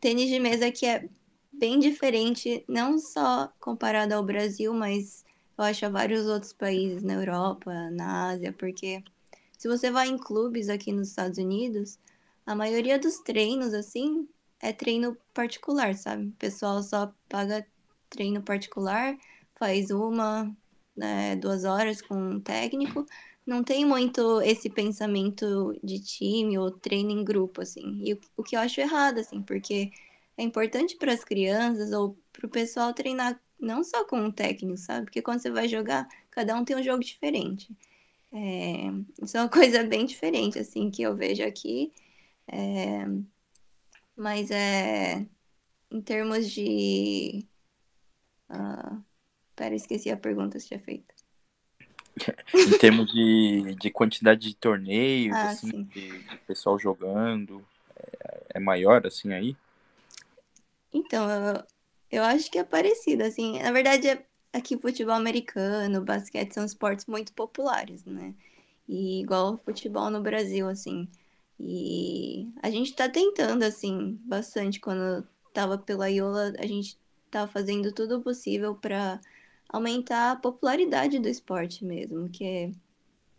tênis 0.00 0.28
de 0.28 0.38
mesa 0.38 0.70
que 0.70 0.86
é 0.86 1.08
bem 1.52 1.78
diferente, 1.78 2.64
não 2.68 2.98
só 2.98 3.52
comparado 3.60 4.14
ao 4.14 4.22
Brasil, 4.22 4.72
mas 4.74 5.24
eu 5.58 5.64
acho 5.64 5.86
a 5.86 5.90
vários 5.90 6.26
outros 6.26 6.52
países 6.52 7.02
na 7.02 7.14
Europa, 7.14 7.72
na 7.90 8.28
Ásia, 8.30 8.52
porque 8.52 9.02
se 9.58 9.68
você 9.68 9.90
vai 9.90 10.08
em 10.08 10.18
clubes 10.18 10.68
aqui 10.68 10.92
nos 10.92 11.08
Estados 11.08 11.38
Unidos, 11.38 11.98
a 12.44 12.54
maioria 12.54 12.98
dos 12.98 13.18
treinos, 13.18 13.72
assim, 13.74 14.28
é 14.60 14.72
treino 14.72 15.16
particular, 15.34 15.94
sabe? 15.94 16.28
O 16.28 16.32
pessoal 16.32 16.82
só 16.82 17.12
paga 17.28 17.66
treino 18.10 18.42
particular, 18.42 19.16
faz 19.52 19.90
uma, 19.90 20.54
né, 20.96 21.36
duas 21.36 21.64
horas 21.64 22.00
com 22.00 22.14
um 22.16 22.40
técnico. 22.40 23.06
Não 23.46 23.62
tem 23.62 23.84
muito 23.84 24.40
esse 24.42 24.68
pensamento 24.68 25.78
de 25.82 26.00
time 26.00 26.58
ou 26.58 26.70
treino 26.70 27.10
em 27.10 27.24
grupo, 27.24 27.62
assim. 27.62 28.00
E 28.04 28.14
o, 28.36 28.42
que 28.42 28.56
eu 28.56 28.60
acho 28.60 28.80
errado, 28.80 29.18
assim, 29.18 29.42
porque 29.42 29.90
é 30.36 30.42
importante 30.42 30.96
para 30.96 31.12
as 31.12 31.24
crianças 31.24 31.92
ou 31.92 32.18
para 32.32 32.46
o 32.46 32.50
pessoal 32.50 32.92
treinar 32.92 33.40
não 33.58 33.82
só 33.84 34.04
com 34.04 34.18
um 34.20 34.30
técnico, 34.30 34.76
sabe? 34.76 35.06
Porque 35.06 35.22
quando 35.22 35.40
você 35.40 35.50
vai 35.50 35.68
jogar, 35.68 36.06
cada 36.30 36.54
um 36.56 36.64
tem 36.64 36.76
um 36.76 36.82
jogo 36.82 37.02
diferente. 37.02 37.74
É, 38.32 38.88
isso 39.22 39.36
é 39.36 39.40
uma 39.40 39.48
coisa 39.50 39.84
bem 39.84 40.04
diferente, 40.06 40.58
assim, 40.58 40.90
que 40.90 41.02
eu 41.02 41.14
vejo 41.16 41.42
aqui. 41.44 41.92
É, 42.48 43.06
mas 44.16 44.50
é 44.50 45.26
em 45.90 46.00
termos 46.00 46.50
de. 46.50 47.46
Uh, 48.50 49.02
pera, 49.54 49.74
esqueci 49.74 50.10
a 50.10 50.16
pergunta 50.16 50.56
que 50.56 50.62
você 50.62 50.68
tinha 50.68 50.80
feito. 50.80 51.14
em 52.54 52.78
termos 52.78 53.12
de, 53.12 53.74
de 53.74 53.90
quantidade 53.90 54.48
de 54.48 54.56
torneios, 54.56 55.36
ah, 55.36 55.50
assim, 55.50 55.84
de, 55.84 56.22
de, 56.22 56.36
pessoal 56.46 56.78
jogando, 56.78 57.64
é, 57.94 58.46
é, 58.54 58.60
maior 58.60 59.06
assim 59.06 59.32
aí? 59.32 59.56
Então, 60.92 61.28
eu, 61.30 61.64
eu 62.10 62.24
acho 62.24 62.50
que 62.50 62.58
é 62.58 62.64
parecido, 62.64 63.22
assim. 63.22 63.60
Na 63.60 63.70
verdade, 63.70 64.08
é, 64.08 64.24
aqui 64.52 64.78
futebol 64.78 65.14
americano, 65.14 66.02
basquete 66.02 66.52
são 66.52 66.64
esportes 66.64 67.06
muito 67.06 67.32
populares, 67.34 68.04
né? 68.04 68.34
E 68.88 69.20
igual 69.20 69.58
futebol 69.58 70.10
no 70.10 70.22
Brasil, 70.22 70.68
assim. 70.68 71.08
E 71.58 72.48
a 72.62 72.70
gente 72.70 72.94
tá 72.94 73.08
tentando, 73.08 73.62
assim, 73.62 74.18
bastante. 74.24 74.80
Quando 74.80 75.26
tava 75.52 75.78
pela 75.78 76.10
Iola, 76.10 76.52
a 76.58 76.66
gente 76.66 76.98
tá 77.30 77.46
fazendo 77.46 77.92
tudo 77.92 78.20
possível 78.20 78.74
para 78.74 79.20
aumentar 79.68 80.32
a 80.32 80.36
popularidade 80.36 81.18
do 81.18 81.28
esporte 81.28 81.84
mesmo, 81.84 82.28
que 82.28 82.44
é 82.44 82.70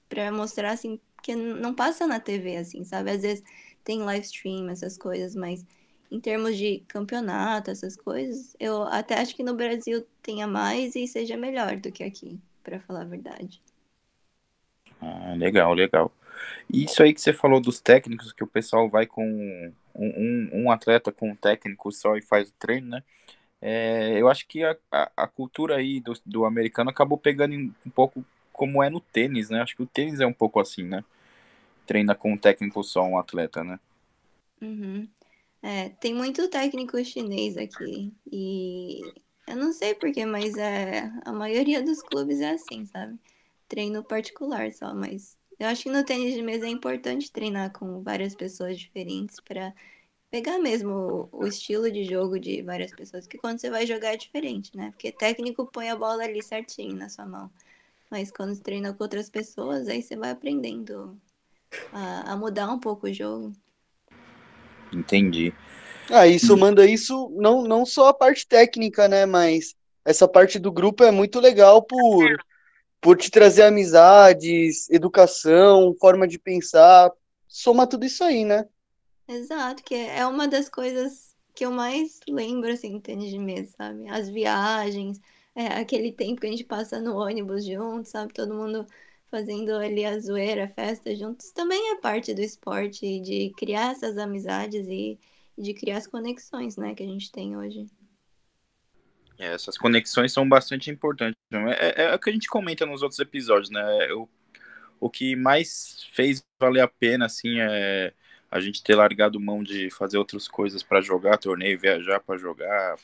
para 0.09 0.31
mostrar, 0.31 0.71
assim, 0.71 0.99
que 1.21 1.35
não 1.35 1.73
passa 1.73 2.07
na 2.07 2.19
TV, 2.19 2.57
assim, 2.57 2.83
sabe? 2.83 3.11
Às 3.11 3.21
vezes 3.21 3.43
tem 3.83 4.01
live 4.01 4.25
stream, 4.25 4.69
essas 4.69 4.97
coisas, 4.97 5.35
mas 5.35 5.65
em 6.11 6.19
termos 6.19 6.57
de 6.57 6.83
campeonato, 6.87 7.69
essas 7.69 7.95
coisas, 7.95 8.55
eu 8.59 8.83
até 8.83 9.19
acho 9.19 9.35
que 9.35 9.43
no 9.43 9.53
Brasil 9.53 10.05
tenha 10.21 10.47
mais 10.47 10.95
e 10.95 11.07
seja 11.07 11.35
melhor 11.37 11.77
do 11.77 11.91
que 11.91 12.03
aqui, 12.03 12.39
para 12.63 12.79
falar 12.79 13.01
a 13.01 13.05
verdade. 13.05 13.61
Ah, 15.01 15.33
legal, 15.37 15.73
legal. 15.73 16.11
Isso 16.71 17.01
aí 17.01 17.13
que 17.13 17.21
você 17.21 17.33
falou 17.33 17.59
dos 17.59 17.79
técnicos, 17.79 18.31
que 18.31 18.43
o 18.43 18.47
pessoal 18.47 18.89
vai 18.89 19.05
com 19.05 19.25
um, 19.25 19.73
um, 19.95 20.49
um 20.53 20.71
atleta 20.71 21.11
com 21.11 21.29
um 21.31 21.35
técnico 21.35 21.91
só 21.91 22.15
e 22.15 22.21
faz 22.21 22.49
o 22.49 22.53
treino, 22.53 22.89
né? 22.89 23.03
É, 23.61 24.21
eu 24.21 24.29
acho 24.29 24.47
que 24.47 24.63
a, 24.63 24.77
a, 24.91 25.11
a, 25.17 25.27
cultura 25.27 25.77
aí 25.77 25.99
do, 25.99 26.13
do 26.25 26.45
americano 26.45 26.91
acabou 26.91 27.17
pegando 27.17 27.55
um 27.55 27.89
pouco 27.89 28.23
como 28.53 28.83
é 28.83 28.89
no 28.89 28.99
tênis, 28.99 29.49
né? 29.49 29.61
Acho 29.61 29.75
que 29.75 29.83
o 29.83 29.87
tênis 29.87 30.19
é 30.19 30.27
um 30.27 30.33
pouco 30.33 30.59
assim, 30.59 30.83
né? 30.83 31.03
Treina 31.85 32.13
com 32.13 32.33
um 32.33 32.37
técnico 32.37 32.83
só, 32.83 33.03
um 33.03 33.17
atleta, 33.17 33.63
né? 33.63 33.79
Uhum. 34.61 35.07
É, 35.61 35.89
tem 35.89 36.13
muito 36.13 36.47
técnico 36.49 37.03
chinês 37.03 37.57
aqui. 37.57 38.13
E 38.31 39.01
eu 39.47 39.55
não 39.55 39.71
sei 39.71 39.95
porquê, 39.95 40.25
mas 40.25 40.55
é, 40.57 41.11
a 41.25 41.31
maioria 41.31 41.81
dos 41.81 42.01
clubes 42.01 42.41
é 42.41 42.51
assim, 42.51 42.85
sabe? 42.85 43.17
Treino 43.67 44.03
particular 44.03 44.71
só, 44.73 44.93
mas 44.93 45.36
eu 45.59 45.67
acho 45.67 45.83
que 45.83 45.89
no 45.89 46.03
tênis 46.03 46.35
de 46.35 46.41
mesa 46.41 46.65
é 46.65 46.69
importante 46.69 47.31
treinar 47.31 47.71
com 47.71 48.01
várias 48.01 48.35
pessoas 48.35 48.77
diferentes 48.77 49.39
para 49.39 49.73
pegar 50.29 50.59
mesmo 50.59 51.29
o, 51.31 51.47
estilo 51.47 51.89
de 51.91 52.03
jogo 52.03 52.39
de 52.39 52.61
várias 52.61 52.91
pessoas, 52.91 53.25
que 53.25 53.37
quando 53.37 53.59
você 53.59 53.69
vai 53.69 53.85
jogar 53.85 54.13
é 54.13 54.17
diferente, 54.17 54.75
né? 54.75 54.91
Porque 54.91 55.11
técnico 55.11 55.65
põe 55.65 55.89
a 55.89 55.95
bola 55.95 56.23
ali 56.23 56.43
certinho 56.43 56.95
na 56.95 57.09
sua 57.09 57.25
mão. 57.25 57.49
Mas 58.09 58.31
quando 58.31 58.53
você 58.53 58.61
treina 58.61 58.93
com 58.93 59.03
outras 59.03 59.29
pessoas, 59.29 59.87
aí 59.87 60.01
você 60.01 60.15
vai 60.15 60.31
aprendendo 60.31 61.19
a, 61.91 62.33
a 62.33 62.37
mudar 62.37 62.71
um 62.71 62.79
pouco 62.79 63.07
o 63.07 63.13
jogo. 63.13 63.53
Entendi. 64.93 65.53
Ah, 66.09 66.27
isso 66.27 66.55
manda 66.55 66.85
isso, 66.85 67.29
não, 67.35 67.63
não 67.63 67.85
só 67.85 68.09
a 68.09 68.13
parte 68.13 68.47
técnica, 68.47 69.07
né? 69.07 69.25
Mas 69.25 69.75
essa 70.05 70.27
parte 70.27 70.57
do 70.57 70.71
grupo 70.71 71.03
é 71.03 71.11
muito 71.11 71.39
legal 71.39 71.81
por 71.81 72.37
por 73.01 73.17
te 73.17 73.29
trazer 73.31 73.63
amizades, 73.63 74.89
educação, 74.89 75.95
forma 75.99 76.27
de 76.27 76.39
pensar, 76.39 77.11
soma 77.47 77.87
tudo 77.87 78.05
isso 78.05 78.23
aí, 78.23 78.45
né? 78.45 78.65
Exato, 79.27 79.83
que 79.83 79.93
é 79.95 80.25
uma 80.25 80.47
das 80.47 80.69
coisas 80.69 81.35
que 81.53 81.65
eu 81.65 81.71
mais 81.71 82.19
lembro, 82.27 82.71
assim, 82.71 82.99
tênis 82.99 83.29
de 83.29 83.37
mesa, 83.39 83.73
sabe? 83.77 84.07
As 84.09 84.29
viagens, 84.29 85.19
é, 85.55 85.67
aquele 85.67 86.11
tempo 86.13 86.39
que 86.41 86.47
a 86.47 86.49
gente 86.49 86.63
passa 86.63 86.99
no 87.01 87.15
ônibus 87.17 87.65
juntos, 87.65 88.11
sabe? 88.11 88.33
Todo 88.33 88.53
mundo 88.53 88.85
fazendo 89.29 89.71
ali 89.75 90.05
a 90.05 90.17
zoeira, 90.19 90.65
a 90.65 90.67
festa 90.67 91.13
juntos, 91.15 91.51
também 91.51 91.91
é 91.91 91.99
parte 91.99 92.33
do 92.33 92.41
esporte, 92.41 93.19
de 93.19 93.51
criar 93.57 93.91
essas 93.91 94.17
amizades 94.17 94.87
e 94.87 95.19
de 95.57 95.73
criar 95.73 95.97
as 95.97 96.07
conexões, 96.07 96.77
né, 96.77 96.95
que 96.95 97.03
a 97.03 97.07
gente 97.07 97.31
tem 97.31 97.57
hoje. 97.57 97.87
É, 99.37 99.53
essas 99.53 99.77
conexões 99.77 100.33
são 100.33 100.47
bastante 100.47 100.89
importantes. 100.89 101.37
É, 101.51 102.03
é, 102.03 102.05
é, 102.05 102.15
o 102.15 102.19
que 102.19 102.29
a 102.29 102.33
gente 102.33 102.47
comenta 102.47 102.85
nos 102.85 103.01
outros 103.01 103.19
episódios, 103.19 103.69
né? 103.69 104.11
O, 104.13 104.27
o 104.99 105.09
que 105.09 105.35
mais 105.35 106.05
fez 106.11 106.43
valer 106.59 106.81
a 106.81 106.87
pena, 106.87 107.25
assim, 107.25 107.59
é 107.59 108.13
a 108.49 108.59
gente 108.59 108.81
ter 108.81 108.95
largado 108.95 109.39
mão 109.39 109.61
de 109.61 109.89
fazer 109.89 110.17
outras 110.17 110.47
coisas 110.47 110.81
para 110.81 111.01
jogar 111.01 111.37
torneio, 111.37 111.79
viajar 111.79 112.19
para 112.19 112.37
jogar, 112.37 112.97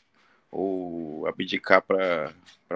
ou 0.49 1.27
abdicar 1.27 1.81
para 1.81 2.33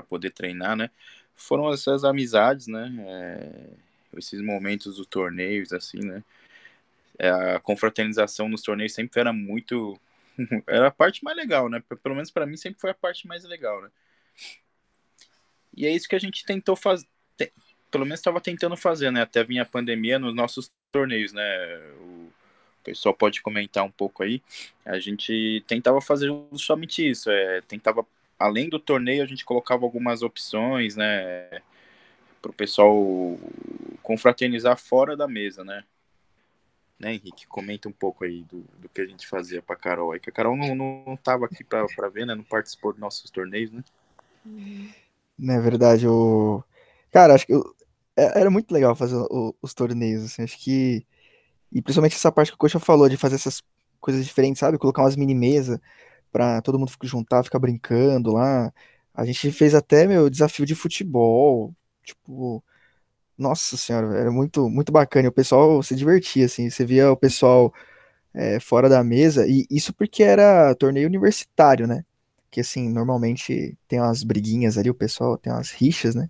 poder 0.10 0.32
treinar, 0.32 0.76
né? 0.76 0.90
Foram 1.36 1.72
essas 1.72 2.04
amizades, 2.04 2.68
né? 2.68 2.92
É, 3.08 3.70
esses 4.18 4.42
momentos 4.42 4.98
dos 4.98 5.08
torneios, 5.08 5.72
assim, 5.72 6.00
né? 6.00 6.24
É, 7.20 7.30
a 7.30 7.60
confraternização 7.60 8.50
nos 8.50 8.62
torneios 8.62 8.94
sempre 8.94 9.20
era 9.20 9.34
muito 9.34 10.00
Era 10.68 10.88
a 10.88 10.92
parte 10.92 11.24
mais 11.24 11.36
legal, 11.36 11.70
né? 11.70 11.82
Pelo 12.04 12.16
menos 12.16 12.32
para 12.32 12.46
mim 12.46 12.58
sempre 12.58 12.80
foi 12.80 12.92
a 12.92 12.96
parte 12.96 13.28
mais 13.28 13.44
legal, 13.44 13.82
né? 13.82 13.90
E 15.76 15.86
é 15.86 15.92
isso 15.92 16.08
que 16.10 16.16
a 16.16 16.20
gente 16.20 16.46
tentou 16.46 16.76
fazer, 16.76 17.08
pelo 17.92 18.06
menos 18.06 18.20
estava 18.20 18.42
tentando 18.42 18.76
fazer, 18.76 19.12
né? 19.12 19.22
Até 19.22 19.44
vir 19.44 19.60
a 19.60 19.66
pandemia 19.66 20.20
nos 20.20 20.34
nossos 20.36 20.72
torneios, 20.92 21.34
né? 21.34 21.44
O 22.00 22.32
pessoal 22.84 23.14
pode 23.14 23.42
comentar 23.42 23.84
um 23.84 23.92
pouco 23.92 24.24
aí. 24.24 24.42
A 24.86 25.00
gente 25.00 25.64
tentava 25.68 26.02
fazer 26.02 26.30
justamente 26.52 27.08
isso, 27.08 27.30
é, 27.30 27.62
tentava 27.62 28.06
além 28.40 28.70
do 28.70 28.80
torneio 28.80 29.24
a 29.24 29.26
gente 29.26 29.44
colocava 29.46 29.84
algumas 29.86 30.22
opções, 30.22 30.96
né? 30.96 31.62
Para 32.42 32.52
o 32.52 32.54
pessoal 32.54 33.40
confraternizar 34.04 34.78
fora 34.78 35.18
da 35.18 35.28
mesa, 35.28 35.64
né? 35.64 35.84
Né, 37.00 37.14
Henrique? 37.14 37.48
Comenta 37.48 37.88
um 37.88 37.92
pouco 37.92 38.24
aí 38.24 38.44
do, 38.44 38.66
do 38.80 38.90
que 38.90 39.02
a 39.02 39.06
gente 39.06 39.28
fazia 39.28 39.62
pra 39.62 39.76
Carol. 39.76 40.16
É 40.16 40.20
que 40.20 40.30
a 40.30 40.34
Carol 40.34 40.56
não, 40.56 40.76
não 40.76 41.18
tava 41.18 41.46
aqui 41.46 41.64
pra 41.64 41.86
ver, 42.12 42.26
né? 42.26 42.36
Não 42.36 42.44
participou 42.44 42.92
dos 42.92 43.02
nossos 43.02 43.30
torneios, 43.30 43.72
né? 43.72 43.84
Não 45.38 45.54
é 45.54 45.60
verdade, 45.60 46.08
o. 46.08 46.64
Cara, 47.12 47.34
acho 47.36 47.46
que 47.46 47.54
eu... 47.54 47.76
É, 48.16 48.40
era 48.40 48.50
muito 48.50 48.72
legal 48.72 48.96
fazer 48.96 49.16
o, 49.16 49.56
os 49.62 49.74
torneios, 49.74 50.24
assim, 50.24 50.44
acho 50.44 50.58
que. 50.58 51.06
E 51.72 51.82
principalmente 51.82 52.16
essa 52.16 52.32
parte 52.32 52.50
que 52.50 52.56
o 52.56 52.58
Coxa 52.58 52.80
falou, 52.80 53.10
de 53.10 53.18
fazer 53.18 53.36
essas 53.36 53.62
coisas 54.00 54.26
diferentes, 54.26 54.60
sabe? 54.60 54.78
Colocar 54.78 55.04
umas 55.04 55.16
mini-mesa 55.16 55.82
pra 56.32 56.62
todo 56.62 56.80
mundo 56.80 56.92
juntar, 57.04 57.44
ficar 57.44 57.60
brincando 57.60 58.34
lá. 58.34 58.74
A 59.14 59.26
gente 59.26 59.52
fez 59.52 59.76
até, 59.76 60.08
meu, 60.08 60.30
desafio 60.30 60.66
de 60.66 60.76
futebol, 60.76 61.74
tipo, 62.04 62.64
nossa 63.38 63.78
senhora, 63.78 64.18
era 64.18 64.32
muito, 64.32 64.70
muito 64.70 64.92
bacana. 64.92 65.30
O 65.30 65.32
pessoal 65.32 65.82
se 65.84 65.96
divertia, 65.96 66.46
assim, 66.46 66.70
você 66.70 66.86
via 66.86 67.12
o 67.12 67.18
pessoal 67.18 67.74
é, 68.34 68.60
fora 68.60 68.90
da 68.90 69.04
mesa, 69.04 69.48
e 69.48 69.66
isso 69.70 69.94
porque 69.94 70.24
era 70.24 70.76
torneio 70.76 71.08
universitário, 71.08 71.88
né? 71.88 72.04
Que 72.52 72.62
assim, 72.62 72.90
normalmente 72.90 73.78
tem 73.88 74.00
umas 74.02 74.24
briguinhas 74.24 74.78
ali, 74.78 74.90
o 74.90 74.96
pessoal 74.96 75.38
tem 75.38 75.52
umas 75.54 75.72
rixas, 75.72 76.16
né? 76.16 76.30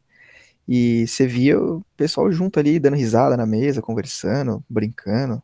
E 0.67 1.07
você 1.07 1.25
via 1.27 1.59
o 1.59 1.83
pessoal 1.95 2.31
junto 2.31 2.59
ali, 2.59 2.79
dando 2.79 2.97
risada 2.97 3.37
na 3.37 3.45
mesa, 3.45 3.81
conversando, 3.81 4.63
brincando. 4.69 5.41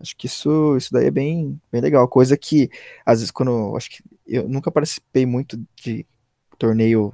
Acho 0.00 0.16
que 0.16 0.26
isso, 0.26 0.76
isso 0.76 0.92
daí 0.92 1.06
é 1.06 1.10
bem, 1.10 1.60
bem 1.70 1.80
legal. 1.80 2.06
Coisa 2.08 2.36
que, 2.36 2.70
às 3.06 3.20
vezes, 3.20 3.30
quando. 3.30 3.76
Acho 3.76 3.90
que 3.90 4.02
eu 4.26 4.48
nunca 4.48 4.70
participei 4.70 5.26
muito 5.26 5.60
de 5.76 6.06
torneio 6.58 7.12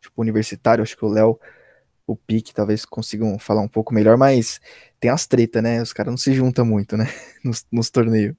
tipo, 0.00 0.20
universitário, 0.22 0.82
acho 0.82 0.96
que 0.96 1.04
o 1.04 1.08
Léo, 1.08 1.38
o 2.06 2.14
Pique, 2.14 2.54
talvez 2.54 2.84
consigam 2.84 3.38
falar 3.38 3.62
um 3.62 3.68
pouco 3.68 3.92
melhor, 3.92 4.16
mas 4.16 4.60
tem 5.00 5.10
as 5.10 5.26
treta, 5.26 5.60
né? 5.60 5.82
Os 5.82 5.92
caras 5.92 6.12
não 6.12 6.18
se 6.18 6.32
juntam 6.32 6.64
muito, 6.64 6.96
né? 6.96 7.06
Nos, 7.44 7.66
nos 7.70 7.90
torneios. 7.90 8.34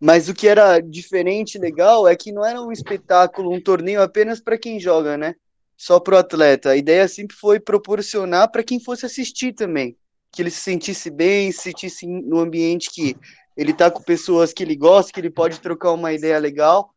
Mas 0.00 0.28
o 0.28 0.34
que 0.34 0.46
era 0.46 0.78
diferente 0.80 1.58
legal 1.58 2.06
é 2.06 2.14
que 2.14 2.30
não 2.30 2.44
era 2.44 2.62
um 2.62 2.70
espetáculo, 2.70 3.52
um 3.52 3.60
torneio 3.60 4.00
apenas 4.00 4.40
para 4.40 4.56
quem 4.56 4.78
joga, 4.78 5.16
né? 5.16 5.34
Só 5.76 5.98
pro 5.98 6.16
atleta. 6.16 6.70
A 6.70 6.76
ideia 6.76 7.08
sempre 7.08 7.36
foi 7.36 7.58
proporcionar 7.58 8.50
para 8.50 8.62
quem 8.62 8.78
fosse 8.78 9.06
assistir 9.06 9.52
também, 9.54 9.96
que 10.30 10.40
ele 10.40 10.50
se 10.50 10.60
sentisse 10.60 11.10
bem, 11.10 11.50
se 11.50 11.62
sentisse 11.62 12.06
no 12.06 12.38
ambiente 12.38 12.90
que 12.92 13.16
ele 13.56 13.72
tá 13.72 13.90
com 13.90 14.00
pessoas 14.02 14.52
que 14.52 14.62
ele 14.62 14.76
gosta, 14.76 15.12
que 15.12 15.18
ele 15.18 15.30
pode 15.30 15.60
trocar 15.60 15.92
uma 15.92 16.12
ideia 16.12 16.38
legal. 16.38 16.90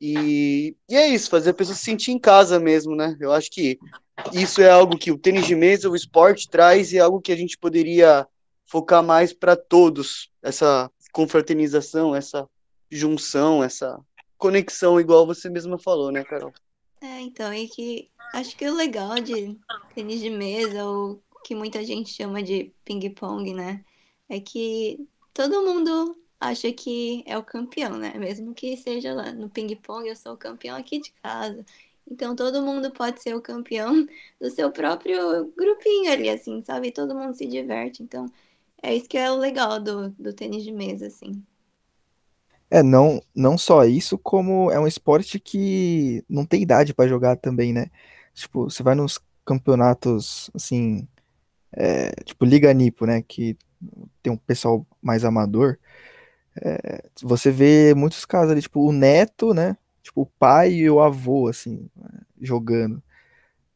E, 0.00 0.74
e 0.88 0.96
é 0.96 1.08
isso, 1.08 1.28
fazer 1.28 1.50
a 1.50 1.54
pessoa 1.54 1.76
se 1.76 1.84
sentir 1.84 2.12
em 2.12 2.18
casa 2.18 2.58
mesmo, 2.58 2.96
né? 2.96 3.16
Eu 3.20 3.32
acho 3.32 3.50
que 3.50 3.78
isso 4.32 4.62
é 4.62 4.70
algo 4.70 4.96
que 4.96 5.12
o 5.12 5.18
tênis 5.18 5.46
de 5.46 5.54
mesa, 5.54 5.90
o 5.90 5.96
esporte 5.96 6.48
traz 6.48 6.92
e 6.92 6.98
é 6.98 7.00
algo 7.00 7.20
que 7.20 7.32
a 7.32 7.36
gente 7.36 7.58
poderia 7.58 8.26
focar 8.64 9.02
mais 9.02 9.32
para 9.32 9.56
todos, 9.56 10.30
essa 10.42 10.90
confraternização, 11.12 12.14
essa 12.14 12.48
junção, 12.90 13.62
essa 13.62 13.98
conexão, 14.38 14.98
igual 14.98 15.26
você 15.26 15.50
mesma 15.50 15.78
falou, 15.78 16.10
né, 16.10 16.24
Carol? 16.24 16.52
É, 17.00 17.20
então, 17.20 17.52
e 17.52 17.68
que 17.68 18.08
acho 18.32 18.56
que 18.56 18.68
o 18.68 18.74
legal 18.74 19.16
de 19.16 19.58
tênis 19.94 20.20
de 20.20 20.30
mesa, 20.30 20.84
ou 20.84 21.22
que 21.44 21.54
muita 21.54 21.84
gente 21.84 22.10
chama 22.10 22.42
de 22.42 22.72
ping-pong, 22.84 23.52
né, 23.52 23.84
é 24.28 24.40
que 24.40 25.06
todo 25.34 25.62
mundo 25.62 26.16
acha 26.40 26.72
que 26.72 27.22
é 27.26 27.36
o 27.36 27.44
campeão, 27.44 27.98
né? 27.98 28.14
Mesmo 28.18 28.54
que 28.54 28.76
seja 28.76 29.12
lá 29.14 29.32
no 29.32 29.48
ping-pong, 29.50 30.08
eu 30.08 30.16
sou 30.16 30.34
o 30.34 30.38
campeão 30.38 30.76
aqui 30.76 31.00
de 31.00 31.12
casa. 31.22 31.64
Então 32.10 32.34
todo 32.34 32.62
mundo 32.62 32.90
pode 32.90 33.22
ser 33.22 33.34
o 33.34 33.42
campeão 33.42 34.06
do 34.40 34.50
seu 34.50 34.72
próprio 34.72 35.52
grupinho 35.56 36.10
ali, 36.10 36.28
assim, 36.30 36.62
sabe? 36.62 36.90
Todo 36.90 37.14
mundo 37.14 37.34
se 37.34 37.46
diverte. 37.46 38.02
Então 38.02 38.26
é 38.82 38.94
isso 38.94 39.08
que 39.08 39.18
é 39.18 39.30
o 39.30 39.36
legal 39.36 39.78
do, 39.80 40.10
do 40.10 40.32
tênis 40.32 40.64
de 40.64 40.72
mesa, 40.72 41.06
assim. 41.06 41.44
É, 42.70 42.82
não, 42.82 43.20
não 43.34 43.58
só 43.58 43.84
isso, 43.84 44.16
como 44.16 44.70
é 44.70 44.78
um 44.78 44.86
esporte 44.86 45.40
que 45.40 46.24
não 46.28 46.46
tem 46.46 46.62
idade 46.62 46.94
para 46.94 47.08
jogar 47.08 47.36
também, 47.36 47.72
né? 47.72 47.90
Tipo, 48.32 48.70
você 48.70 48.82
vai 48.82 48.94
nos 48.94 49.20
campeonatos, 49.44 50.50
assim, 50.54 51.08
é, 51.72 52.12
tipo 52.24 52.44
Liga 52.44 52.72
Nipo, 52.72 53.06
né? 53.06 53.22
Que 53.22 53.56
tem 54.22 54.32
um 54.32 54.36
pessoal 54.36 54.86
mais 55.02 55.24
amador. 55.24 55.78
É, 56.56 57.04
você 57.22 57.50
vê 57.50 57.94
muitos 57.94 58.24
casos 58.24 58.52
ali, 58.52 58.62
tipo, 58.62 58.80
o 58.80 58.92
neto, 58.92 59.54
né? 59.54 59.76
Tipo, 60.02 60.22
o 60.22 60.26
pai 60.26 60.72
e 60.72 60.90
o 60.90 61.00
avô, 61.00 61.48
assim, 61.48 61.88
jogando. 62.40 63.02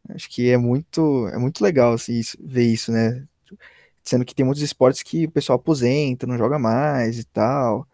Acho 0.09 0.29
que 0.29 0.51
é 0.51 0.57
muito, 0.57 1.29
é 1.29 1.39
muito 1.39 1.63
legal, 1.63 1.95
assim, 1.95 2.15
isso, 2.15 2.37
ver 2.41 2.65
isso, 2.65 2.93
né? 2.93 3.25
Sendo 4.03 4.25
que 4.25 4.35
tem 4.35 4.45
muitos 4.45 4.63
esportes 4.63 5.03
que 5.03 5.27
o 5.27 5.31
pessoal 5.31 5.57
aposenta, 5.59 6.27
não 6.27 6.37
joga 6.37 6.59
mais 6.59 7.19
e 7.19 7.25
tal. 7.25 7.89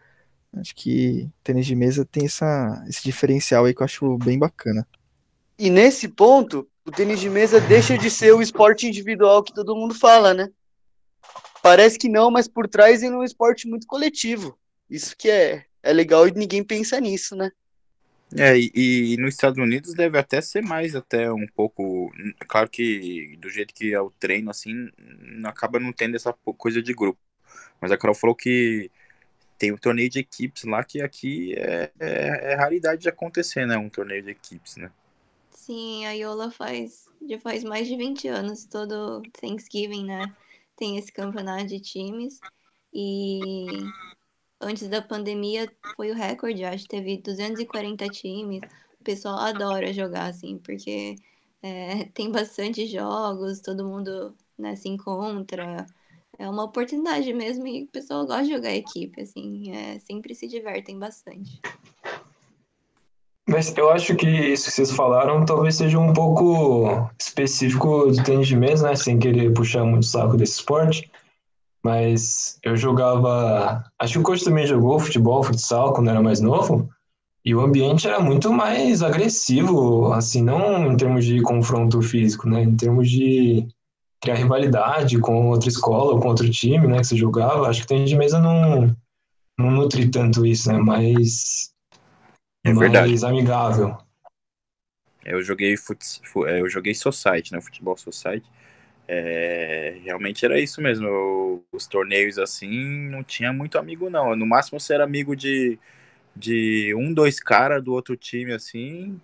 Acho 0.54 0.74
que 0.74 1.28
tênis 1.44 1.66
de 1.66 1.76
mesa 1.76 2.04
tem 2.04 2.26
essa, 2.26 2.84
esse 2.88 3.02
diferencial 3.04 3.64
aí 3.64 3.74
que 3.74 3.82
eu 3.82 3.84
acho 3.84 4.18
bem 4.18 4.38
bacana. 4.38 4.86
E 5.56 5.70
nesse 5.70 6.08
ponto, 6.08 6.66
o 6.84 6.90
tênis 6.90 7.20
de 7.20 7.30
mesa 7.30 7.60
deixa 7.60 7.96
de 7.96 8.10
ser 8.10 8.34
o 8.34 8.42
esporte 8.42 8.86
individual 8.86 9.42
que 9.44 9.54
todo 9.54 9.76
mundo 9.76 9.94
fala, 9.94 10.34
né? 10.34 10.50
Parece 11.62 11.98
que 11.98 12.08
não, 12.08 12.30
mas 12.30 12.48
por 12.48 12.66
trás 12.66 13.02
é 13.02 13.10
um 13.10 13.22
esporte 13.22 13.68
muito 13.68 13.86
coletivo. 13.86 14.58
Isso 14.90 15.16
que 15.16 15.30
é, 15.30 15.64
é 15.82 15.92
legal 15.92 16.26
e 16.26 16.32
ninguém 16.32 16.64
pensa 16.64 17.00
nisso, 17.00 17.36
né? 17.36 17.50
É, 18.36 18.56
e, 18.56 18.70
e 18.74 19.16
nos 19.16 19.34
Estados 19.34 19.58
Unidos 19.58 19.92
deve 19.94 20.16
até 20.18 20.40
ser 20.40 20.62
mais, 20.62 20.94
até 20.94 21.32
um 21.32 21.46
pouco. 21.46 22.12
Claro 22.46 22.68
que 22.68 23.36
do 23.38 23.48
jeito 23.48 23.74
que 23.74 23.92
é 23.92 24.00
o 24.00 24.10
treino, 24.10 24.50
assim, 24.50 24.88
acaba 25.44 25.80
não 25.80 25.92
tendo 25.92 26.16
essa 26.16 26.32
coisa 26.32 26.80
de 26.80 26.94
grupo. 26.94 27.18
Mas 27.80 27.90
a 27.90 27.96
Carol 27.96 28.14
falou 28.14 28.36
que 28.36 28.90
tem 29.58 29.72
um 29.72 29.76
torneio 29.76 30.08
de 30.08 30.20
equipes 30.20 30.64
lá 30.64 30.84
que 30.84 31.02
aqui 31.02 31.54
é, 31.56 31.90
é, 31.98 32.52
é 32.52 32.54
raridade 32.54 33.02
de 33.02 33.08
acontecer, 33.08 33.66
né? 33.66 33.76
Um 33.76 33.88
torneio 33.88 34.22
de 34.22 34.30
equipes, 34.30 34.76
né? 34.76 34.90
Sim, 35.50 36.06
a 36.06 36.12
Yola 36.12 36.50
faz, 36.50 37.06
já 37.28 37.38
faz 37.38 37.64
mais 37.64 37.86
de 37.86 37.96
20 37.96 38.28
anos, 38.28 38.64
todo 38.64 39.22
Thanksgiving, 39.40 40.04
né? 40.04 40.34
Tem 40.76 40.96
esse 40.96 41.12
campeonato 41.12 41.66
de 41.66 41.80
times. 41.80 42.40
E 42.92 43.66
antes 44.60 44.88
da 44.88 45.00
pandemia 45.00 45.70
foi 45.96 46.10
o 46.10 46.14
recorde, 46.14 46.64
acho 46.64 46.84
que 46.84 46.90
teve 46.90 47.16
240 47.18 48.08
times. 48.08 48.60
O 49.00 49.04
pessoal 49.04 49.38
adora 49.38 49.92
jogar, 49.92 50.26
assim, 50.26 50.58
porque 50.58 51.16
é, 51.62 52.04
tem 52.14 52.30
bastante 52.30 52.86
jogos, 52.86 53.60
todo 53.60 53.86
mundo 53.86 54.34
né, 54.58 54.76
se 54.76 54.88
encontra. 54.88 55.86
É 56.38 56.48
uma 56.48 56.64
oportunidade 56.64 57.32
mesmo 57.32 57.66
e 57.66 57.84
o 57.84 57.88
pessoal 57.88 58.26
gosta 58.26 58.44
de 58.44 58.50
jogar 58.50 58.74
equipe, 58.74 59.20
assim, 59.20 59.72
é, 59.74 59.98
sempre 59.98 60.34
se 60.34 60.46
divertem 60.46 60.98
bastante. 60.98 61.60
Mas 63.50 63.76
eu 63.76 63.90
acho 63.90 64.14
que 64.14 64.28
isso 64.28 64.66
que 64.66 64.70
vocês 64.70 64.92
falaram 64.92 65.44
talvez 65.44 65.74
seja 65.74 65.98
um 65.98 66.12
pouco 66.12 67.10
específico 67.18 68.06
do 68.06 68.22
tênis 68.22 68.46
de 68.46 68.56
mesa, 68.56 68.88
né? 68.88 68.94
Sem 68.94 69.18
querer 69.18 69.52
puxar 69.52 69.84
muito 69.84 70.04
o 70.04 70.06
saco 70.06 70.36
desse 70.36 70.52
esporte. 70.52 71.10
Mas 71.82 72.58
eu 72.62 72.76
jogava. 72.76 73.84
Acho 73.98 74.14
que 74.14 74.18
o 74.18 74.22
coach 74.22 74.44
também 74.44 74.66
jogou 74.66 74.98
futebol, 75.00 75.42
futsal, 75.42 75.92
quando 75.92 76.10
era 76.10 76.22
mais 76.22 76.40
novo. 76.40 76.88
E 77.42 77.54
o 77.54 77.60
ambiente 77.60 78.06
era 78.06 78.20
muito 78.20 78.52
mais 78.52 79.02
agressivo, 79.02 80.12
assim, 80.12 80.42
não 80.42 80.92
em 80.92 80.96
termos 80.96 81.24
de 81.24 81.40
confronto 81.40 82.02
físico, 82.02 82.46
né? 82.48 82.62
Em 82.62 82.76
termos 82.76 83.08
de 83.08 83.66
criar 84.20 84.34
rivalidade 84.34 85.18
com 85.18 85.48
outra 85.48 85.70
escola 85.70 86.12
ou 86.12 86.20
com 86.20 86.28
outro 86.28 86.50
time, 86.50 86.86
né? 86.86 86.98
Que 86.98 87.06
você 87.06 87.16
jogava. 87.16 87.66
Acho 87.66 87.80
que 87.80 87.88
tem 87.88 88.04
de 88.04 88.14
mesa 88.14 88.38
não, 88.38 88.94
não 89.58 89.70
nutre 89.70 90.10
tanto 90.10 90.44
isso, 90.44 90.70
né? 90.70 90.78
Mais. 90.78 91.72
É 92.62 92.74
verdade. 92.74 93.08
Mais 93.08 93.24
amigável. 93.24 93.96
Eu 95.24 95.42
joguei, 95.42 95.76
fut... 95.76 95.98
É, 96.46 96.60
eu 96.60 96.68
joguei 96.68 96.94
Society, 96.94 97.52
né? 97.52 97.60
Futebol 97.60 97.96
Society. 97.96 98.46
É, 99.12 99.98
realmente 100.04 100.44
era 100.44 100.60
isso 100.60 100.80
mesmo. 100.80 101.64
Os 101.72 101.86
torneios 101.88 102.38
assim 102.38 103.08
não 103.10 103.24
tinha 103.24 103.52
muito 103.52 103.76
amigo, 103.78 104.08
não. 104.08 104.36
No 104.36 104.46
máximo 104.46 104.78
você 104.78 104.94
era 104.94 105.02
amigo 105.04 105.34
de, 105.34 105.78
de 106.36 106.94
um, 106.96 107.12
dois 107.14 107.40
caras 107.40 107.82
do 107.84 107.92
outro 107.92 108.16
time, 108.16 108.52
assim. 108.52 109.20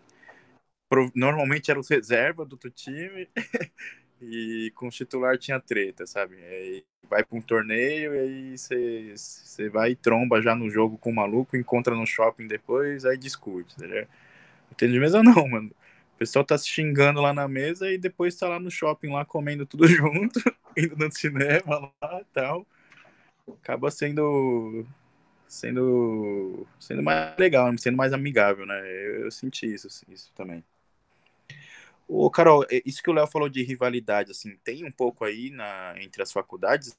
Normalmente 1.14 1.70
era 1.70 1.80
os 1.80 1.88
reserva 1.88 2.44
do 2.44 2.52
outro 2.54 2.70
time. 2.70 3.28
e 4.20 4.72
com 4.74 4.88
o 4.88 4.90
titular 4.90 5.38
tinha 5.38 5.60
treta, 5.60 6.06
sabe? 6.06 6.36
Aí 6.36 6.84
vai 7.08 7.24
para 7.24 7.38
um 7.38 7.42
torneio 7.42 8.14
e 8.14 8.18
aí 8.18 8.58
você 8.58 9.68
vai 9.70 9.92
e 9.92 9.96
tromba 9.96 10.42
já 10.42 10.54
no 10.54 10.70
jogo 10.70 10.98
com 10.98 11.10
o 11.10 11.14
maluco, 11.14 11.56
encontra 11.56 11.94
no 11.94 12.06
shopping 12.06 12.46
depois, 12.46 13.04
aí 13.04 13.16
discute, 13.18 13.76
tá 13.76 13.86
ligado? 13.86 14.08
Não 14.70 14.76
tem 14.76 14.90
de 14.92 15.00
mesa 15.00 15.22
não, 15.22 15.46
mano. 15.48 15.72
O 16.16 16.18
pessoal 16.18 16.46
tá 16.46 16.56
se 16.56 16.66
xingando 16.66 17.20
lá 17.20 17.34
na 17.34 17.46
mesa 17.46 17.90
e 17.90 17.98
depois 17.98 18.34
tá 18.34 18.48
lá 18.48 18.58
no 18.58 18.70
shopping, 18.70 19.12
lá 19.12 19.22
comendo 19.22 19.66
tudo 19.66 19.84
junto, 19.86 20.40
indo 20.74 20.96
no 20.96 21.12
cinema 21.12 21.92
lá 22.02 22.20
e 22.22 22.24
tal. 22.32 22.66
Acaba 23.46 23.90
sendo 23.90 24.86
sendo 25.46 26.66
sendo 26.80 27.02
mais 27.02 27.36
legal, 27.38 27.70
sendo 27.76 27.98
mais 27.98 28.14
amigável, 28.14 28.64
né? 28.64 28.80
Eu, 28.80 29.24
eu 29.24 29.30
senti 29.30 29.66
isso, 29.66 29.88
isso 30.08 30.32
também. 30.34 30.64
Ô, 32.08 32.30
Carol, 32.30 32.64
é, 32.70 32.80
isso 32.86 33.02
que 33.02 33.10
o 33.10 33.12
Léo 33.12 33.26
falou 33.26 33.50
de 33.50 33.62
rivalidade, 33.62 34.30
assim, 34.30 34.56
tem 34.64 34.86
um 34.86 34.90
pouco 34.90 35.22
aí 35.22 35.50
na, 35.50 35.94
entre 36.00 36.22
as 36.22 36.32
faculdades? 36.32 36.96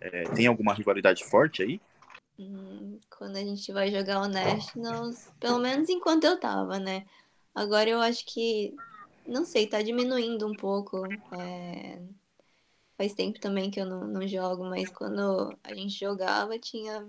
É, 0.00 0.22
tem 0.28 0.46
alguma 0.46 0.72
rivalidade 0.72 1.24
forte 1.24 1.60
aí? 1.60 1.80
Hum, 2.38 3.00
quando 3.10 3.36
a 3.36 3.40
gente 3.40 3.72
vai 3.72 3.90
jogar 3.90 4.20
o 4.20 4.28
Nationals, 4.28 5.28
pelo 5.40 5.58
menos 5.58 5.88
enquanto 5.88 6.22
eu 6.22 6.38
tava, 6.38 6.78
né? 6.78 7.04
Agora 7.54 7.88
eu 7.88 8.00
acho 8.00 8.24
que, 8.26 8.74
não 9.26 9.44
sei, 9.44 9.66
tá 9.66 9.80
diminuindo 9.80 10.46
um 10.46 10.54
pouco. 10.54 11.04
É... 11.38 12.02
Faz 12.96 13.14
tempo 13.14 13.40
também 13.40 13.70
que 13.70 13.80
eu 13.80 13.86
não, 13.86 14.06
não 14.06 14.26
jogo, 14.26 14.64
mas 14.64 14.88
quando 14.90 15.56
a 15.62 15.74
gente 15.74 15.98
jogava, 15.98 16.58
tinha 16.58 17.08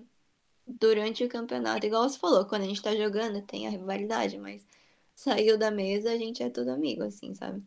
durante 0.67 1.23
o 1.23 1.29
campeonato, 1.29 1.85
igual 1.85 2.09
você 2.09 2.17
falou, 2.17 2.45
quando 2.45 2.63
a 2.63 2.65
gente 2.65 2.81
tá 2.81 2.95
jogando 2.95 3.41
tem 3.43 3.67
a 3.67 3.69
rivalidade, 3.69 4.37
mas 4.39 4.65
saiu 5.13 5.57
da 5.57 5.69
mesa, 5.69 6.11
a 6.11 6.17
gente 6.17 6.41
é 6.41 6.49
tudo 6.49 6.69
amigo, 6.69 7.03
assim, 7.03 7.33
sabe? 7.35 7.63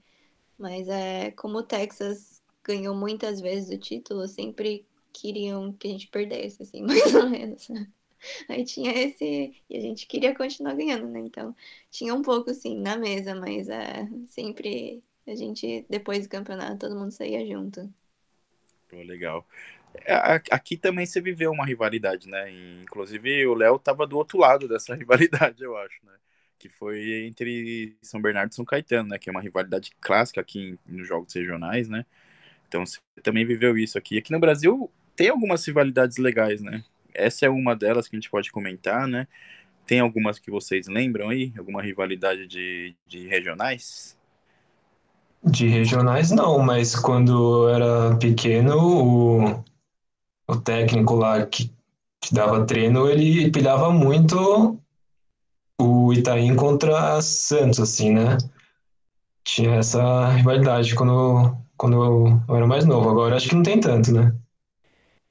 Mas 0.59 0.89
é 0.89 1.31
como 1.33 1.59
o 1.59 1.63
Texas 1.63 2.43
ganhou 2.65 2.95
muitas 2.95 3.41
vezes 3.41 3.71
o 3.71 3.81
título, 3.81 4.27
sempre 4.27 4.85
queriam 5.13 5.73
que 5.73 5.89
a 5.89 5.91
gente 5.93 6.09
perdesse, 6.09 6.63
assim, 6.63 6.83
mais 6.87 7.15
ou 7.15 7.29
menos. 7.29 7.69
Aí 8.49 8.65
tinha 8.65 8.93
esse. 8.93 9.55
E 9.69 9.77
a 9.77 9.81
gente 9.81 10.07
queria 10.07 10.35
continuar 10.35 10.75
ganhando, 10.75 11.07
né? 11.09 11.21
Então, 11.21 11.55
tinha 11.91 12.15
um 12.15 12.23
pouco, 12.23 12.51
assim, 12.51 12.79
na 12.79 12.97
mesa, 12.97 13.35
mas 13.35 13.69
é, 13.69 14.09
sempre 14.27 15.03
a 15.27 15.35
gente, 15.35 15.85
depois 15.89 16.27
do 16.27 16.31
campeonato, 16.31 16.79
todo 16.79 16.99
mundo 16.99 17.11
saía 17.13 17.47
junto. 17.47 17.93
Pô, 18.89 18.97
legal. 19.03 19.47
É, 20.05 20.41
aqui 20.51 20.77
também 20.77 21.07
você 21.07 21.21
viveu 21.21 21.51
uma 21.51 21.67
rivalidade, 21.67 22.29
né? 22.29 22.51
Inclusive 22.83 23.47
o 23.47 23.55
Léo 23.55 23.79
tava 23.79 24.07
do 24.07 24.17
outro 24.17 24.39
lado 24.39 24.69
dessa 24.69 24.95
rivalidade, 24.97 25.63
eu 25.63 25.77
acho, 25.77 25.99
né? 26.05 26.13
Que 26.59 26.69
foi 26.69 27.25
entre 27.27 27.97
São 28.03 28.21
Bernardo 28.21 28.53
e 28.53 28.55
São 28.55 28.65
Caetano, 28.65 29.11
né? 29.11 29.19
Que 29.19 29.31
é 29.31 29.33
uma 29.33 29.41
rivalidade 29.41 29.91
clássica 30.01 30.41
aqui 30.41 30.79
nos 30.87 31.07
jogos 31.07 31.33
regionais, 31.33 31.89
né? 31.89 32.05
Então 32.67 32.85
você 32.85 32.99
também 33.23 33.47
viveu 33.47 33.77
isso 33.79 33.97
aqui. 33.99 34.19
Aqui 34.19 34.33
no 34.33 34.41
Brasil 34.41 34.91
tem 35.17 35.29
algumas 35.29 35.65
rivalidades 35.67 36.17
legais, 36.19 36.61
né? 36.61 36.85
Essa 37.19 37.47
é 37.47 37.51
uma 37.51 37.75
delas 37.75 38.07
que 38.07 38.17
a 38.17 38.19
gente 38.19 38.31
pode 38.31 38.51
comentar, 38.53 39.07
né? 39.07 39.27
Tem 39.87 40.01
algumas 40.01 40.39
que 40.39 40.51
vocês 40.51 40.87
lembram 40.87 41.31
aí? 41.31 41.53
Alguma 41.59 41.83
rivalidade 41.83 42.47
de, 42.47 42.95
de 43.07 43.27
regionais? 43.27 44.17
De 45.43 45.67
regionais 45.67 46.31
não, 46.31 46.59
mas 46.59 46.95
quando 46.95 47.67
eu 47.67 47.75
era 47.75 48.17
pequeno, 48.17 48.77
o, 48.77 49.65
o 50.47 50.57
técnico 50.57 51.15
lá 51.15 51.47
que, 51.47 51.73
que 52.21 52.35
dava 52.35 52.67
treino, 52.67 53.09
ele 53.09 53.51
pilhava 53.51 53.91
muito 53.91 54.79
o 55.81 56.13
Itaim 56.13 56.55
contra 56.57 57.23
Santos, 57.23 57.81
assim, 57.81 58.13
né? 58.13 58.37
Tinha 59.45 59.77
essa 59.77 60.29
rivalidade 60.29 60.95
quando, 60.95 61.57
quando 61.77 62.05
eu 62.49 62.57
era 62.57 62.67
mais 62.67 62.85
novo. 62.85 63.09
Agora 63.09 63.37
acho 63.37 63.49
que 63.49 63.55
não 63.55 63.63
tem 63.63 63.81
tanto, 63.81 64.13
né? 64.13 64.35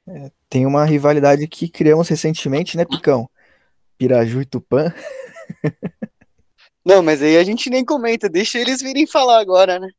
É, 0.07 0.31
tem 0.49 0.65
uma 0.65 0.85
rivalidade 0.85 1.47
que 1.47 1.67
criamos 1.69 2.07
recentemente, 2.07 2.77
né, 2.77 2.85
Picão? 2.85 3.29
Piraju 3.97 4.41
e 4.41 4.45
Tupã. 4.45 4.93
Não, 6.85 7.03
mas 7.03 7.21
aí 7.21 7.37
a 7.37 7.43
gente 7.43 7.69
nem 7.69 7.83
comenta, 7.83 8.29
deixa 8.29 8.59
eles 8.59 8.81
virem 8.81 9.05
falar 9.05 9.39
agora, 9.39 9.77
né? 9.77 9.89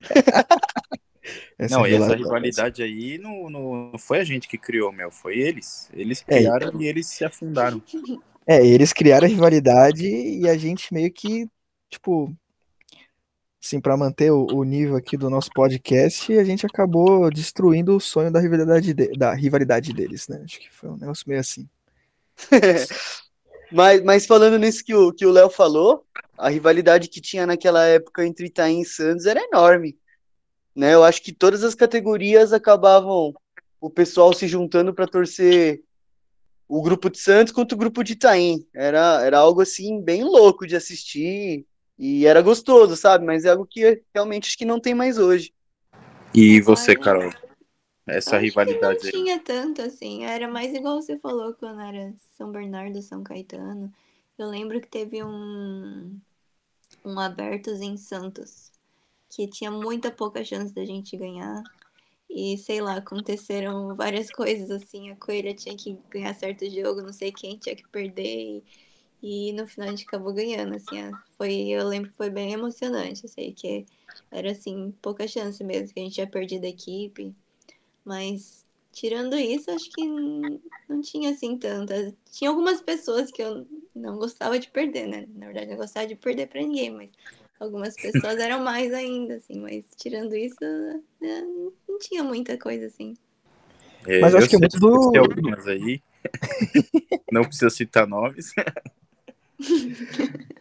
essa 1.58 1.76
não, 1.76 1.86
e 1.86 1.94
essa 1.94 2.14
rivalidade 2.14 2.82
aí 2.82 3.18
não, 3.18 3.50
não 3.50 3.98
foi 3.98 4.20
a 4.20 4.24
gente 4.24 4.46
que 4.46 4.56
criou, 4.56 4.92
Mel, 4.92 5.10
foi 5.10 5.36
eles. 5.36 5.90
Eles 5.92 6.22
é, 6.28 6.38
criaram 6.38 6.68
é, 6.68 6.82
e 6.82 6.86
eles 6.86 7.06
se 7.06 7.24
afundaram. 7.24 7.82
É, 8.46 8.64
eles 8.64 8.92
criaram 8.92 9.26
a 9.26 9.28
rivalidade 9.28 10.06
e 10.06 10.48
a 10.48 10.56
gente 10.56 10.94
meio 10.94 11.12
que, 11.12 11.48
tipo, 11.90 12.32
assim, 13.62 13.80
para 13.80 13.96
manter 13.96 14.30
o, 14.30 14.46
o, 14.52 14.64
nível 14.64 14.96
aqui 14.96 15.16
do 15.16 15.28
nosso 15.28 15.50
podcast, 15.52 16.32
a 16.36 16.44
gente 16.44 16.64
acabou 16.64 17.30
destruindo 17.30 17.96
o 17.96 18.00
sonho 18.00 18.30
da 18.30 18.40
rivalidade, 18.40 18.94
de, 18.94 19.12
da 19.12 19.34
rivalidade 19.34 19.92
deles, 19.92 20.28
né? 20.28 20.40
Acho 20.44 20.60
que 20.60 20.72
foi 20.72 20.88
um 20.88 20.96
negócio 20.96 21.24
meio 21.26 21.40
assim. 21.40 21.68
mas, 23.72 24.02
mas 24.02 24.26
falando 24.26 24.58
nisso 24.58 24.84
que 24.84 24.94
o 24.94 25.12
que 25.12 25.26
o 25.26 25.32
Léo 25.32 25.50
falou, 25.50 26.04
a 26.36 26.48
rivalidade 26.48 27.08
que 27.08 27.20
tinha 27.20 27.46
naquela 27.46 27.84
época 27.84 28.24
entre 28.24 28.46
Itaim 28.46 28.80
e 28.80 28.86
Santos 28.86 29.26
era 29.26 29.42
enorme. 29.42 29.98
Né? 30.74 30.94
Eu 30.94 31.02
acho 31.02 31.20
que 31.20 31.32
todas 31.32 31.64
as 31.64 31.74
categorias 31.74 32.52
acabavam 32.52 33.34
o 33.80 33.90
pessoal 33.90 34.32
se 34.32 34.46
juntando 34.46 34.94
para 34.94 35.08
torcer 35.08 35.82
o 36.68 36.80
grupo 36.82 37.10
de 37.10 37.18
Santos 37.18 37.52
contra 37.52 37.74
o 37.74 37.78
grupo 37.78 38.04
de 38.04 38.12
Itaim. 38.12 38.64
Era, 38.72 39.22
era 39.24 39.38
algo 39.38 39.60
assim 39.60 40.00
bem 40.00 40.22
louco 40.22 40.66
de 40.66 40.76
assistir 40.76 41.66
e 41.98 42.26
era 42.26 42.40
gostoso, 42.40 42.96
sabe? 42.96 43.24
Mas 43.24 43.44
é 43.44 43.50
algo 43.50 43.66
que 43.66 44.02
realmente 44.14 44.48
acho 44.48 44.58
que 44.58 44.64
não 44.64 44.78
tem 44.78 44.94
mais 44.94 45.18
hoje. 45.18 45.52
E 46.34 46.60
você, 46.60 46.94
Carol? 46.94 47.32
Essa 48.06 48.38
rivalidade 48.38 49.04
não 49.04 49.10
tinha 49.10 49.38
tanto 49.38 49.82
assim, 49.82 50.24
era 50.24 50.48
mais 50.48 50.72
igual 50.72 51.00
você 51.02 51.18
falou 51.18 51.52
quando 51.54 51.80
era 51.80 52.14
São 52.36 52.50
Bernardo, 52.50 53.02
São 53.02 53.22
Caetano. 53.22 53.92
Eu 54.38 54.48
lembro 54.48 54.80
que 54.80 54.88
teve 54.88 55.22
um 55.22 56.18
um 57.04 57.18
abertos 57.18 57.80
em 57.80 57.96
Santos, 57.96 58.72
que 59.28 59.46
tinha 59.46 59.70
muita 59.70 60.10
pouca 60.10 60.44
chance 60.44 60.74
da 60.74 60.84
gente 60.84 61.16
ganhar. 61.16 61.62
E 62.30 62.58
sei 62.58 62.80
lá, 62.80 62.96
aconteceram 62.96 63.94
várias 63.94 64.30
coisas 64.30 64.70
assim, 64.70 65.10
a 65.10 65.16
Coelha 65.16 65.54
tinha 65.54 65.76
que 65.76 65.98
ganhar 66.10 66.34
certo 66.34 66.68
jogo, 66.70 67.02
não 67.02 67.12
sei 67.12 67.32
quem 67.32 67.58
tinha 67.58 67.74
que 67.74 67.88
perder. 67.88 68.58
E 68.58 68.64
e 69.22 69.52
no 69.52 69.66
final 69.66 69.88
a 69.88 69.90
gente 69.90 70.06
acabou 70.06 70.32
ganhando, 70.32 70.74
assim, 70.74 71.10
foi, 71.36 71.68
eu 71.68 71.86
lembro 71.86 72.10
que 72.10 72.16
foi 72.16 72.30
bem 72.30 72.52
emocionante, 72.52 73.24
eu 73.24 73.28
sei 73.28 73.52
que 73.52 73.84
era, 74.30 74.52
assim, 74.52 74.94
pouca 75.02 75.26
chance 75.26 75.62
mesmo, 75.64 75.92
que 75.92 76.00
a 76.00 76.02
gente 76.02 76.14
tinha 76.14 76.26
perdido 76.26 76.64
a 76.64 76.68
equipe, 76.68 77.34
mas 78.04 78.64
tirando 78.92 79.36
isso, 79.36 79.70
acho 79.70 79.90
que 79.90 80.06
não 80.88 81.00
tinha, 81.02 81.30
assim, 81.30 81.56
tanta, 81.58 82.14
tinha 82.30 82.50
algumas 82.50 82.80
pessoas 82.80 83.30
que 83.30 83.42
eu 83.42 83.66
não 83.94 84.16
gostava 84.16 84.58
de 84.58 84.68
perder, 84.70 85.08
né, 85.08 85.26
na 85.34 85.46
verdade, 85.46 85.66
eu 85.66 85.70
não 85.72 85.78
gostava 85.78 86.06
de 86.06 86.14
perder 86.14 86.46
pra 86.48 86.60
ninguém, 86.60 86.90
mas 86.90 87.10
algumas 87.58 87.96
pessoas 87.96 88.38
eram 88.38 88.62
mais 88.62 88.92
ainda, 88.92 89.34
assim, 89.34 89.58
mas 89.58 89.84
tirando 89.96 90.36
isso, 90.36 90.58
né, 91.20 91.42
não 91.88 91.98
tinha 91.98 92.22
muita 92.22 92.56
coisa, 92.56 92.86
assim. 92.86 93.14
É, 94.06 94.20
mas 94.20 94.34
acho 94.34 94.48
que 94.48 94.56
é 94.56 94.58
muito 94.58 94.78
do... 94.78 95.18
algumas 95.18 95.66
aí, 95.66 96.00
não 97.32 97.42
precisa 97.42 97.68
citar 97.68 98.06
nomes. 98.06 98.52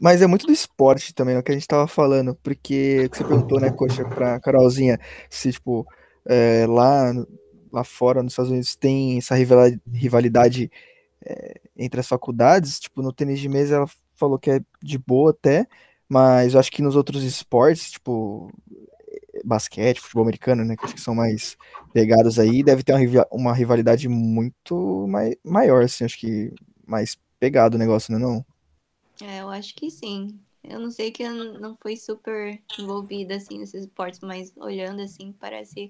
Mas 0.00 0.22
é 0.22 0.26
muito 0.26 0.46
do 0.46 0.52
esporte 0.52 1.12
também, 1.12 1.34
é 1.34 1.38
o 1.38 1.42
que 1.42 1.50
a 1.50 1.54
gente 1.54 1.66
tava 1.66 1.88
falando, 1.88 2.34
porque 2.36 3.08
você 3.12 3.24
perguntou, 3.24 3.60
né, 3.60 3.70
Coxa, 3.70 4.04
pra 4.04 4.38
Carolzinha, 4.38 4.98
se, 5.28 5.50
tipo, 5.52 5.84
é, 6.24 6.66
lá, 6.68 7.12
lá 7.72 7.82
fora, 7.82 8.22
nos 8.22 8.32
Estados 8.32 8.50
Unidos, 8.50 8.76
tem 8.76 9.18
essa 9.18 9.34
rivalidade 9.34 10.70
é, 11.24 11.60
entre 11.76 11.98
as 12.00 12.06
faculdades, 12.06 12.78
tipo, 12.78 13.02
no 13.02 13.12
tênis 13.12 13.40
de 13.40 13.48
mesa 13.48 13.76
ela 13.76 13.86
falou 14.14 14.38
que 14.38 14.50
é 14.52 14.60
de 14.80 14.98
boa 14.98 15.30
até, 15.32 15.66
mas 16.08 16.54
eu 16.54 16.60
acho 16.60 16.70
que 16.70 16.82
nos 16.82 16.94
outros 16.94 17.24
esportes, 17.24 17.90
tipo, 17.90 18.52
basquete, 19.44 20.00
futebol 20.00 20.22
americano, 20.22 20.64
né, 20.64 20.76
que 20.76 21.00
são 21.00 21.14
mais 21.14 21.56
pegados 21.92 22.38
aí, 22.38 22.62
deve 22.62 22.84
ter 22.84 22.92
uma, 22.94 23.26
uma 23.32 23.54
rivalidade 23.54 24.08
muito 24.08 25.06
mai, 25.08 25.34
maior, 25.44 25.82
assim, 25.82 26.04
acho 26.04 26.18
que 26.18 26.52
mais 26.86 27.16
pegado 27.38 27.76
o 27.76 27.78
negócio, 27.78 28.12
não 28.12 28.18
é 28.18 28.22
não? 28.22 28.46
É, 29.20 29.40
eu 29.40 29.48
acho 29.48 29.74
que 29.74 29.90
sim. 29.90 30.38
Eu 30.62 30.80
não 30.80 30.90
sei 30.90 31.10
que 31.10 31.22
eu 31.22 31.32
não 31.60 31.76
fui 31.80 31.96
super 31.96 32.62
envolvida, 32.78 33.36
assim, 33.36 33.58
nesses 33.58 33.84
esportes, 33.84 34.20
mas 34.20 34.52
olhando, 34.56 35.02
assim, 35.02 35.32
parece 35.32 35.88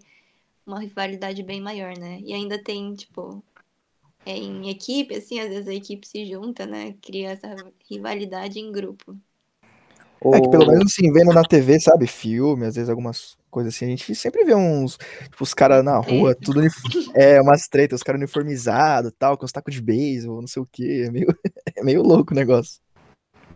uma 0.67 0.81
rivalidade 0.81 1.43
bem 1.43 1.61
maior, 1.61 1.97
né? 1.99 2.21
E 2.21 2.33
ainda 2.33 2.63
tem, 2.63 2.95
tipo, 2.95 3.43
é, 4.27 4.37
em 4.37 4.69
equipe, 4.71 5.15
assim, 5.17 5.41
às 5.41 5.49
vezes 5.49 5.69
a 5.69 5.75
equipe 5.75 6.07
se 6.07 6.27
junta, 6.27 6.67
né? 6.67 6.95
Cria 7.03 7.31
essa 7.31 7.55
rivalidade 7.91 8.59
em 8.61 8.73
grupo. 8.73 9.19
É 10.21 10.41
que 10.41 10.51
pelo 10.51 10.67
menos 10.67 10.93
assim, 10.93 11.13
vendo 11.13 11.33
na 11.33 11.45
TV, 11.45 11.79
sabe, 11.79 12.07
filme, 12.07 12.67
às 12.67 12.75
vezes 12.75 12.91
algumas 12.91 13.37
coisas 13.51 13.75
assim, 13.75 13.85
a 13.85 13.89
gente 13.89 14.15
sempre 14.15 14.45
vê 14.45 14.55
uns, 14.55 14.99
tipo, 15.25 15.43
os 15.43 15.55
caras 15.55 15.85
na 15.85 15.97
rua, 15.99 16.35
tudo, 16.35 16.61
é, 17.15 17.41
umas 17.41 17.69
tretas, 17.69 18.01
os 18.01 18.03
caras 18.03 18.19
uniformizados, 18.19 19.13
tal, 19.19 19.39
com 19.39 19.47
os 19.47 19.53
tacos 19.53 19.75
de 19.75 19.81
beisebol, 19.81 20.41
não 20.41 20.49
sei 20.49 20.63
o 20.63 20.67
que, 20.67 21.03
é 21.03 21.11
meio, 21.11 21.29
é 21.77 21.83
meio 21.85 22.03
louco 22.03 22.33
o 22.33 22.37
negócio. 22.37 22.81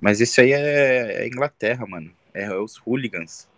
Mas 0.00 0.20
isso 0.20 0.40
aí 0.40 0.52
é, 0.52 1.24
é 1.24 1.26
Inglaterra, 1.26 1.84
mano, 1.86 2.10
é, 2.32 2.44
é 2.44 2.56
os 2.56 2.76
hooligans. 2.76 3.48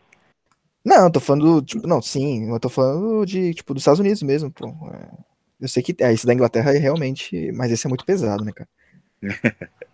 Não, 0.84 1.04
eu 1.04 1.10
tô 1.10 1.20
falando, 1.20 1.62
tipo, 1.62 1.86
não, 1.86 2.02
sim, 2.02 2.50
eu 2.50 2.60
tô 2.60 2.68
falando 2.68 3.24
de, 3.24 3.54
tipo, 3.54 3.72
dos 3.74 3.82
Estados 3.82 4.00
Unidos 4.00 4.22
mesmo, 4.22 4.50
pô. 4.50 4.66
É, 4.92 5.08
eu 5.60 5.68
sei 5.68 5.82
que 5.82 5.94
é, 6.00 6.12
esse 6.12 6.26
da 6.26 6.34
Inglaterra 6.34 6.74
é 6.74 6.78
realmente, 6.78 7.52
mas 7.52 7.70
esse 7.70 7.86
é 7.86 7.88
muito 7.88 8.04
pesado, 8.04 8.44
né, 8.44 8.52
cara? 8.52 8.68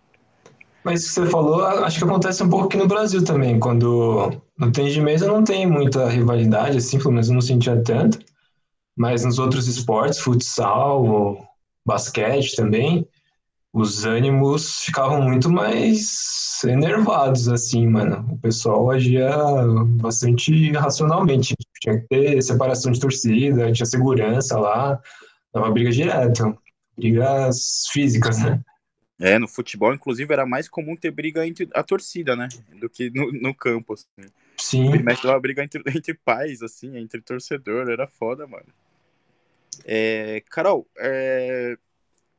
Mas 0.83 1.07
que 1.07 1.13
você 1.13 1.25
falou, 1.27 1.63
acho 1.63 1.99
que 1.99 2.03
acontece 2.03 2.43
um 2.43 2.49
pouco 2.49 2.65
aqui 2.65 2.77
no 2.77 2.87
Brasil 2.87 3.23
também, 3.23 3.59
quando 3.59 4.31
no 4.57 4.71
tênis 4.71 4.93
de 4.93 5.01
mesa 5.01 5.27
não 5.27 5.43
tem 5.43 5.67
muita 5.67 6.09
rivalidade, 6.09 6.77
assim, 6.77 6.97
pelo 6.97 7.11
menos 7.11 7.27
eu 7.27 7.35
não 7.35 7.41
sentia 7.41 7.81
tanto, 7.83 8.19
mas 8.97 9.23
nos 9.23 9.37
outros 9.37 9.67
esportes, 9.67 10.19
futsal, 10.19 11.37
basquete 11.85 12.55
também, 12.55 13.07
os 13.73 14.05
ânimos 14.05 14.79
ficavam 14.81 15.21
muito 15.21 15.49
mais 15.49 16.59
enervados, 16.65 17.47
assim, 17.47 17.87
mano. 17.87 18.27
O 18.33 18.37
pessoal 18.37 18.91
agia 18.91 19.31
bastante 20.01 20.71
racionalmente. 20.73 21.55
Tinha 21.79 21.99
que 21.99 22.07
ter 22.07 22.41
separação 22.41 22.91
de 22.91 22.99
torcida, 22.99 23.71
tinha 23.71 23.85
segurança 23.85 24.59
lá, 24.59 24.99
dava 25.53 25.71
briga 25.71 25.89
direto. 25.89 26.55
Brigas 26.97 27.85
físicas, 27.91 28.39
né? 28.39 28.61
É, 29.21 29.37
no 29.37 29.47
futebol, 29.47 29.93
inclusive, 29.93 30.33
era 30.33 30.47
mais 30.47 30.67
comum 30.67 30.95
ter 30.95 31.11
briga 31.11 31.45
entre 31.45 31.69
a 31.75 31.83
torcida, 31.83 32.35
né? 32.35 32.47
Do 32.79 32.89
que 32.89 33.11
no, 33.11 33.31
no 33.31 33.53
campo, 33.53 33.93
assim. 33.93 34.31
Sim. 34.57 35.03
Mas 35.03 35.23
uma 35.23 35.39
briga 35.39 35.63
entre, 35.63 35.83
entre 35.95 36.15
pais, 36.15 36.63
assim, 36.63 36.97
entre 36.97 37.21
torcedor, 37.21 37.87
era 37.87 38.07
foda, 38.07 38.47
mano. 38.47 38.65
É, 39.85 40.41
Carol, 40.49 40.87
é, 40.97 41.77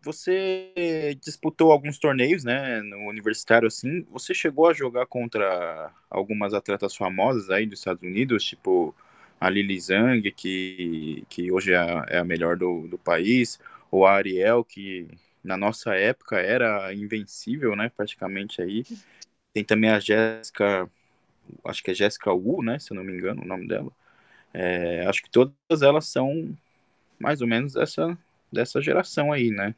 você 0.03 1.17
disputou 1.21 1.71
alguns 1.71 1.99
torneios, 1.99 2.43
né, 2.43 2.81
no 2.83 3.09
universitário 3.09 3.69
assim. 3.69 4.05
Você 4.11 4.35
chegou 4.35 4.69
a 4.69 4.73
jogar 4.73 5.07
contra 5.07 5.93
algumas 6.11 6.53
atletas 6.53 6.97
famosas 6.97 7.49
aí 7.49 7.65
dos 7.65 7.79
Estados 7.79 8.03
Unidos, 8.03 8.45
tipo 8.45 8.95
a 9.41 9.49
Lili 9.49 9.81
Zhang, 9.81 10.31
que, 10.33 11.25
que 11.29 11.51
hoje 11.51 11.73
é 11.73 11.77
a, 11.77 12.07
é 12.09 12.19
a 12.19 12.25
melhor 12.25 12.57
do, 12.57 12.87
do 12.87 12.99
país, 12.99 13.59
ou 13.91 14.07
a 14.07 14.13
Ariel, 14.13 14.65
que 14.65 15.09
na 15.43 15.57
nossa 15.57 15.95
época 15.95 16.39
era 16.39 16.93
invencível, 16.95 17.77
né, 17.77 17.91
praticamente 17.97 18.63
aí. 18.63 18.85
Tem 19.53 19.65
também 19.65 19.91
a 19.91 20.01
Jéssica, 20.01 20.91
acho 21.65 21.83
que 21.83 21.91
é 21.91 21.95
Jéssica 21.95 22.33
Wu, 22.33 22.63
né, 22.63 22.79
se 22.79 22.93
eu 22.93 22.97
não 22.97 23.05
me 23.05 23.13
engano 23.13 23.43
o 23.43 23.47
nome 23.47 23.67
dela. 23.69 23.91
É, 24.55 25.07
acho 25.07 25.23
que 25.23 25.31
todas 25.31 25.83
elas 25.83 26.09
são 26.09 26.57
mais 27.19 27.41
ou 27.41 27.49
menos 27.49 27.75
dessa, 27.75 28.19
dessa 28.53 28.81
geração 28.83 29.33
aí, 29.33 29.51
né? 29.51 29.75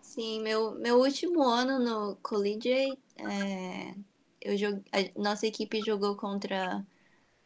Sim, 0.00 0.42
meu, 0.42 0.74
meu 0.74 0.98
último 1.00 1.42
ano 1.42 1.78
no 1.78 2.16
Collegiate, 2.16 2.98
é, 3.16 3.94
eu 4.42 4.56
joguei, 4.58 4.82
a 4.92 5.20
nossa 5.20 5.46
equipe 5.46 5.80
jogou 5.80 6.16
contra 6.16 6.84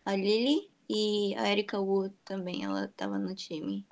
a 0.05 0.16
Lily 0.16 0.68
e 0.89 1.35
a 1.37 1.51
Erika 1.51 1.79
Wu 1.79 2.11
também, 2.24 2.64
ela 2.64 2.87
estava 2.87 3.18
no 3.18 3.35
time. 3.35 3.87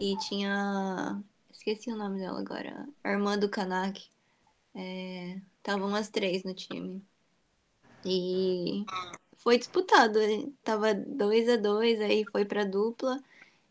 E 0.00 0.16
tinha. 0.16 1.22
Esqueci 1.64 1.92
o 1.92 1.96
nome 1.96 2.18
dela 2.18 2.40
agora. 2.40 2.88
A 3.04 3.12
irmã 3.12 3.38
do 3.38 3.48
Kanak. 3.48 4.04
Estavam 4.74 5.96
é, 5.96 6.00
as 6.00 6.08
três 6.08 6.42
no 6.42 6.52
time. 6.52 7.00
E 8.04 8.84
foi 9.36 9.58
disputado. 9.58 10.18
Tava 10.64 10.92
2 10.92 11.48
a 11.48 11.56
2 11.56 12.00
aí 12.00 12.24
foi 12.24 12.44
pra 12.44 12.64
dupla. 12.64 13.22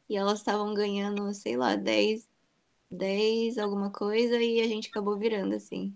E 0.07 0.15
elas 0.15 0.39
estavam 0.39 0.73
ganhando, 0.73 1.33
sei 1.33 1.57
lá, 1.57 1.75
10, 1.75 2.29
10 2.89 3.57
alguma 3.57 3.89
coisa. 3.89 4.41
E 4.41 4.61
a 4.61 4.67
gente 4.69 4.87
acabou 4.87 5.17
virando, 5.17 5.53
assim. 5.53 5.93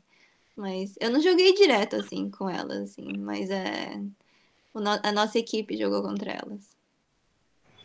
Mas 0.53 0.95
eu 0.99 1.09
não 1.09 1.21
joguei 1.21 1.53
direto, 1.53 1.95
assim, 1.95 2.29
com 2.29 2.49
elas, 2.49 2.91
assim. 2.91 3.17
Mas 3.19 3.49
é 3.49 4.01
a 5.01 5.13
nossa 5.13 5.39
equipe 5.39 5.77
jogou 5.77 6.01
contra 6.01 6.33
elas. 6.33 6.75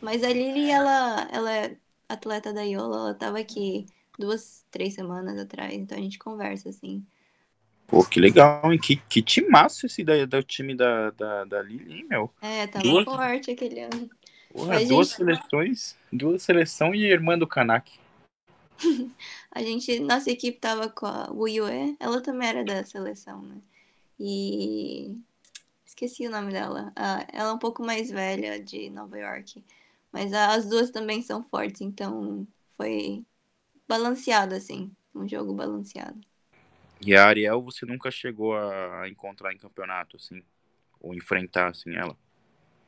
Mas 0.03 0.25
a 0.25 0.33
Lili, 0.33 0.69
ela, 0.69 1.29
ela 1.31 1.55
é 1.55 1.77
atleta 2.09 2.53
da 2.53 2.63
Iola, 2.63 2.97
ela 2.97 3.15
tava 3.15 3.39
aqui 3.39 3.87
duas, 4.21 4.65
três 4.71 4.95
semanas 4.95 5.39
atrás, 5.39 5.75
então 5.75 5.99
a 5.99 6.01
gente 6.01 6.19
conversa, 6.19 6.69
assim. 6.69 7.05
Pô, 7.87 8.05
que 8.05 8.21
legal, 8.21 8.73
hein? 8.73 8.79
Que, 8.79 8.95
que 8.95 9.21
timaço 9.21 9.87
esse 9.87 10.05
da, 10.05 10.25
do 10.25 10.43
time 10.45 10.77
da, 10.77 11.11
da, 11.11 11.45
da 11.45 11.63
Lili, 11.63 11.99
hein, 11.99 12.07
meu? 12.09 12.31
É, 12.41 12.67
tava 12.69 12.85
duas... 12.85 13.05
forte 13.05 13.51
aquele 13.51 13.81
ano. 13.81 14.09
Porra, 14.53 14.85
duas 14.85 15.09
gente... 15.09 15.17
seleções, 15.17 15.97
duas 16.13 16.43
seleções 16.43 17.01
e 17.01 17.05
irmã 17.05 17.37
do 17.37 17.49
Kanak. 17.49 17.99
a 19.51 19.63
gente, 19.63 19.99
nossa 19.99 20.31
equipe 20.31 20.59
tava 20.59 20.89
com 20.89 21.07
a 21.07 21.31
Wu 21.31 21.49
Yue, 21.49 21.97
ela 21.99 22.21
também 22.21 22.49
era 22.49 22.65
da 22.65 22.85
seleção, 22.85 23.43
né? 23.43 23.57
E 24.19 25.17
esqueci 25.85 26.27
o 26.27 26.31
nome 26.31 26.53
dela. 26.53 26.93
Ah, 26.95 27.27
ela 27.33 27.51
é 27.51 27.53
um 27.53 27.59
pouco 27.59 27.83
mais 27.83 28.11
velha 28.11 28.63
de 28.63 28.89
Nova 28.91 29.19
York. 29.19 29.65
Mas 30.13 30.33
as 30.33 30.69
duas 30.69 30.91
também 30.91 31.23
são 31.23 31.43
fortes, 31.43 31.81
então 31.81 32.47
foi 32.77 33.25
balanceado, 33.91 34.55
assim. 34.55 34.95
Um 35.13 35.29
jogo 35.29 35.53
balanceado. 35.53 36.21
E 37.01 37.17
a 37.17 37.27
Ariel 37.27 37.61
você 37.61 37.85
nunca 37.85 38.11
chegou 38.11 38.57
a 38.57 39.09
encontrar 39.09 39.53
em 39.53 39.59
campeonato, 39.59 40.17
assim? 40.17 40.43
Ou 41.01 41.13
enfrentar, 41.13 41.71
assim, 41.71 41.95
ela? 41.95 42.17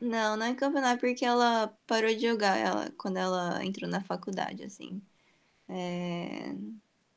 Não, 0.00 0.36
não 0.36 0.46
em 0.46 0.54
campeonato, 0.54 1.00
porque 1.00 1.24
ela 1.24 1.68
parou 1.86 2.14
de 2.14 2.20
jogar 2.20 2.56
ela, 2.56 2.92
quando 2.96 3.16
ela 3.16 3.64
entrou 3.64 3.90
na 3.90 4.02
faculdade, 4.02 4.62
assim. 4.62 5.02
É... 5.68 6.54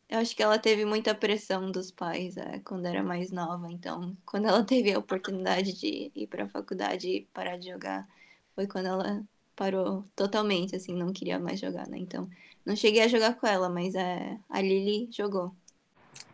Eu 0.08 0.20
acho 0.20 0.36
que 0.36 0.44
ela 0.44 0.60
teve 0.60 0.86
muita 0.86 1.16
pressão 1.16 1.72
dos 1.72 1.92
pais 1.92 2.38
é, 2.38 2.60
quando 2.60 2.86
era 2.86 3.04
mais 3.04 3.32
nova, 3.32 3.72
então 3.72 4.16
quando 4.26 4.48
ela 4.48 4.64
teve 4.64 4.94
a 4.94 5.00
oportunidade 5.00 5.74
de 5.74 6.12
ir 6.16 6.28
para 6.28 6.46
a 6.46 6.48
faculdade 6.48 7.08
e 7.10 7.26
parar 7.34 7.58
de 7.58 7.70
jogar, 7.72 8.08
foi 8.56 8.68
quando 8.68 8.88
ela 8.88 9.24
parou 9.56 10.04
totalmente, 10.16 10.76
assim, 10.76 10.96
não 10.96 11.12
queria 11.12 11.40
mais 11.40 11.60
jogar, 11.60 11.88
né? 11.88 11.98
Então, 11.98 12.30
não 12.66 12.76
cheguei 12.76 13.04
a 13.04 13.08
jogar 13.08 13.36
com 13.36 13.48
ela, 13.48 13.70
mas 13.70 13.96
é, 13.96 14.38
a 14.50 14.62
Lily 14.62 15.10
jogou. 15.12 15.56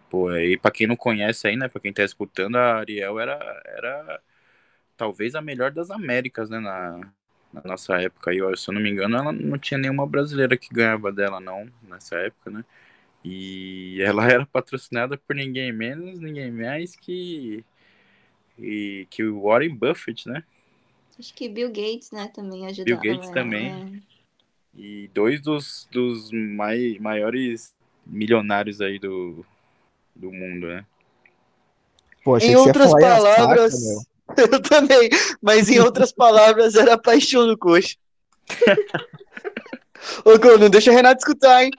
Pô, 0.09 0.29
aí 0.29 0.57
para 0.57 0.71
quem 0.71 0.87
não 0.87 0.95
conhece 0.95 1.47
aí, 1.47 1.55
né, 1.55 1.67
para 1.67 1.81
quem 1.81 1.93
tá 1.93 2.03
escutando, 2.03 2.57
a 2.57 2.75
Ariel 2.79 3.19
era 3.19 3.61
era 3.65 4.21
talvez 4.97 5.35
a 5.35 5.41
melhor 5.41 5.71
das 5.71 5.89
Américas, 5.89 6.49
né, 6.49 6.59
na, 6.59 6.99
na 7.53 7.61
nossa 7.63 7.99
época. 8.01 8.33
E 8.33 8.57
se 8.57 8.69
eu 8.69 8.73
não 8.73 8.81
me 8.81 8.89
engano, 8.89 9.17
ela 9.17 9.31
não 9.31 9.57
tinha 9.57 9.77
nenhuma 9.77 10.05
brasileira 10.05 10.57
que 10.57 10.73
ganhava 10.73 11.11
dela 11.11 11.39
não 11.39 11.69
nessa 11.83 12.17
época, 12.17 12.51
né? 12.51 12.65
E 13.23 14.01
ela 14.01 14.25
era 14.29 14.45
patrocinada 14.45 15.17
por 15.17 15.35
ninguém 15.35 15.71
menos, 15.71 16.19
ninguém 16.19 16.51
mais 16.51 16.95
que 16.95 17.63
e, 18.57 19.07
que 19.09 19.23
o 19.23 19.41
Warren 19.41 19.75
Buffett, 19.75 20.27
né? 20.27 20.43
Acho 21.17 21.33
que 21.33 21.49
Bill 21.49 21.69
Gates, 21.69 22.11
né, 22.11 22.27
também 22.33 22.65
ajudou. 22.67 22.85
Bill 22.85 22.97
Gates 22.97 23.29
também. 23.31 23.69
É. 23.69 24.10
E 24.75 25.09
dois 25.13 25.41
dos, 25.41 25.87
dos 25.91 26.31
mai, 26.31 26.97
maiores 26.99 27.73
milionários 28.05 28.81
aí 28.81 28.97
do, 28.97 29.45
do 30.15 30.31
mundo, 30.31 30.67
né? 30.67 30.85
Pô, 32.23 32.37
em 32.37 32.55
outras 32.55 32.91
palavras, 32.91 33.73
eu 34.37 34.61
também, 34.61 35.09
mas 35.41 35.69
em 35.69 35.79
outras 35.79 36.11
palavras 36.11 36.75
era 36.75 36.93
a 36.93 36.97
paixão 36.97 37.47
do 37.47 37.57
coxa. 37.57 37.95
Ô, 40.25 40.37
Gô, 40.39 40.57
não 40.57 40.69
deixa 40.69 40.91
a 40.91 40.93
Renato 40.93 41.19
escutar, 41.19 41.63
hein? 41.63 41.71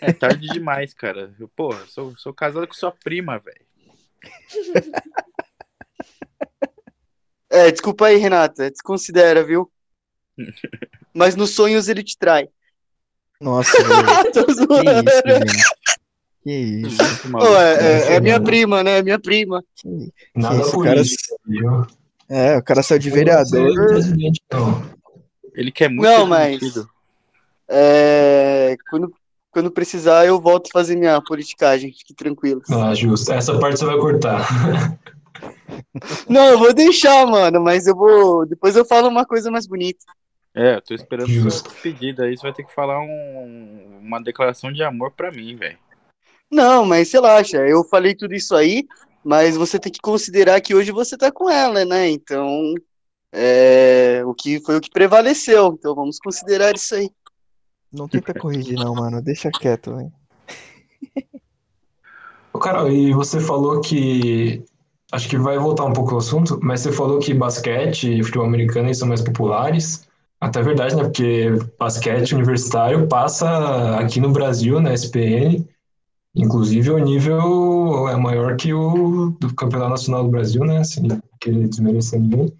É 0.00 0.12
tarde 0.12 0.48
demais, 0.48 0.92
cara. 0.94 1.34
Eu, 1.38 1.48
porra, 1.48 1.84
sou, 1.86 2.16
sou 2.16 2.32
casado 2.32 2.66
com 2.66 2.74
sua 2.74 2.92
prima, 2.92 3.38
velho. 3.38 3.66
É, 7.54 7.70
desculpa 7.70 8.06
aí, 8.06 8.16
Renata. 8.16 8.70
Desconsidera, 8.70 9.44
viu? 9.44 9.70
Mas 11.14 11.36
nos 11.36 11.50
sonhos 11.50 11.88
ele 11.88 12.02
te 12.02 12.16
trai. 12.16 12.48
Nossa, 13.40 13.76
velho. 13.82 14.32
Tô 14.32 14.52
zoando. 14.52 15.04
Que 15.04 15.10
isso, 15.10 15.22
gente. 15.26 15.64
Que 16.42 16.50
isso? 16.50 17.02
Oh, 17.34 17.56
é, 17.56 17.74
é, 17.74 18.14
é, 18.14 18.20
minha 18.20 18.40
prima, 18.40 18.82
né? 18.82 18.98
É 18.98 19.02
minha 19.02 19.18
prima. 19.18 19.62
Que, 19.76 20.12
Nada 20.34 20.62
que 20.62 20.70
por 20.70 20.84
cara... 20.84 21.00
isso, 21.00 21.16
É, 22.28 22.56
o 22.56 22.62
cara 22.62 22.82
saiu 22.82 22.98
de 22.98 23.10
vereador. 23.10 23.70
Ele 25.54 25.70
quer 25.70 25.88
muito 25.88 26.02
Não, 26.02 26.26
mas... 26.26 26.60
É, 27.68 28.76
quando, 28.90 29.12
quando 29.50 29.70
precisar, 29.70 30.26
eu 30.26 30.40
volto 30.40 30.68
a 30.68 30.72
fazer 30.72 30.96
minha 30.96 31.20
politicagem. 31.20 31.92
Fique 31.92 32.14
tranquilo. 32.14 32.62
Ah, 32.70 32.94
justo. 32.94 33.32
Essa 33.32 33.58
parte 33.58 33.78
você 33.78 33.84
vai 33.84 33.98
cortar. 33.98 34.98
Não, 36.28 36.46
eu 36.46 36.58
vou 36.58 36.72
deixar, 36.72 37.26
mano, 37.26 37.60
mas 37.60 37.86
eu 37.86 37.94
vou. 37.94 38.46
Depois 38.46 38.76
eu 38.76 38.84
falo 38.84 39.08
uma 39.08 39.24
coisa 39.24 39.50
mais 39.50 39.66
bonita. 39.66 40.04
É, 40.54 40.76
eu 40.76 40.82
tô 40.82 40.94
esperando 40.94 41.28
Justo. 41.28 41.68
sua 41.68 41.72
despedida 41.72 42.24
aí. 42.24 42.36
Você 42.36 42.42
vai 42.42 42.52
ter 42.52 42.64
que 42.64 42.74
falar 42.74 43.00
um, 43.00 44.00
uma 44.02 44.22
declaração 44.22 44.72
de 44.72 44.82
amor 44.82 45.12
pra 45.12 45.30
mim, 45.30 45.56
velho. 45.56 45.78
Não, 46.50 46.84
mas 46.84 47.10
relaxa, 47.10 47.56
eu 47.66 47.82
falei 47.84 48.14
tudo 48.14 48.34
isso 48.34 48.54
aí, 48.54 48.86
mas 49.24 49.56
você 49.56 49.78
tem 49.78 49.90
que 49.90 50.00
considerar 50.00 50.60
que 50.60 50.74
hoje 50.74 50.92
você 50.92 51.16
tá 51.16 51.32
com 51.32 51.48
ela, 51.48 51.84
né? 51.84 52.10
Então, 52.10 52.74
é, 53.32 54.22
o 54.26 54.34
que 54.34 54.60
foi 54.60 54.76
o 54.76 54.80
que 54.80 54.90
prevaleceu. 54.90 55.74
Então 55.78 55.94
vamos 55.94 56.18
considerar 56.18 56.74
isso 56.74 56.94
aí. 56.94 57.10
Não 57.90 58.06
tenta 58.08 58.34
corrigir, 58.34 58.76
não, 58.76 58.94
mano. 58.94 59.22
Deixa 59.22 59.50
quieto, 59.50 59.96
velho. 59.96 60.12
Carol, 62.62 62.88
e 62.88 63.12
você 63.12 63.40
falou 63.40 63.80
que 63.80 64.64
acho 65.10 65.28
que 65.28 65.36
vai 65.36 65.58
voltar 65.58 65.84
um 65.84 65.92
pouco 65.92 66.12
ao 66.12 66.18
assunto, 66.18 66.60
mas 66.62 66.80
você 66.80 66.92
falou 66.92 67.18
que 67.18 67.34
basquete 67.34 68.18
e 68.18 68.22
futebol 68.22 68.46
americano 68.46 68.94
são 68.94 69.08
mais 69.08 69.20
populares. 69.20 70.06
Até 70.42 70.60
verdade, 70.60 70.96
né? 70.96 71.04
Porque 71.04 71.50
basquete 71.78 72.34
universitário 72.34 73.06
passa 73.06 73.96
aqui 73.96 74.18
no 74.18 74.32
Brasil, 74.32 74.80
na 74.80 74.92
SPN, 74.92 75.64
inclusive 76.34 76.90
o 76.90 76.98
nível 76.98 78.08
é 78.08 78.16
maior 78.16 78.56
que 78.56 78.74
o 78.74 79.36
do 79.38 79.54
Campeonato 79.54 79.90
Nacional 79.90 80.24
do 80.24 80.30
Brasil, 80.30 80.64
né? 80.64 80.78
Assim, 80.78 81.06
que 81.40 81.52
desmerecer 81.68 82.18
ninguém. 82.18 82.52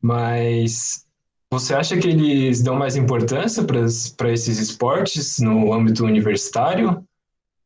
Mas 0.00 1.04
você 1.50 1.74
acha 1.74 1.96
que 1.96 2.06
eles 2.06 2.62
dão 2.62 2.76
mais 2.76 2.94
importância 2.94 3.64
para 3.64 4.30
esses 4.30 4.58
esportes 4.60 5.40
no 5.40 5.72
âmbito 5.72 6.04
universitário? 6.04 7.04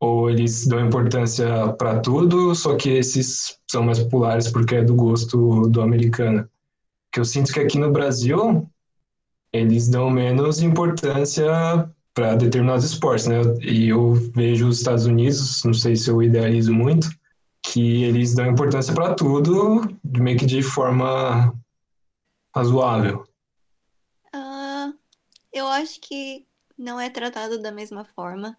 ou 0.01 0.29
eles 0.29 0.67
dão 0.67 0.87
importância 0.87 1.73
para 1.79 1.99
tudo, 1.99 2.55
só 2.55 2.77
que 2.77 2.91
esses 2.91 3.59
são 3.71 3.83
mais 3.83 3.99
populares 3.99 4.51
porque 4.51 4.77
é 4.77 4.85
do 4.85 4.95
gosto 4.95 5.67
do 5.69 5.81
americano. 5.81 6.47
Que 7.11 7.21
eu 7.21 7.25
sinto 7.25 7.53
que 7.53 7.61
aqui 7.61 7.79
no 7.79 7.91
Brasil 7.91 8.69
eles 9.55 9.89
dão 9.89 10.11
menos 10.11 10.61
importância 10.61 11.47
para 12.13 12.37
determinados 12.37 12.85
esportes, 12.85 13.27
né? 13.27 13.41
E 13.61 13.89
eu 13.89 14.15
vejo 14.35 14.69
os 14.69 14.79
Estados 14.79 15.07
Unidos, 15.07 15.63
não 15.65 15.75
sei 15.75 15.97
se 15.97 16.11
eu 16.11 16.23
idealizo 16.23 16.73
muito, 16.73 17.09
que 17.63 18.05
eles 18.05 18.35
dão 18.35 18.47
importância 18.47 18.95
para 18.95 19.15
tudo, 19.15 19.81
meio 20.05 20.39
que 20.39 20.47
de 20.47 20.63
forma 20.63 21.55
razoável. 22.55 23.25
Uh, 24.35 24.95
eu 25.53 25.67
acho 25.67 26.01
que 26.01 26.47
não 26.77 27.01
é 27.01 27.09
tratado 27.09 27.61
da 27.61 27.73
mesma 27.73 28.05
forma 28.05 28.57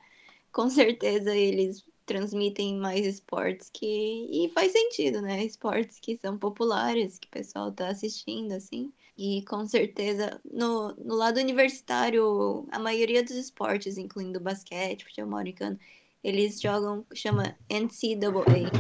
com 0.56 0.70
certeza 0.70 1.36
eles 1.36 1.86
transmitem 2.06 2.78
mais 2.78 3.06
esportes 3.06 3.70
que. 3.70 3.86
E 4.32 4.50
faz 4.54 4.72
sentido, 4.72 5.22
né? 5.22 5.43
Esportes 5.43 6.00
que 6.00 6.16
são 6.16 6.38
populares, 6.38 7.20
que 7.20 7.28
o 7.28 7.32
pessoal 7.32 7.74
tá 7.74 7.89
assistindo, 7.89 8.54
assim. 8.54 8.93
E 9.18 9.43
com 9.43 9.66
certeza, 9.66 10.41
no, 10.43 10.93
no 10.95 11.16
lado 11.16 11.39
universitário, 11.39 12.68
a 12.70 12.78
maioria 12.78 13.24
dos 13.24 13.36
esportes, 13.36 13.97
incluindo 13.97 14.39
basquete, 14.39 15.05
futebol 15.05 15.34
americano, 15.34 15.80
eles 16.22 16.59
jogam, 16.59 17.05
chama 17.13 17.55
NCAA. 17.70 18.72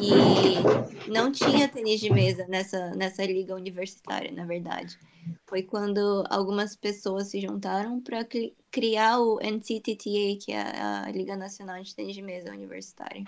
E 0.00 1.10
não 1.10 1.30
tinha 1.30 1.68
tênis 1.68 2.00
de 2.00 2.10
mesa 2.10 2.46
nessa, 2.48 2.90
nessa 2.94 3.24
liga 3.24 3.54
universitária, 3.54 4.32
na 4.32 4.46
verdade. 4.46 4.98
Foi 5.46 5.62
quando 5.62 6.24
algumas 6.30 6.74
pessoas 6.74 7.28
se 7.28 7.40
juntaram 7.40 8.00
para 8.00 8.26
criar 8.70 9.20
o 9.20 9.38
NCTTA, 9.38 10.38
que 10.42 10.50
é 10.52 10.62
a 10.62 11.10
Liga 11.12 11.36
Nacional 11.36 11.80
de 11.82 11.94
Tênis 11.94 12.14
de 12.14 12.22
Mesa 12.22 12.50
Universitária. 12.50 13.22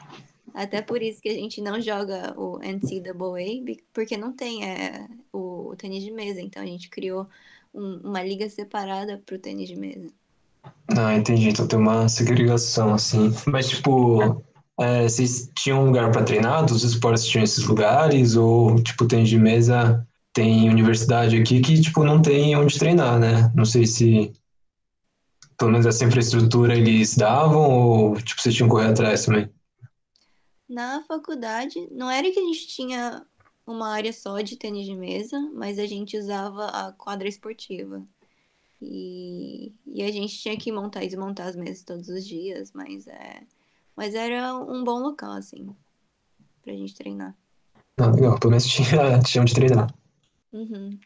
Até 0.54 0.80
por 0.80 1.02
isso 1.02 1.20
que 1.20 1.28
a 1.28 1.34
gente 1.34 1.60
não 1.60 1.80
joga 1.80 2.32
o 2.38 2.58
NCAA, 2.58 3.76
porque 3.92 4.16
não 4.16 4.32
tem 4.32 4.64
é, 4.64 5.08
o, 5.32 5.74
tênis 5.76 6.04
de 6.04 6.12
mesa. 6.12 6.40
Então 6.40 6.62
a 6.62 6.66
gente 6.66 6.88
criou 6.88 7.26
um, 7.74 7.96
uma 8.04 8.22
liga 8.22 8.48
separada 8.48 9.20
para 9.26 9.34
o 9.34 9.38
tênis 9.38 9.68
de 9.68 9.76
mesa. 9.76 10.08
Ah, 10.96 11.16
entendi. 11.16 11.48
Então 11.48 11.66
tem 11.66 11.78
uma 11.78 12.08
segregação, 12.08 12.94
assim. 12.94 13.34
Mas, 13.46 13.68
tipo, 13.68 14.40
é, 14.78 15.02
vocês 15.02 15.50
tinham 15.56 15.82
um 15.82 15.86
lugar 15.86 16.12
para 16.12 16.22
treinar? 16.22 16.64
Os 16.64 16.84
esportes 16.84 17.26
tinham 17.26 17.42
esses 17.42 17.64
lugares? 17.64 18.36
Ou, 18.36 18.80
tipo, 18.80 19.08
tênis 19.08 19.28
de 19.28 19.38
mesa 19.38 20.06
tem 20.32 20.70
universidade 20.70 21.36
aqui 21.36 21.60
que, 21.60 21.80
tipo, 21.80 22.04
não 22.04 22.22
tem 22.22 22.56
onde 22.56 22.78
treinar, 22.78 23.18
né? 23.18 23.50
Não 23.56 23.64
sei 23.64 23.86
se 23.86 24.32
pelo 25.56 25.70
menos 25.70 25.86
essa 25.86 26.04
infraestrutura 26.04 26.76
eles 26.76 27.16
davam 27.16 27.70
ou, 27.70 28.16
tipo, 28.20 28.40
vocês 28.40 28.54
tinham 28.54 28.68
que 28.68 28.74
correr 28.74 28.88
atrás 28.88 29.24
também? 29.24 29.48
Na 30.68 31.02
faculdade, 31.04 31.88
não 31.90 32.10
era 32.10 32.30
que 32.30 32.38
a 32.38 32.42
gente 32.42 32.66
tinha 32.68 33.24
uma 33.66 33.90
área 33.90 34.12
só 34.12 34.40
de 34.40 34.56
tênis 34.56 34.86
de 34.86 34.94
mesa, 34.94 35.38
mas 35.54 35.78
a 35.78 35.86
gente 35.86 36.16
usava 36.16 36.66
a 36.66 36.92
quadra 36.92 37.28
esportiva. 37.28 38.02
E, 38.80 39.72
e 39.86 40.02
a 40.02 40.10
gente 40.10 40.38
tinha 40.38 40.56
que 40.56 40.70
montar 40.70 41.04
e 41.04 41.08
desmontar 41.08 41.48
as 41.48 41.56
mesas 41.56 41.82
todos 41.82 42.08
os 42.08 42.26
dias, 42.26 42.72
mas 42.72 43.06
é. 43.06 43.42
Mas 43.96 44.14
era 44.14 44.54
um 44.54 44.82
bom 44.82 44.98
local, 44.98 45.32
assim, 45.32 45.74
pra 46.62 46.72
gente 46.72 46.94
treinar. 46.94 47.34
Ah, 47.98 48.10
legal, 48.10 48.38
pelo 48.38 48.50
menos 48.50 48.66
tinha, 48.66 49.20
tinha 49.24 49.42
onde 49.42 49.54
treinar. 49.54 49.94
Uhum. 50.52 50.98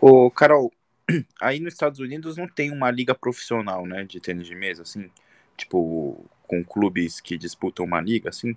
Ô, 0.00 0.30
Carol, 0.30 0.72
aí 1.40 1.58
nos 1.60 1.74
Estados 1.74 1.98
Unidos 1.98 2.36
não 2.36 2.48
tem 2.48 2.70
uma 2.70 2.90
liga 2.90 3.14
profissional, 3.14 3.84
né, 3.86 4.04
de 4.04 4.20
tênis 4.20 4.46
de 4.46 4.54
mesa, 4.54 4.82
assim? 4.82 5.10
Tipo, 5.56 6.24
com 6.46 6.64
clubes 6.64 7.20
que 7.20 7.36
disputam 7.36 7.84
uma 7.84 8.00
liga, 8.00 8.28
assim? 8.28 8.56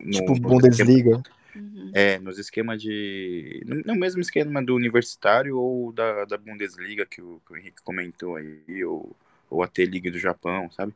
No, 0.00 0.10
tipo 0.12 0.34
Bundesliga. 0.40 1.22
Uhum. 1.54 1.90
É, 1.94 2.18
nos 2.18 2.38
esquemas 2.38 2.80
de. 2.80 3.62
No, 3.84 3.94
mesmo 3.94 4.20
esquema 4.20 4.62
do 4.62 4.74
universitário 4.74 5.58
ou 5.58 5.92
da, 5.92 6.24
da 6.24 6.38
Bundesliga 6.38 7.04
que 7.04 7.20
o, 7.20 7.40
que 7.46 7.52
o 7.52 7.56
Henrique 7.56 7.82
comentou 7.82 8.36
aí, 8.36 8.84
ou, 8.84 9.14
ou 9.50 9.62
a 9.62 9.68
T-League 9.68 10.10
do 10.10 10.18
Japão, 10.18 10.70
sabe? 10.70 10.94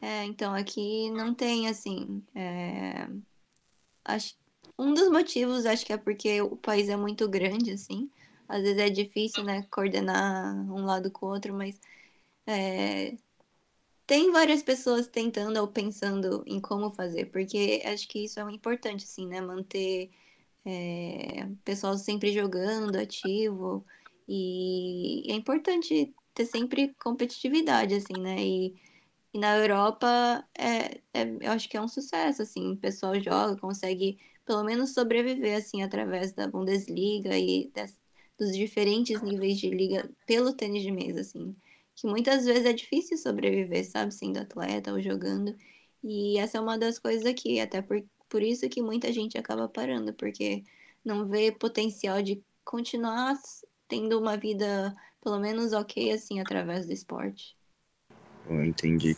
É, 0.00 0.24
então 0.24 0.54
aqui 0.54 1.10
não 1.10 1.34
tem 1.34 1.68
assim. 1.68 2.22
É... 2.34 3.08
Acho... 4.04 4.34
Um 4.78 4.94
dos 4.94 5.10
motivos 5.10 5.66
acho 5.66 5.84
que 5.84 5.92
é 5.92 5.98
porque 5.98 6.40
o 6.40 6.56
país 6.56 6.88
é 6.88 6.96
muito 6.96 7.28
grande, 7.28 7.72
assim. 7.72 8.10
Às 8.48 8.62
vezes 8.62 8.78
é 8.78 8.88
difícil, 8.90 9.44
né, 9.44 9.66
coordenar 9.70 10.54
um 10.72 10.84
lado 10.84 11.10
com 11.10 11.26
o 11.26 11.28
outro, 11.30 11.52
mas 11.54 11.78
é 12.46 13.14
tem 14.10 14.32
várias 14.32 14.60
pessoas 14.60 15.06
tentando 15.06 15.60
ou 15.60 15.68
pensando 15.68 16.42
em 16.44 16.58
como 16.60 16.90
fazer, 16.90 17.26
porque 17.26 17.80
acho 17.84 18.08
que 18.08 18.24
isso 18.24 18.40
é 18.40 18.52
importante, 18.52 19.04
assim, 19.04 19.24
né? 19.24 19.40
Manter 19.40 20.10
é, 20.64 21.44
o 21.48 21.56
pessoal 21.64 21.96
sempre 21.96 22.32
jogando, 22.32 22.96
ativo. 22.96 23.86
E 24.28 25.30
é 25.30 25.34
importante 25.36 26.12
ter 26.34 26.44
sempre 26.44 26.92
competitividade, 26.98 27.94
assim, 27.94 28.20
né? 28.20 28.42
E, 28.42 28.74
e 29.32 29.38
na 29.38 29.56
Europa, 29.56 30.44
é, 30.58 31.00
é, 31.14 31.22
eu 31.40 31.52
acho 31.52 31.68
que 31.68 31.76
é 31.76 31.80
um 31.80 31.86
sucesso, 31.86 32.42
assim. 32.42 32.72
O 32.72 32.76
pessoal 32.78 33.14
joga, 33.20 33.56
consegue 33.60 34.18
pelo 34.44 34.64
menos 34.64 34.92
sobreviver, 34.92 35.56
assim, 35.56 35.84
através 35.84 36.32
da 36.32 36.48
Bundesliga 36.48 37.38
e 37.38 37.70
das, 37.72 37.96
dos 38.36 38.56
diferentes 38.56 39.22
níveis 39.22 39.56
de 39.56 39.70
liga 39.70 40.10
pelo 40.26 40.52
tênis 40.52 40.82
de 40.82 40.90
mesa, 40.90 41.20
assim 41.20 41.54
que 42.00 42.06
muitas 42.06 42.46
vezes 42.46 42.64
é 42.64 42.72
difícil 42.72 43.18
sobreviver, 43.18 43.84
sabe, 43.84 44.14
sendo 44.14 44.38
atleta 44.38 44.90
ou 44.90 45.02
jogando. 45.02 45.54
E 46.02 46.38
essa 46.38 46.56
é 46.56 46.60
uma 46.60 46.78
das 46.78 46.98
coisas 46.98 47.26
aqui, 47.26 47.60
até 47.60 47.82
por, 47.82 48.02
por 48.26 48.42
isso 48.42 48.66
que 48.70 48.80
muita 48.80 49.12
gente 49.12 49.36
acaba 49.36 49.68
parando, 49.68 50.14
porque 50.14 50.64
não 51.04 51.26
vê 51.28 51.52
potencial 51.52 52.22
de 52.22 52.42
continuar 52.64 53.36
tendo 53.86 54.18
uma 54.18 54.34
vida 54.34 54.96
pelo 55.22 55.38
menos 55.38 55.74
ok 55.74 56.10
assim 56.12 56.40
através 56.40 56.86
do 56.86 56.92
esporte. 56.94 57.54
Eu 58.48 58.64
entendi. 58.64 59.14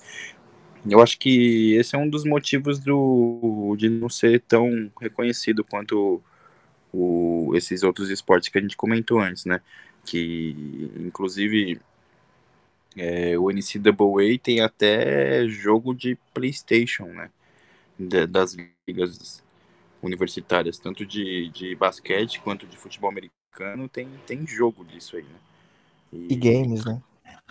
Eu 0.85 1.01
acho 1.01 1.17
que 1.21 1.75
esse 1.75 1.95
é 1.95 1.99
um 1.99 2.11
dos 2.11 2.25
motivos 2.25 2.81
do, 2.81 3.77
de 3.79 3.89
não 3.89 4.09
ser 4.09 4.41
tão 4.41 4.91
reconhecido 5.01 5.63
quanto 5.63 6.21
o, 6.93 7.53
esses 7.55 7.85
outros 7.85 8.11
esportes 8.11 8.49
que 8.49 8.59
a 8.59 8.61
gente 8.61 8.77
comentou 8.77 9.21
antes, 9.21 9.45
né? 9.45 9.61
Que, 10.05 10.91
inclusive, 10.99 11.81
é, 12.97 13.39
o 13.39 13.51
NCAA 13.51 14.39
tem 14.43 14.61
até 14.61 15.47
jogo 15.49 15.95
de 15.95 16.17
PlayStation, 16.35 17.07
né? 17.07 17.31
das 18.29 18.57
ligas 18.87 19.43
universitárias, 20.03 20.79
tanto 20.79 21.07
de, 21.07 21.49
de 21.51 21.75
basquete 21.77 22.41
quanto 22.41 22.67
de 22.67 22.77
futebol 22.77 23.11
americano, 23.11 23.89
tem, 23.89 24.09
tem 24.27 24.47
jogo 24.47 24.85
disso 24.85 25.17
aí, 25.17 25.23
né? 25.23 25.39
E, 26.13 26.33
e 26.33 26.37
games, 26.37 26.85
né? 26.85 27.01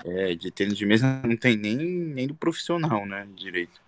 É, 0.04 0.36
de 0.36 0.52
tênis 0.52 0.78
de 0.78 0.86
mesa 0.86 1.22
não 1.24 1.38
tem 1.38 1.56
nem, 1.56 1.78
nem 1.78 2.28
do 2.28 2.36
profissional, 2.36 3.06
né? 3.06 3.28
Direito. 3.36 3.80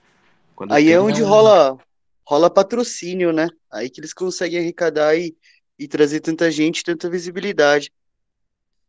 Quando 0.56 0.74
aí 0.74 0.92
é 0.92 1.00
onde 1.00 1.22
rola, 1.22 1.78
rola 2.26 2.50
patrocínio, 2.50 3.34
né? 3.34 3.50
Aí 3.72 3.90
que 3.90 4.00
eles 4.00 4.14
conseguem 4.14 4.60
arrecadar 4.60 5.16
e, 5.18 5.36
e 5.78 5.88
trazer 5.88 6.20
tanta 6.22 6.50
gente, 6.50 6.84
tanta 6.84 7.10
visibilidade. 7.10 7.92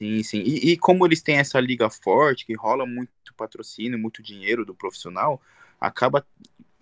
Sim, 0.05 0.23
sim. 0.23 0.39
E, 0.41 0.73
e, 0.73 0.77
como 0.77 1.07
eles 1.07 1.23
têm 1.23 1.37
essa 1.39 1.59
liga 1.59 1.89
forte, 1.89 2.45
que 2.45 2.55
rola 2.55 2.85
muito 2.85 3.11
patrocínio, 3.37 3.99
muito 3.99 4.23
dinheiro 4.23 4.65
do 4.65 4.75
profissional, 4.75 5.41
acaba 5.81 6.27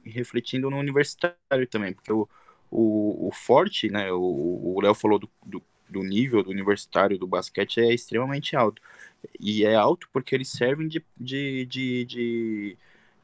refletindo 0.04 0.68
no 0.68 0.76
universitário 0.76 1.66
também, 1.70 1.92
porque 1.92 2.12
o, 2.12 2.28
o, 2.68 3.28
o 3.28 3.30
forte, 3.32 3.88
né, 3.90 4.10
o 4.12 4.80
Léo 4.82 4.94
falou 4.94 5.20
do, 5.20 5.30
do, 5.46 5.62
do, 5.88 6.02
nível 6.02 6.42
do 6.42 6.50
universitário 6.50 7.16
do 7.16 7.26
basquete 7.26 7.78
é 7.80 7.94
extremamente 7.94 8.56
alto. 8.56 8.82
E 9.38 9.64
é 9.64 9.76
alto 9.76 10.08
porque 10.12 10.34
eles 10.34 10.48
servem 10.48 10.88
de, 10.88 11.04
de, 11.16 11.64
de, 11.66 12.04
de 12.04 12.78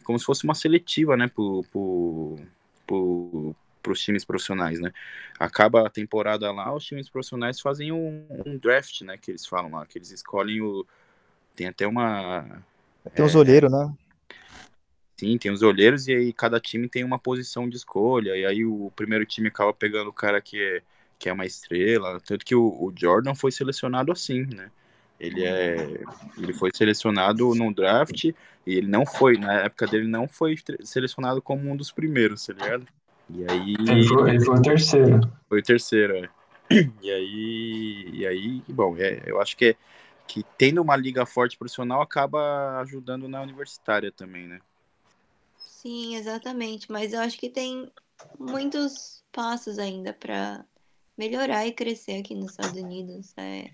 como 0.04 0.16
se 0.18 0.24
fosse 0.24 0.44
uma 0.44 0.54
seletiva, 0.54 1.16
né, 1.16 1.26
pro, 1.26 1.64
pro, 1.72 2.38
pro, 2.86 3.56
para 3.88 3.92
os 3.94 4.00
times 4.00 4.24
profissionais, 4.24 4.78
né? 4.78 4.92
Acaba 5.38 5.86
a 5.86 5.90
temporada 5.90 6.52
lá, 6.52 6.74
os 6.74 6.84
times 6.84 7.08
profissionais 7.08 7.58
fazem 7.58 7.90
um, 7.90 8.26
um, 8.46 8.58
draft, 8.58 9.00
né? 9.00 9.16
Que 9.16 9.30
eles 9.30 9.46
falam 9.46 9.72
lá, 9.72 9.86
que 9.86 9.96
eles 9.96 10.10
escolhem 10.10 10.60
o. 10.60 10.86
Tem 11.56 11.66
até 11.66 11.86
uma. 11.86 12.62
Tem 13.14 13.24
é, 13.24 13.26
os 13.26 13.34
olheiros, 13.34 13.72
né? 13.72 13.92
Sim, 15.16 15.38
tem 15.38 15.50
os 15.50 15.62
olheiros 15.62 16.06
e 16.06 16.12
aí 16.12 16.32
cada 16.32 16.60
time 16.60 16.88
tem 16.88 17.02
uma 17.02 17.18
posição 17.18 17.68
de 17.68 17.76
escolha. 17.76 18.36
E 18.36 18.44
aí 18.44 18.64
o 18.64 18.92
primeiro 18.94 19.24
time 19.24 19.48
acaba 19.48 19.72
pegando 19.72 20.10
o 20.10 20.12
cara 20.12 20.40
que 20.40 20.62
é, 20.62 20.82
que 21.18 21.28
é 21.28 21.32
uma 21.32 21.46
estrela. 21.46 22.20
Tanto 22.20 22.44
que 22.44 22.54
o, 22.54 22.66
o 22.66 22.92
Jordan 22.94 23.34
foi 23.34 23.50
selecionado 23.50 24.12
assim, 24.12 24.44
né? 24.54 24.70
Ele 25.18 25.44
é, 25.44 26.00
ele 26.36 26.52
foi 26.52 26.70
selecionado 26.72 27.52
no 27.54 27.74
draft 27.74 28.24
e 28.24 28.34
ele 28.66 28.86
não 28.86 29.04
foi, 29.04 29.36
na 29.36 29.62
época 29.62 29.86
dele 29.88 30.06
não 30.06 30.28
foi 30.28 30.54
selecionado 30.84 31.42
como 31.42 31.68
um 31.68 31.76
dos 31.76 31.90
primeiros, 31.90 32.46
tá 32.46 32.52
ligado? 32.52 32.86
E 33.30 33.44
aí. 33.50 33.74
Ele 33.78 34.08
foi, 34.08 34.30
ele 34.30 34.44
foi 34.44 34.56
o 34.56 34.62
terceiro. 34.62 35.20
Foi 35.48 35.60
o 35.60 35.62
terceiro, 35.62 36.16
é. 36.16 36.30
E 37.02 37.10
aí. 37.10 38.10
E 38.12 38.26
aí, 38.26 38.62
bom, 38.68 38.96
é, 38.96 39.22
eu 39.26 39.40
acho 39.40 39.56
que, 39.56 39.66
é, 39.66 39.76
que 40.26 40.44
tendo 40.56 40.82
uma 40.82 40.96
liga 40.96 41.24
forte 41.26 41.56
profissional 41.56 42.00
acaba 42.00 42.80
ajudando 42.80 43.28
na 43.28 43.42
universitária 43.42 44.12
também, 44.12 44.46
né? 44.46 44.60
Sim, 45.56 46.16
exatamente. 46.16 46.90
Mas 46.90 47.12
eu 47.12 47.20
acho 47.20 47.38
que 47.38 47.48
tem 47.48 47.90
muitos 48.38 49.22
passos 49.32 49.78
ainda 49.78 50.12
para 50.12 50.64
melhorar 51.16 51.66
e 51.66 51.72
crescer 51.72 52.20
aqui 52.20 52.34
nos 52.34 52.50
Estados 52.50 52.80
Unidos. 52.80 53.32
É... 53.36 53.70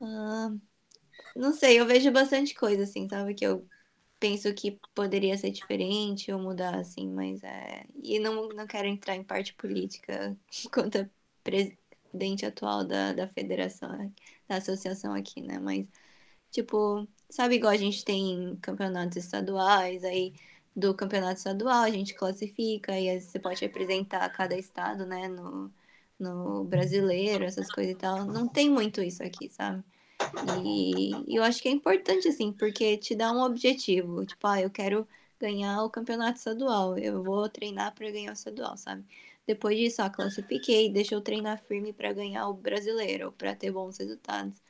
Uh, 0.00 0.60
não 1.34 1.52
sei, 1.52 1.80
eu 1.80 1.86
vejo 1.86 2.10
bastante 2.10 2.54
coisa, 2.54 2.82
assim, 2.82 3.08
sabe? 3.08 3.34
Que 3.34 3.46
eu 3.46 3.66
penso 4.18 4.52
que 4.54 4.80
poderia 4.94 5.36
ser 5.38 5.50
diferente 5.50 6.32
ou 6.32 6.40
mudar, 6.40 6.74
assim, 6.76 7.08
mas 7.08 7.42
é. 7.44 7.86
E 8.02 8.18
não, 8.18 8.48
não 8.48 8.66
quero 8.66 8.88
entrar 8.88 9.14
em 9.16 9.24
parte 9.24 9.54
política 9.54 10.36
quanto 10.72 10.98
a 10.98 11.10
presidente 11.42 12.46
atual 12.46 12.84
da, 12.84 13.12
da 13.12 13.28
federação, 13.28 14.12
da 14.48 14.56
associação 14.56 15.14
aqui, 15.14 15.40
né? 15.42 15.58
Mas, 15.58 15.86
tipo, 16.50 17.06
sabe 17.30 17.56
igual 17.56 17.72
a 17.72 17.76
gente 17.76 18.04
tem 18.04 18.56
campeonatos 18.62 19.16
estaduais, 19.18 20.04
aí 20.04 20.34
do 20.74 20.94
campeonato 20.94 21.38
estadual, 21.38 21.82
a 21.84 21.90
gente 21.90 22.14
classifica, 22.14 22.98
e 22.98 23.20
você 23.20 23.38
pode 23.38 23.60
representar 23.62 24.28
cada 24.30 24.56
estado, 24.58 25.06
né, 25.06 25.26
no, 25.28 25.72
no 26.18 26.64
brasileiro, 26.64 27.44
essas 27.44 27.70
coisas 27.70 27.94
e 27.94 27.96
tal. 27.96 28.26
Não 28.26 28.46
tem 28.48 28.68
muito 28.70 29.02
isso 29.02 29.22
aqui, 29.22 29.48
sabe? 29.50 29.82
E, 30.64 31.36
eu 31.36 31.42
acho 31.42 31.62
que 31.62 31.68
é 31.68 31.72
importante, 31.72 32.28
assim, 32.28 32.52
porque 32.52 32.96
te 32.96 33.14
dá 33.14 33.32
um 33.32 33.42
objetivo. 33.42 34.24
Tipo, 34.24 34.46
ah, 34.46 34.60
eu 34.60 34.70
quero 34.70 35.06
ganhar 35.38 35.82
o 35.82 35.90
campeonato 35.90 36.38
estadual, 36.38 36.98
eu 36.98 37.22
vou 37.22 37.48
treinar 37.48 37.94
para 37.94 38.10
ganhar 38.10 38.30
o 38.30 38.34
estadual, 38.34 38.76
sabe? 38.76 39.04
Depois 39.46 39.76
disso, 39.78 40.02
ah, 40.02 40.10
classifiquei, 40.10 40.90
deixa 40.90 41.14
eu 41.14 41.20
treinar 41.20 41.58
firme 41.58 41.92
para 41.92 42.12
ganhar 42.12 42.48
o 42.48 42.54
brasileiro, 42.54 43.32
para 43.32 43.54
ter 43.54 43.70
bons 43.70 43.98
resultados. 43.98 44.60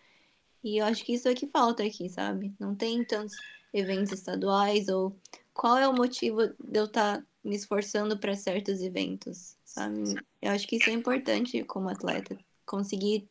E 0.63 0.79
eu 0.79 0.85
acho 0.85 1.05
que 1.05 1.15
isso 1.15 1.29
é 1.29 1.35
que 1.35 1.47
falta 1.47 1.85
aqui, 1.85 2.09
sabe? 2.09 2.53
Não 2.59 2.75
tem 2.75 3.05
tantos 3.05 3.37
eventos 3.73 4.13
estaduais 4.13 4.89
ou 4.89 5.17
qual 5.55 5.79
é 5.79 5.89
o 5.89 5.95
motivo 5.95 6.49
de 6.49 6.79
eu 6.79 6.85
estar 6.87 7.19
tá 7.19 7.27
me 7.43 7.55
esforçando 7.55 8.19
para 8.19 8.35
certos 8.35 8.83
eventos, 8.83 9.57
sabe? 9.65 10.15
Eu 10.43 10.51
acho 10.51 10.67
que 10.67 10.77
isso 10.77 10.91
é 10.91 10.93
importante 10.93 11.63
como 11.65 11.89
atleta, 11.89 12.37
conseguir 12.67 13.27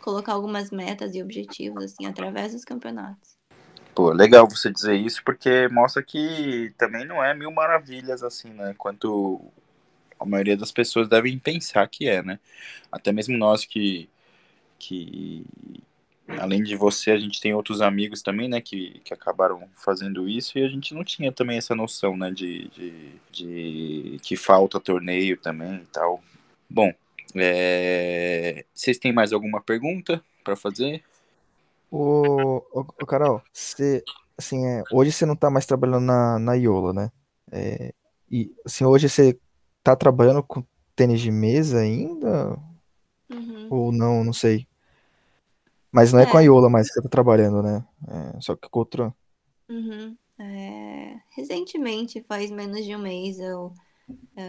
colocar 0.00 0.32
algumas 0.32 0.70
metas 0.70 1.14
e 1.14 1.22
objetivos 1.22 1.84
assim 1.84 2.06
através 2.06 2.52
dos 2.52 2.64
campeonatos. 2.64 3.36
Pô, 3.94 4.10
legal 4.10 4.48
você 4.48 4.70
dizer 4.70 4.96
isso 4.96 5.22
porque 5.24 5.68
mostra 5.68 6.02
que 6.02 6.74
também 6.76 7.06
não 7.06 7.22
é 7.22 7.32
mil 7.32 7.52
maravilhas 7.52 8.22
assim, 8.22 8.50
né? 8.50 8.74
Quanto 8.76 9.40
a 10.18 10.26
maioria 10.26 10.56
das 10.56 10.72
pessoas 10.72 11.08
devem 11.08 11.38
pensar 11.38 11.88
que 11.88 12.08
é, 12.08 12.22
né? 12.22 12.40
Até 12.90 13.12
mesmo 13.12 13.38
nós 13.38 13.64
que 13.64 14.10
que 14.78 15.46
além 16.38 16.62
de 16.62 16.74
você, 16.76 17.10
a 17.10 17.18
gente 17.18 17.40
tem 17.40 17.54
outros 17.54 17.80
amigos 17.80 18.22
também, 18.22 18.48
né, 18.48 18.60
que, 18.60 19.00
que 19.04 19.12
acabaram 19.12 19.68
fazendo 19.74 20.28
isso 20.28 20.58
e 20.58 20.64
a 20.64 20.68
gente 20.68 20.94
não 20.94 21.04
tinha 21.04 21.30
também 21.30 21.58
essa 21.58 21.74
noção, 21.74 22.16
né, 22.16 22.30
de, 22.30 22.68
de, 22.68 23.12
de 23.30 24.18
que 24.22 24.36
falta 24.36 24.80
torneio 24.80 25.36
também 25.36 25.76
e 25.76 25.86
tal. 25.86 26.22
Bom, 26.68 26.92
é... 27.36 28.64
vocês 28.72 28.98
têm 28.98 29.12
mais 29.12 29.32
alguma 29.32 29.60
pergunta 29.60 30.22
para 30.42 30.56
fazer? 30.56 31.02
Ô, 31.90 32.62
ô, 32.72 32.80
ô, 32.80 33.06
Carol, 33.06 33.42
você, 33.52 34.02
assim, 34.36 34.66
é, 34.66 34.82
hoje 34.92 35.12
você 35.12 35.24
não 35.24 35.36
tá 35.36 35.48
mais 35.48 35.66
trabalhando 35.66 36.04
na, 36.04 36.38
na 36.38 36.54
Iola, 36.54 36.92
né? 36.92 37.12
É, 37.52 37.94
e, 38.30 38.52
assim, 38.64 38.84
hoje 38.84 39.08
você 39.08 39.38
tá 39.82 39.94
trabalhando 39.94 40.42
com 40.42 40.64
tênis 40.96 41.20
de 41.20 41.30
mesa 41.30 41.78
ainda? 41.80 42.58
Uhum. 43.30 43.68
Ou 43.70 43.92
não, 43.92 44.24
não 44.24 44.32
sei. 44.32 44.66
Mas 45.92 46.12
não 46.12 46.20
é, 46.20 46.26
com 46.26 46.36
a 46.36 46.42
É. 46.42 46.46
Iola 46.46 46.68
mais 46.68 46.88
que 46.88 46.94
você 46.94 47.02
tá 47.02 47.08
trabalhando, 47.08 47.62
né? 47.62 47.84
É, 48.08 48.40
só 48.40 48.56
que 48.56 48.68
com 48.68 48.80
outra. 48.80 49.14
Uhum. 49.68 50.16
É, 50.38 51.16
recentemente, 51.36 52.24
faz 52.28 52.50
menos 52.50 52.84
de 52.84 52.96
um 52.96 52.98
mês, 52.98 53.38
eu 53.38 53.72
é, 54.36 54.44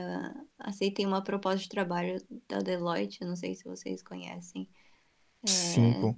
aceitei 0.60 1.06
uma 1.06 1.24
proposta 1.24 1.60
de 1.60 1.70
trabalho 1.70 2.18
da 2.48 2.60
Deloitte, 2.60 3.24
não 3.26 3.36
sei 3.36 3.56
se 3.56 3.64
vocês 3.66 4.04
conhecem. 4.04 4.70
Sim, 5.46 5.94
É, 5.94 6.00
pô. 6.00 6.16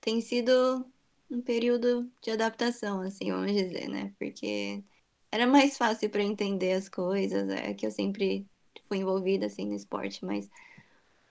tem 0.00 0.20
sido 0.20 0.90
um 1.30 1.42
período 1.42 2.10
de 2.22 2.30
adaptação, 2.32 3.00
assim, 3.02 3.30
vamos 3.32 3.52
dizer, 3.52 3.88
né? 3.88 4.14
Porque 4.18 4.84
era 5.32 5.46
mais 5.46 5.76
fácil 5.78 6.10
para 6.10 6.22
entender 6.22 6.72
as 6.74 6.88
coisas, 6.88 7.48
é 7.50 7.74
que 7.74 7.86
eu 7.86 7.90
sempre 7.90 8.48
fui 8.88 8.98
envolvida, 8.98 9.46
assim, 9.46 9.66
no 9.66 9.74
esporte, 9.74 10.24
mas 10.24 10.50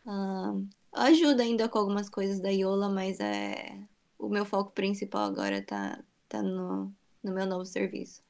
ah, 0.06 0.54
ajuda 0.94 1.44
ainda 1.44 1.70
com 1.70 1.78
algumas 1.80 2.10
coisas 2.10 2.40
da 2.40 2.50
Iola, 2.50 2.90
mas 2.90 3.20
é 3.20 3.88
o 4.18 4.30
meu 4.30 4.46
foco 4.46 4.72
principal 4.72 5.24
agora 5.26 5.62
tá, 5.64 6.04
tá 6.30 6.42
no, 6.42 6.94
no 7.24 7.34
meu 7.34 7.46
novo 7.46 7.66
serviço. 7.66 8.24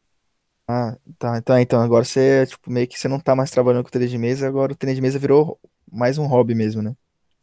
Ah, 0.68 0.98
tá. 1.18 1.38
Então, 1.38 1.58
então 1.60 1.82
agora 1.82 2.04
você, 2.04 2.46
tipo, 2.46 2.70
meio 2.70 2.88
que 2.88 3.00
você 3.00 3.08
não 3.08 3.20
tá 3.20 3.36
mais 3.36 3.50
trabalhando 3.50 3.84
com 3.84 3.90
tênis 3.90 4.12
de 4.12 4.18
mesa, 4.18 4.48
agora 4.48 4.74
o 4.74 4.76
tênis 4.76 4.96
de 4.96 5.02
mesa 5.02 5.18
virou 5.18 5.58
mais 5.90 6.18
um 6.18 6.28
hobby 6.28 6.54
mesmo, 6.54 6.82
né? 6.82 6.94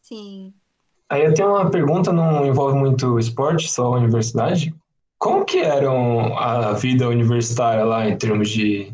Sim. 0.02 0.52
Aí 1.08 1.24
eu 1.24 1.32
tenho 1.32 1.48
uma 1.50 1.70
pergunta, 1.70 2.12
não 2.12 2.44
envolve 2.46 2.76
muito 2.76 3.18
esporte, 3.18 3.70
só 3.70 3.94
a 3.94 3.98
universidade. 3.98 4.74
Como 5.18 5.44
que 5.44 5.58
era 5.58 5.90
a 5.90 6.72
vida 6.72 7.08
universitária 7.08 7.84
lá 7.84 8.06
em 8.06 8.16
termos 8.16 8.50
de, 8.50 8.92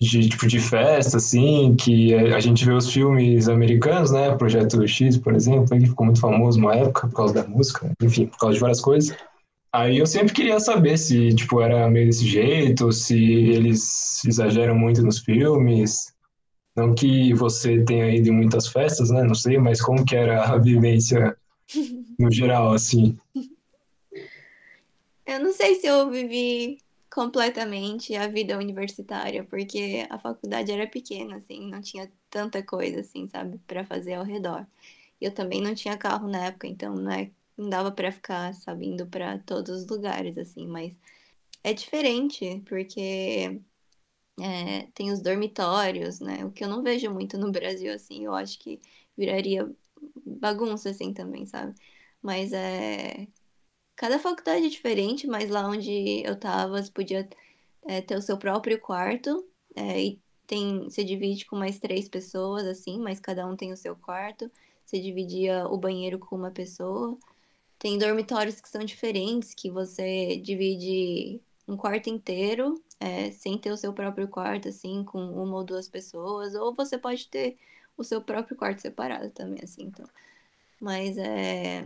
de 0.00 0.28
tipo 0.28 0.46
de 0.46 0.60
festa, 0.60 1.16
assim, 1.16 1.74
que 1.74 2.14
a 2.14 2.38
gente 2.38 2.64
vê 2.64 2.72
os 2.72 2.92
filmes 2.92 3.48
americanos, 3.48 4.12
né? 4.12 4.36
Projeto 4.36 4.86
X, 4.86 5.16
por 5.16 5.34
exemplo, 5.34 5.66
que 5.76 5.86
ficou 5.86 6.06
muito 6.06 6.20
famoso 6.20 6.58
uma 6.60 6.74
época 6.74 7.08
por 7.08 7.16
causa 7.16 7.34
da 7.34 7.44
música, 7.44 7.90
enfim, 8.00 8.26
por 8.26 8.38
causa 8.38 8.54
de 8.54 8.60
várias 8.60 8.80
coisas. 8.80 9.16
Aí 9.76 9.98
eu 9.98 10.06
sempre 10.06 10.32
queria 10.32 10.58
saber 10.58 10.96
se, 10.96 11.34
tipo, 11.34 11.60
era 11.60 11.86
meio 11.90 12.06
desse 12.06 12.26
jeito, 12.26 12.90
se 12.92 13.14
eles 13.14 14.24
exageram 14.24 14.74
muito 14.74 15.02
nos 15.02 15.18
filmes. 15.18 16.14
Não 16.74 16.94
que 16.94 17.34
você 17.34 17.84
tenha 17.84 18.08
ido 18.08 18.30
em 18.30 18.32
muitas 18.32 18.68
festas, 18.68 19.10
né? 19.10 19.22
Não 19.22 19.34
sei, 19.34 19.58
mas 19.58 19.82
como 19.82 20.02
que 20.02 20.16
era 20.16 20.44
a 20.44 20.56
vivência 20.58 21.36
no 22.18 22.32
geral, 22.32 22.72
assim? 22.72 23.18
Eu 25.26 25.40
não 25.40 25.52
sei 25.52 25.74
se 25.74 25.88
eu 25.88 26.08
vivi 26.08 26.78
completamente 27.12 28.14
a 28.14 28.28
vida 28.28 28.56
universitária, 28.56 29.42
porque 29.42 30.06
a 30.08 30.20
faculdade 30.20 30.70
era 30.70 30.86
pequena, 30.86 31.38
assim, 31.38 31.68
não 31.68 31.80
tinha 31.80 32.08
tanta 32.30 32.62
coisa, 32.62 33.00
assim, 33.00 33.26
sabe, 33.26 33.58
para 33.66 33.84
fazer 33.84 34.14
ao 34.14 34.24
redor. 34.24 34.64
Eu 35.20 35.32
também 35.32 35.60
não 35.60 35.74
tinha 35.74 35.98
carro 35.98 36.28
na 36.28 36.44
época, 36.44 36.68
então 36.68 36.94
não 36.94 37.10
é, 37.10 37.28
não 37.56 37.68
dava 37.68 37.92
para 37.92 38.12
ficar, 38.12 38.54
sabe, 38.54 38.86
indo 38.86 39.06
para 39.06 39.38
todos 39.40 39.82
os 39.82 39.86
lugares, 39.88 40.38
assim, 40.38 40.66
mas 40.66 40.98
é 41.64 41.72
diferente, 41.72 42.62
porque 42.68 43.60
é, 44.40 44.82
tem 44.94 45.10
os 45.12 45.20
dormitórios, 45.22 46.20
né, 46.20 46.44
o 46.44 46.52
que 46.52 46.64
eu 46.64 46.68
não 46.68 46.82
vejo 46.82 47.10
muito 47.10 47.38
no 47.38 47.52
Brasil, 47.52 47.92
assim, 47.92 48.24
eu 48.24 48.34
acho 48.34 48.58
que 48.58 48.80
viraria 49.16 49.70
bagunça, 50.24 50.90
assim, 50.90 51.12
também, 51.14 51.46
sabe? 51.46 51.74
Mas 52.22 52.52
é 52.52 53.28
Cada 53.96 54.18
faculdade 54.18 54.66
é 54.66 54.68
diferente, 54.68 55.26
mas 55.26 55.48
lá 55.48 55.66
onde 55.66 56.22
eu 56.24 56.38
tava, 56.38 56.82
você 56.82 56.90
podia 56.90 57.26
é, 57.86 58.02
ter 58.02 58.16
o 58.16 58.22
seu 58.22 58.36
próprio 58.38 58.78
quarto, 58.78 59.46
é, 59.74 60.04
e 60.04 60.20
tem, 60.46 60.84
você 60.84 61.02
divide 61.02 61.46
com 61.46 61.56
mais 61.56 61.78
três 61.78 62.08
pessoas, 62.08 62.64
assim, 62.66 62.98
mas 63.00 63.18
cada 63.18 63.46
um 63.46 63.56
tem 63.56 63.72
o 63.72 63.76
seu 63.76 63.96
quarto. 63.96 64.50
Você 64.84 65.00
dividia 65.00 65.66
o 65.66 65.78
banheiro 65.78 66.18
com 66.18 66.36
uma 66.36 66.50
pessoa. 66.50 67.18
Tem 67.78 67.98
dormitórios 67.98 68.60
que 68.60 68.68
são 68.68 68.84
diferentes, 68.84 69.54
que 69.54 69.70
você 69.70 70.36
divide 70.36 71.40
um 71.68 71.76
quarto 71.76 72.08
inteiro, 72.08 72.82
é, 72.98 73.30
sem 73.30 73.58
ter 73.58 73.70
o 73.70 73.76
seu 73.76 73.92
próprio 73.92 74.28
quarto, 74.28 74.68
assim, 74.68 75.04
com 75.04 75.18
uma 75.18 75.56
ou 75.56 75.64
duas 75.64 75.88
pessoas, 75.88 76.54
ou 76.54 76.74
você 76.74 76.96
pode 76.96 77.28
ter 77.28 77.56
o 77.96 78.04
seu 78.04 78.20
próprio 78.20 78.56
quarto 78.56 78.80
separado 78.80 79.30
também, 79.30 79.60
assim, 79.62 79.84
então. 79.84 80.06
Mas 80.80 81.16
é. 81.18 81.82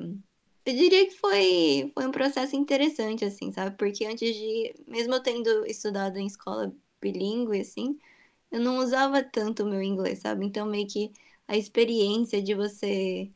Eu 0.66 0.74
diria 0.76 1.06
que 1.06 1.16
foi, 1.16 1.90
foi 1.94 2.06
um 2.06 2.12
processo 2.12 2.54
interessante, 2.54 3.24
assim, 3.24 3.50
sabe? 3.50 3.76
Porque 3.76 4.04
antes 4.04 4.34
de, 4.34 4.74
mesmo 4.86 5.14
eu 5.14 5.22
tendo 5.22 5.66
estudado 5.66 6.18
em 6.18 6.26
escola 6.26 6.72
bilíngue, 7.00 7.60
assim, 7.60 7.98
eu 8.52 8.60
não 8.60 8.78
usava 8.78 9.22
tanto 9.22 9.64
o 9.64 9.66
meu 9.66 9.82
inglês, 9.82 10.20
sabe? 10.20 10.44
Então, 10.44 10.66
meio 10.66 10.86
que 10.86 11.12
a 11.48 11.56
experiência 11.56 12.42
de 12.42 12.54
você 12.54 13.30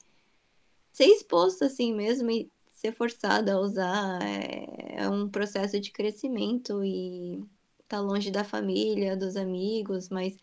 ser 0.94 1.06
exposto 1.06 1.64
assim 1.64 1.92
mesmo 1.92 2.30
e 2.30 2.48
ser 2.70 2.92
forçado 2.92 3.50
a 3.50 3.58
usar 3.60 4.22
é, 4.22 5.02
é 5.02 5.08
um 5.08 5.28
processo 5.28 5.78
de 5.80 5.90
crescimento 5.90 6.84
e 6.84 7.44
tá 7.88 8.00
longe 8.00 8.30
da 8.30 8.44
família, 8.44 9.16
dos 9.16 9.36
amigos, 9.36 10.08
mas 10.08 10.36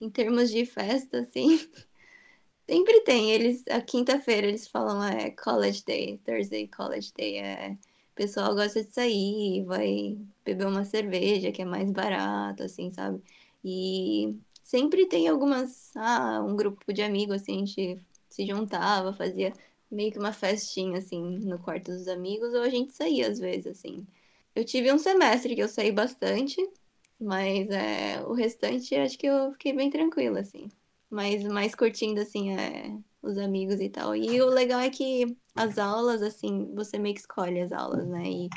em 0.00 0.10
termos 0.10 0.50
de 0.50 0.66
festa, 0.66 1.20
assim. 1.20 1.58
Sempre 2.68 3.00
tem, 3.02 3.30
eles, 3.32 3.64
a 3.68 3.80
quinta-feira 3.80 4.46
eles 4.46 4.66
falam, 4.68 5.02
é 5.04 5.30
College 5.30 5.82
Day, 5.84 6.18
Thursday 6.24 6.68
College 6.68 7.12
Day, 7.16 7.38
é, 7.38 7.70
o 7.72 8.14
pessoal 8.14 8.54
gosta 8.54 8.82
de 8.82 8.90
sair, 8.92 9.64
vai 9.64 10.18
beber 10.44 10.66
uma 10.66 10.84
cerveja 10.84 11.52
que 11.52 11.62
é 11.62 11.64
mais 11.64 11.90
barato, 11.90 12.62
assim, 12.62 12.90
sabe? 12.92 13.22
E 13.64 14.34
sempre 14.62 15.06
tem 15.06 15.28
algumas, 15.28 15.92
ah, 15.96 16.42
um 16.46 16.56
grupo 16.56 16.92
de 16.92 17.02
amigos, 17.02 17.36
assim, 17.36 17.56
a 17.56 17.58
gente 17.66 17.98
se 18.30 18.46
juntava, 18.46 19.12
fazia 19.12 19.52
meio 19.90 20.12
que 20.12 20.18
uma 20.18 20.32
festinha, 20.32 20.98
assim, 20.98 21.20
no 21.40 21.58
quarto 21.58 21.92
dos 21.92 22.08
amigos, 22.08 22.54
ou 22.54 22.62
a 22.62 22.68
gente 22.68 22.92
saía 22.92 23.28
às 23.28 23.38
vezes, 23.38 23.66
assim. 23.66 24.06
Eu 24.54 24.64
tive 24.64 24.92
um 24.92 24.98
semestre 24.98 25.54
que 25.54 25.62
eu 25.62 25.68
saí 25.68 25.92
bastante, 25.92 26.56
mas 27.20 27.68
é, 27.70 28.22
o 28.26 28.32
restante 28.32 28.94
acho 28.94 29.18
que 29.18 29.26
eu 29.26 29.52
fiquei 29.52 29.72
bem 29.72 29.90
tranquila, 29.90 30.40
assim 30.40 30.68
mas 31.14 31.44
mais 31.44 31.76
curtindo, 31.76 32.20
assim, 32.20 32.52
é, 32.58 32.98
os 33.22 33.38
amigos 33.38 33.80
e 33.80 33.88
tal. 33.88 34.16
E 34.16 34.42
o 34.42 34.46
legal 34.46 34.80
é 34.80 34.90
que 34.90 35.36
as 35.54 35.78
aulas, 35.78 36.22
assim, 36.22 36.74
você 36.74 36.98
meio 36.98 37.14
que 37.14 37.20
escolhe 37.20 37.60
as 37.60 37.70
aulas, 37.70 38.04
né? 38.08 38.24
E 38.28 38.48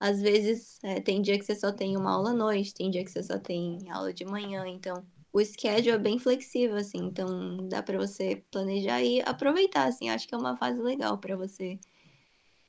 às 0.00 0.20
vezes 0.20 0.78
é, 0.82 1.00
tem 1.00 1.20
dia 1.20 1.38
que 1.38 1.44
você 1.44 1.54
só 1.54 1.70
tem 1.70 1.96
uma 1.96 2.12
aula 2.12 2.30
à 2.30 2.34
noite, 2.34 2.72
tem 2.72 2.90
dia 2.90 3.04
que 3.04 3.10
você 3.10 3.22
só 3.22 3.38
tem 3.38 3.78
aula 3.90 4.12
de 4.12 4.24
manhã, 4.24 4.66
então 4.66 5.04
o 5.32 5.42
schedule 5.44 5.90
é 5.90 5.98
bem 5.98 6.18
flexível, 6.18 6.76
assim, 6.76 6.98
então 6.98 7.68
dá 7.68 7.82
para 7.82 7.96
você 7.96 8.42
planejar 8.50 9.02
e 9.02 9.22
aproveitar, 9.22 9.88
assim, 9.88 10.10
acho 10.10 10.28
que 10.28 10.34
é 10.34 10.38
uma 10.38 10.56
fase 10.56 10.80
legal 10.80 11.16
para 11.18 11.36
você 11.36 11.78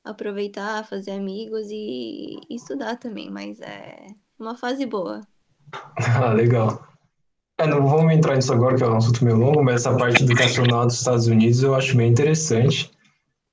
aproveitar, 0.04 0.86
fazer 0.86 1.12
amigos 1.12 1.68
e, 1.70 2.40
estudar 2.50 2.98
também, 2.98 3.30
mas 3.30 3.60
é 3.60 4.08
uma 4.40 4.56
fase 4.56 4.86
boa. 4.86 5.22
Ah, 6.16 6.32
legal. 6.32 6.88
É, 7.58 7.68
não 7.68 7.86
vamos 7.88 8.14
entrar 8.14 8.36
nisso 8.36 8.54
agora, 8.54 8.76
que 8.76 8.84
é 8.84 8.88
um 8.88 8.98
assunto 8.98 9.24
meio 9.24 9.38
longo, 9.38 9.64
mas 9.64 9.76
essa 9.76 9.96
parte 9.96 10.24
educacional 10.24 10.86
dos 10.86 10.96
Estados 10.96 11.28
Unidos 11.28 11.64
eu 11.64 11.74
acho 11.76 11.96
bem 11.96 12.12
interessante. 12.12 12.92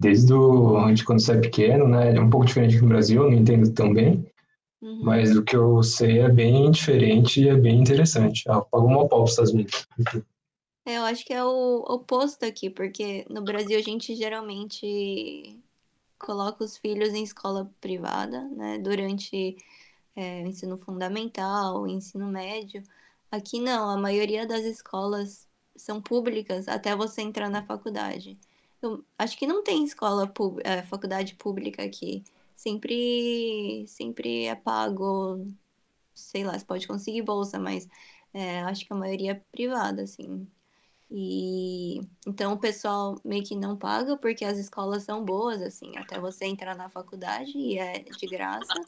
Desde 0.00 0.32
o, 0.32 0.92
de 0.92 1.04
quando 1.04 1.20
você 1.20 1.32
é 1.32 1.40
pequeno, 1.40 1.86
né? 1.86 2.14
É 2.14 2.20
um 2.20 2.30
pouco 2.30 2.46
diferente 2.46 2.78
do 2.78 2.86
Brasil, 2.86 3.22
não 3.22 3.32
entendo 3.32 3.70
tão 3.72 3.92
bem. 3.92 4.26
Uhum. 4.82 5.00
Mas 5.02 5.36
o 5.36 5.42
que 5.42 5.54
eu 5.54 5.82
sei 5.82 6.20
é 6.20 6.28
bem 6.28 6.70
diferente 6.70 7.42
e 7.42 7.48
é 7.48 7.56
bem 7.56 7.80
interessante. 7.80 8.44
Ah, 8.48 8.60
pago 8.60 8.86
uma 8.86 9.08
pau 9.08 9.20
para 9.20 9.24
os 9.24 9.30
Estados 9.30 9.52
Unidos. 9.52 9.86
É, 10.86 10.96
eu 10.96 11.04
acho 11.04 11.24
que 11.24 11.32
é 11.32 11.44
o 11.44 11.84
oposto 11.88 12.44
aqui, 12.44 12.70
porque 12.70 13.26
no 13.28 13.42
Brasil 13.42 13.78
a 13.78 13.82
gente 13.82 14.14
geralmente 14.16 15.62
coloca 16.18 16.64
os 16.64 16.76
filhos 16.76 17.14
em 17.14 17.22
escola 17.22 17.70
privada, 17.80 18.42
né? 18.48 18.78
Durante 18.78 19.56
é, 20.16 20.42
o 20.42 20.46
ensino 20.46 20.76
fundamental, 20.78 21.82
o 21.82 21.88
ensino 21.88 22.26
médio. 22.28 22.82
Aqui 23.30 23.60
não, 23.60 23.90
a 23.90 23.96
maioria 23.96 24.46
das 24.46 24.64
escolas 24.64 25.48
são 25.76 26.00
públicas 26.02 26.68
até 26.68 26.94
você 26.96 27.22
entrar 27.22 27.48
na 27.50 27.64
faculdade. 27.64 28.38
Eu 28.82 29.04
acho 29.18 29.36
que 29.38 29.46
não 29.46 29.62
tem 29.62 29.84
escola 29.84 30.32
é, 30.64 30.82
faculdade 30.82 31.34
pública 31.36 31.82
aqui. 31.84 32.24
Sempre, 32.60 33.86
sempre 33.88 34.44
é 34.44 34.54
pago, 34.54 35.46
sei 36.14 36.44
lá, 36.44 36.58
você 36.58 36.64
pode 36.66 36.86
conseguir 36.86 37.22
bolsa, 37.22 37.58
mas 37.58 37.88
é, 38.34 38.60
acho 38.64 38.84
que 38.86 38.92
a 38.92 38.96
maioria 38.96 39.32
é 39.32 39.34
privada, 39.34 40.02
assim. 40.02 40.46
E 41.10 42.02
então 42.26 42.52
o 42.52 42.58
pessoal 42.58 43.18
meio 43.24 43.42
que 43.44 43.56
não 43.56 43.78
paga 43.78 44.14
porque 44.18 44.44
as 44.44 44.58
escolas 44.58 45.04
são 45.04 45.24
boas, 45.24 45.62
assim, 45.62 45.96
até 45.96 46.20
você 46.20 46.44
entrar 46.44 46.76
na 46.76 46.90
faculdade 46.90 47.56
e 47.56 47.78
é 47.78 48.00
de 48.00 48.26
graça. 48.26 48.78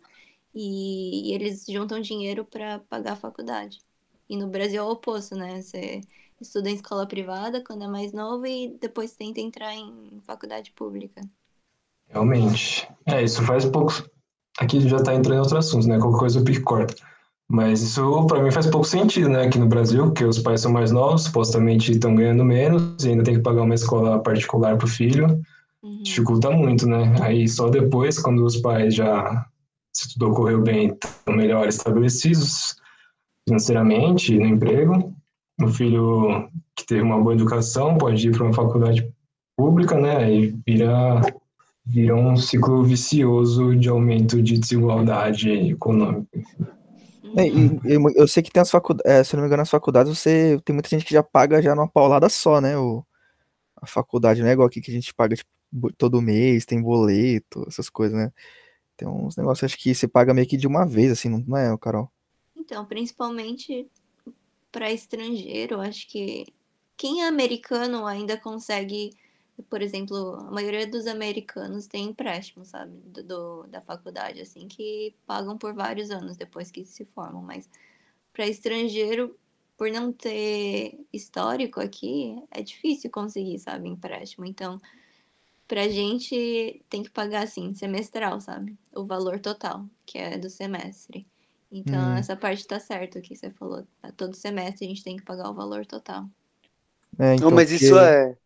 E, 0.55 1.31
e 1.31 1.35
eles 1.35 1.65
juntam 1.67 1.99
dinheiro 2.01 2.45
para 2.45 2.81
pagar 2.81 3.13
a 3.15 3.17
faculdade. 3.17 3.81
E 4.29 4.37
no 4.37 4.49
Brasil 4.49 4.83
é 4.83 4.85
o 4.85 4.91
oposto, 4.91 5.35
né? 5.35 5.63
Você 5.63 6.03
estuda 6.39 6.69
em 6.71 6.75
escola 6.75 7.09
privada 7.09 7.65
quando 7.65 7.85
é 7.85 7.89
mais 7.89 8.13
novo 8.13 8.47
e 8.47 8.77
depois 8.79 9.17
tenta 9.17 9.41
entrar 9.41 9.75
em 9.75 10.21
faculdade 10.27 10.73
pública. 10.73 11.23
Realmente. 12.13 12.89
É, 13.07 13.23
isso 13.23 13.43
faz 13.43 13.65
pouco. 13.65 14.05
Aqui 14.59 14.87
já 14.87 14.99
está 14.99 15.15
entrando 15.15 15.37
em 15.37 15.41
outros 15.41 15.67
assuntos, 15.67 15.87
né? 15.87 15.99
Qualquer 15.99 16.19
coisa 16.19 16.39
eu 16.39 16.45
pico 16.45 16.61
e 16.61 16.63
corto. 16.63 16.95
Mas 17.49 17.83
isso 17.83 18.27
para 18.27 18.43
mim 18.43 18.51
faz 18.51 18.67
pouco 18.67 18.87
sentido, 18.87 19.29
né? 19.29 19.45
Aqui 19.45 19.59
no 19.59 19.67
Brasil, 19.67 20.05
porque 20.05 20.25
os 20.25 20.39
pais 20.39 20.61
são 20.61 20.73
mais 20.73 20.91
novos, 20.91 21.25
supostamente 21.25 21.93
estão 21.93 22.15
ganhando 22.15 22.45
menos 22.45 23.05
e 23.05 23.11
ainda 23.11 23.25
tem 23.25 23.35
que 23.35 23.43
pagar 23.43 23.63
uma 23.63 23.75
escola 23.75 24.19
particular 24.21 24.77
para 24.77 24.87
o 24.87 24.91
filho. 24.91 25.43
Uhum. 25.83 26.03
Dificulta 26.03 26.51
muito, 26.51 26.87
né? 26.87 27.15
Aí 27.21 27.49
só 27.49 27.69
depois, 27.69 28.19
quando 28.19 28.45
os 28.45 28.57
pais 28.59 28.95
já, 28.95 29.47
se 29.93 30.13
tudo 30.15 30.31
ocorreu 30.31 30.63
bem, 30.63 30.97
estão 31.03 31.35
melhor 31.35 31.67
estabelecidos 31.67 32.77
financeiramente, 33.47 34.39
no 34.39 34.47
emprego, 34.47 35.13
o 35.61 35.69
filho 35.69 36.49
que 36.77 36.87
teve 36.87 37.03
uma 37.03 37.21
boa 37.21 37.35
educação 37.35 37.99
pode 37.99 38.27
ir 38.27 38.31
para 38.31 38.45
uma 38.45 38.55
faculdade 38.55 39.13
pública, 39.57 39.99
né? 39.99 40.33
E 40.33 40.57
vira, 40.67 41.21
vira 41.85 42.15
um 42.15 42.37
ciclo 42.37 42.83
vicioso 42.85 43.75
de 43.77 43.89
aumento 43.89 44.43
de 44.43 44.59
desigualdade 44.59 45.51
econômica. 45.51 46.29
É, 47.37 47.49
e, 47.49 47.81
eu, 48.15 48.29
sei 48.29 48.43
que 48.43 48.51
tem 48.51 48.61
as 48.61 48.71
faculdades, 48.71 49.29
se 49.29 49.35
eu 49.35 49.39
não 49.39 49.43
me 49.43 49.49
engano, 49.49 49.63
as 49.63 49.71
faculdades, 49.71 50.17
você 50.17 50.61
tem 50.65 50.75
muita 50.75 50.89
gente 50.89 51.05
que 51.05 51.15
já 51.15 51.23
paga 51.23 51.63
já 51.63 51.75
numa 51.75 51.89
paulada 51.89 52.29
só, 52.29 52.61
né? 52.61 52.77
O, 52.77 53.05
a 53.77 53.87
faculdade, 53.87 54.43
não 54.43 54.49
é 54.49 54.53
igual 54.53 54.69
aqui 54.69 54.81
que 54.81 54.91
a 54.91 54.95
gente 54.95 55.15
paga 55.15 55.35
tipo, 55.35 55.51
todo 55.97 56.21
mês, 56.21 56.67
tem 56.67 56.81
boleto, 56.81 57.65
essas 57.67 57.89
coisas, 57.89 58.17
né? 58.17 58.31
Tem 58.97 59.09
uns 59.09 59.37
negócios, 59.37 59.65
acho 59.65 59.79
que 59.79 59.95
você 59.95 60.07
paga 60.07 60.35
meio 60.35 60.47
que 60.47 60.57
de 60.57 60.67
uma 60.67 60.87
vez, 60.87 61.11
assim, 61.11 61.29
não 61.29 61.57
é, 61.57 61.77
Carol? 61.79 62.11
Então, 62.55 62.85
principalmente 62.85 63.89
para 64.71 64.93
estrangeiro, 64.93 65.81
acho 65.81 66.09
que 66.09 66.47
quem 66.97 67.23
é 67.23 67.29
americano 67.29 68.07
ainda 68.07 68.37
consegue, 68.37 69.11
por 69.69 69.83
exemplo, 69.83 70.37
a 70.37 70.51
maioria 70.51 70.87
dos 70.87 71.07
americanos 71.07 71.87
tem 71.87 72.07
empréstimo, 72.07 72.65
sabe, 72.65 72.97
do, 73.07 73.23
do- 73.23 73.63
da 73.69 73.81
faculdade, 73.81 74.41
assim, 74.41 74.69
que 74.69 75.15
pagam 75.27 75.59
por 75.59 75.75
vários 75.75 76.11
anos 76.11 76.37
depois 76.37 76.71
que 76.71 76.85
se 76.85 77.05
formam, 77.05 77.43
mas 77.43 77.69
para 78.33 78.47
estrangeiro, 78.49 79.39
por 79.77 79.91
não 79.91 80.13
ter 80.13 80.99
histórico 81.13 81.81
aqui, 81.81 82.43
é 82.51 82.63
difícil 82.63 83.11
conseguir, 83.11 83.59
sabe, 83.59 83.89
empréstimo. 83.89 84.47
Então, 84.47 84.81
pra 85.69 85.89
gente 85.89 86.85
tem 86.89 87.03
que 87.03 87.11
pagar 87.11 87.45
assim, 87.45 87.75
semestral, 87.75 88.41
sabe? 88.41 88.77
O 88.95 89.05
valor 89.05 89.41
total, 89.41 89.87
que 90.07 90.19
é 90.19 90.39
do 90.39 90.51
semestre. 90.51 91.27
Então, 91.71 92.15
Hum. 92.15 92.17
essa 92.17 92.37
parte 92.37 92.67
tá 92.67 92.79
certo 92.81 93.21
que 93.23 93.35
você 93.35 93.51
falou. 93.51 93.87
Tá? 94.01 94.13
Todo 94.13 94.35
semestre 94.37 94.85
a 94.87 94.89
gente 94.89 95.05
tem 95.05 95.17
que 95.17 95.25
pagar 95.25 95.51
o 95.51 95.55
valor 95.55 95.87
total. 95.87 96.29
É, 97.19 97.35
então, 97.35 97.51
Não, 97.51 97.51
mas 97.51 97.71
porque- 97.71 97.85
isso 97.85 97.97
é. 97.99 98.37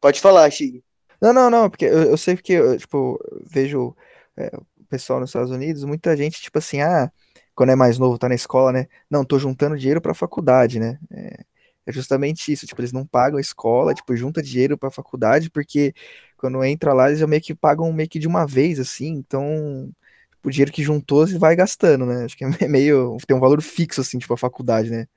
Pode 0.00 0.20
falar, 0.20 0.50
Chig. 0.50 0.82
Não, 1.20 1.32
não, 1.32 1.50
não, 1.50 1.68
porque 1.68 1.84
eu, 1.84 2.02
eu 2.10 2.16
sei 2.16 2.36
porque, 2.36 2.52
eu, 2.52 2.78
tipo, 2.78 3.18
eu 3.30 3.42
vejo 3.44 3.96
é, 4.36 4.50
o 4.56 4.84
pessoal 4.88 5.18
nos 5.20 5.30
Estados 5.30 5.50
Unidos, 5.50 5.82
muita 5.84 6.16
gente, 6.16 6.40
tipo 6.40 6.58
assim, 6.58 6.80
ah, 6.80 7.10
quando 7.54 7.70
é 7.70 7.76
mais 7.76 7.98
novo, 7.98 8.18
tá 8.18 8.28
na 8.28 8.36
escola, 8.36 8.72
né? 8.72 8.86
Não, 9.10 9.24
tô 9.24 9.38
juntando 9.38 9.76
dinheiro 9.76 10.00
pra 10.00 10.14
faculdade, 10.14 10.78
né? 10.78 10.98
É, 11.10 11.44
é 11.86 11.92
justamente 11.92 12.52
isso, 12.52 12.66
tipo, 12.66 12.80
eles 12.80 12.92
não 12.92 13.04
pagam 13.04 13.38
a 13.38 13.40
escola, 13.40 13.94
tipo, 13.94 14.14
junta 14.16 14.40
dinheiro 14.40 14.78
pra 14.78 14.90
faculdade, 14.90 15.50
porque 15.50 15.92
quando 16.36 16.62
entra 16.64 16.92
lá, 16.92 17.08
eles 17.08 17.18
já 17.18 17.26
meio 17.26 17.42
que 17.42 17.54
pagam 17.54 17.92
meio 17.92 18.08
que 18.08 18.20
de 18.20 18.28
uma 18.28 18.46
vez, 18.46 18.78
assim, 18.78 19.08
então, 19.08 19.90
tipo, 20.30 20.48
o 20.48 20.50
dinheiro 20.52 20.70
que 20.72 20.84
juntou, 20.84 21.26
você 21.26 21.36
vai 21.36 21.56
gastando, 21.56 22.06
né? 22.06 22.24
Acho 22.24 22.36
que 22.36 22.44
é 22.44 22.48
meio, 22.68 23.16
tem 23.26 23.36
um 23.36 23.40
valor 23.40 23.60
fixo, 23.60 24.00
assim, 24.00 24.18
tipo, 24.18 24.32
a 24.34 24.38
faculdade, 24.38 24.90
né? 24.90 25.08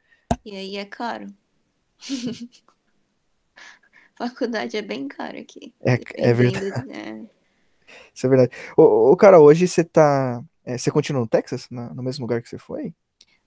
E 0.43 0.55
aí 0.55 0.77
é 0.77 0.85
caro. 0.85 1.27
Faculdade 4.21 4.77
é 4.77 4.81
bem 4.81 5.07
caro 5.07 5.39
aqui. 5.39 5.73
É, 5.81 5.99
é 6.29 6.33
verdade, 6.33 6.91
é. 6.91 7.25
isso 8.13 8.25
é 8.25 8.29
verdade. 8.29 8.51
Ô, 8.77 9.11
ô, 9.11 9.17
cara, 9.17 9.39
hoje 9.39 9.67
você 9.67 9.83
tá, 9.83 10.43
é, 10.63 10.77
você 10.77 10.91
continua 10.91 11.21
no 11.21 11.27
Texas, 11.27 11.67
na- 11.69 11.93
no 11.93 12.03
mesmo 12.03 12.23
lugar 12.23 12.41
que 12.41 12.49
você 12.49 12.57
foi? 12.57 12.93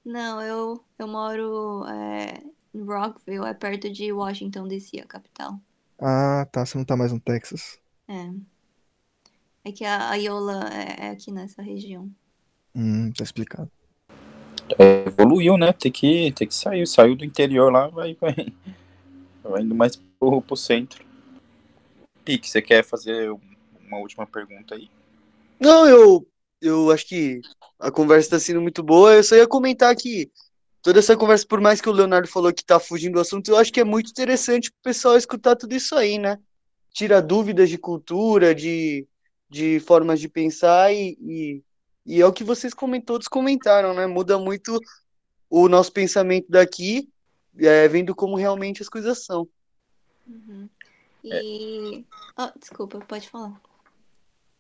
Não, 0.05 0.43
eu, 0.43 0.85
eu 0.99 1.09
moro 1.09 1.85
é, 1.87 2.43
em 2.75 2.83
Rockville, 2.85 3.47
é 3.47 3.55
perto 3.55 3.91
de 3.91 4.12
Washington, 4.12 4.68
D.C., 4.68 5.01
a 5.01 5.07
capital. 5.07 5.61
Ah, 5.99 6.47
tá, 6.51 6.66
você 6.66 6.77
não 6.77 6.85
tá 6.85 6.97
mais 6.97 7.12
no 7.12 7.20
Texas. 7.20 7.79
É. 8.09 8.31
É 9.64 9.72
que 9.72 9.85
a 9.85 10.11
a 10.11 10.14
Iola 10.16 10.68
é, 10.72 11.07
é 11.07 11.11
aqui 11.11 11.31
nessa 11.33 11.62
região. 11.62 12.11
Hum, 12.75 13.12
tá 13.12 13.25
explicado. 13.25 13.70
É, 14.79 15.07
evoluiu, 15.09 15.57
né? 15.57 15.72
Tem 15.72 15.93
que, 15.93 16.33
tem 16.33 16.49
que 16.49 16.55
sair. 16.55 16.87
Saiu 16.87 17.14
do 17.16 17.25
interior 17.25 17.70
lá, 17.72 17.89
vai, 17.89 18.14
vai, 18.20 18.35
vai 19.51 19.63
indo 19.63 19.75
mais 19.75 19.97
pro, 20.19 20.41
pro 20.43 20.57
centro. 20.57 21.05
Pique, 22.25 22.49
você 22.49 22.63
quer 22.63 22.85
fazer 22.85 23.31
uma 23.87 23.99
última 23.99 24.27
pergunta 24.27 24.75
aí? 24.75 24.91
Não, 25.61 25.87
eu, 25.87 26.27
eu 26.61 26.91
acho 26.91 27.07
que 27.07 27.41
a 27.79 27.91
conversa 27.91 28.31
tá 28.31 28.41
sendo 28.41 28.61
muito 28.61 28.83
boa. 28.83 29.15
Eu 29.15 29.23
só 29.23 29.37
ia 29.37 29.47
comentar 29.47 29.95
que 29.95 30.31
toda 30.83 30.99
essa 30.99 31.17
conversa, 31.17 31.47
por 31.47 31.61
mais 31.61 31.81
que 31.81 31.89
o 31.89 31.93
Leonardo 31.93 32.29
falou 32.29 32.53
que 32.53 32.65
tá 32.65 32.81
fugindo 32.81 33.15
do 33.15 33.21
assunto, 33.21 33.49
eu 33.51 33.57
acho 33.57 33.73
que 33.73 33.81
é 33.81 33.85
muito 33.85 34.11
interessante 34.11 34.71
pro 34.71 34.83
pessoal 34.83 35.17
escutar 35.17 35.57
tudo 35.57 35.75
isso 35.75 35.95
aí, 35.95 36.19
né? 36.19 36.39
Tira 36.93 37.21
dúvidas 37.21 37.69
de 37.69 37.79
cultura, 37.79 38.55
de, 38.55 39.07
de 39.51 39.81
formas 39.81 40.21
de 40.21 40.29
pensar 40.29 40.93
e, 40.93 41.17
e, 41.21 41.63
e 42.07 42.21
é 42.21 42.27
o 42.27 42.33
que 42.33 42.45
vocês 42.45 42.73
comentou, 42.73 43.17
todos 43.17 43.29
comentaram, 43.29 43.95
né? 43.95 44.07
Muda 44.07 44.39
muito 44.39 44.81
o 45.51 45.69
nosso 45.69 45.93
pensamento 45.93 46.47
daqui, 46.49 47.09
é, 47.59 47.89
vendo 47.89 48.15
como 48.15 48.37
realmente 48.37 48.83
as 48.83 48.89
coisas 48.89 49.25
são. 49.25 49.49
Uhum. 50.27 50.69
E. 51.23 52.05
Ah, 52.37 52.53
desculpa, 52.59 52.99
pode 53.01 53.29
falar. 53.29 53.61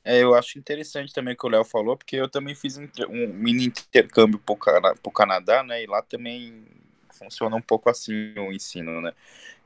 É, 0.04 0.22
eu 0.22 0.34
acho 0.34 0.58
interessante 0.58 1.14
também 1.14 1.34
o 1.34 1.36
que 1.36 1.46
o 1.46 1.48
Léo 1.48 1.64
falou, 1.64 1.96
porque 1.96 2.16
eu 2.16 2.28
também 2.28 2.54
fiz 2.54 2.76
um, 2.76 2.88
mini 3.32 3.66
intercâmbio 3.66 4.38
Cana 4.38 4.94
pro 4.94 5.10
Canadá, 5.10 5.62
né? 5.62 5.82
E 5.82 5.86
lá 5.86 6.02
também 6.02 6.66
funciona 7.10 7.56
um 7.56 7.62
pouco 7.62 7.88
assim 7.88 8.34
o 8.38 8.52
ensino, 8.52 9.00
né? 9.00 9.12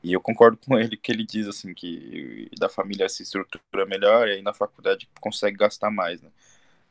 E 0.01 0.13
eu 0.13 0.21
concordo 0.21 0.57
com 0.57 0.79
ele 0.79 0.95
que 0.95 1.11
ele 1.11 1.25
diz 1.25 1.45
assim 1.47 1.73
que 1.73 2.49
da 2.57 2.69
família 2.69 3.09
se 3.09 3.23
estrutura 3.23 3.85
melhor 3.85 4.27
e 4.29 4.33
aí 4.33 4.41
na 4.41 4.53
faculdade 4.53 5.09
consegue 5.19 5.57
gastar 5.57 5.91
mais, 5.91 6.21
né? 6.21 6.29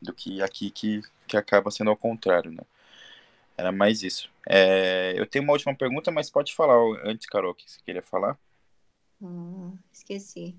Do 0.00 0.12
que 0.12 0.42
aqui 0.42 0.70
que, 0.70 1.02
que 1.26 1.36
acaba 1.36 1.70
sendo 1.70 1.90
ao 1.90 1.96
contrário, 1.96 2.50
né? 2.50 2.62
Era 3.58 3.72
mais 3.72 4.04
isso. 4.04 4.30
É, 4.48 5.14
eu 5.16 5.26
tenho 5.26 5.42
uma 5.42 5.52
última 5.52 5.74
pergunta, 5.74 6.12
mas 6.12 6.30
pode 6.30 6.54
falar 6.54 6.76
antes, 7.04 7.26
Carol, 7.26 7.50
o 7.50 7.54
que 7.54 7.68
você 7.68 7.80
queria 7.84 8.02
falar? 8.02 8.38
Hum, 9.20 9.76
esqueci. 9.92 10.56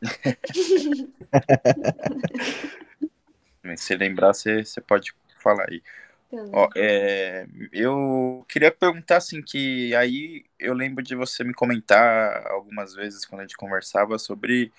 Se 3.76 3.96
lembrar, 3.96 4.32
você, 4.32 4.64
você 4.64 4.80
pode 4.80 5.12
falar 5.42 5.66
aí. 5.68 5.82
Beleza. 6.30 6.50
Ó, 6.52 6.68
é, 6.76 7.48
eu 7.72 8.46
queria 8.48 8.70
perguntar 8.70 9.16
assim 9.16 9.42
que 9.42 9.92
aí 9.96 10.44
eu 10.56 10.74
lembro 10.74 11.02
de 11.02 11.16
você 11.16 11.42
me 11.42 11.52
comentar 11.52 12.46
algumas 12.46 12.94
vezes 12.94 13.24
quando 13.24 13.40
a 13.40 13.44
gente 13.44 13.56
conversava 13.56 14.18
sobre 14.18 14.70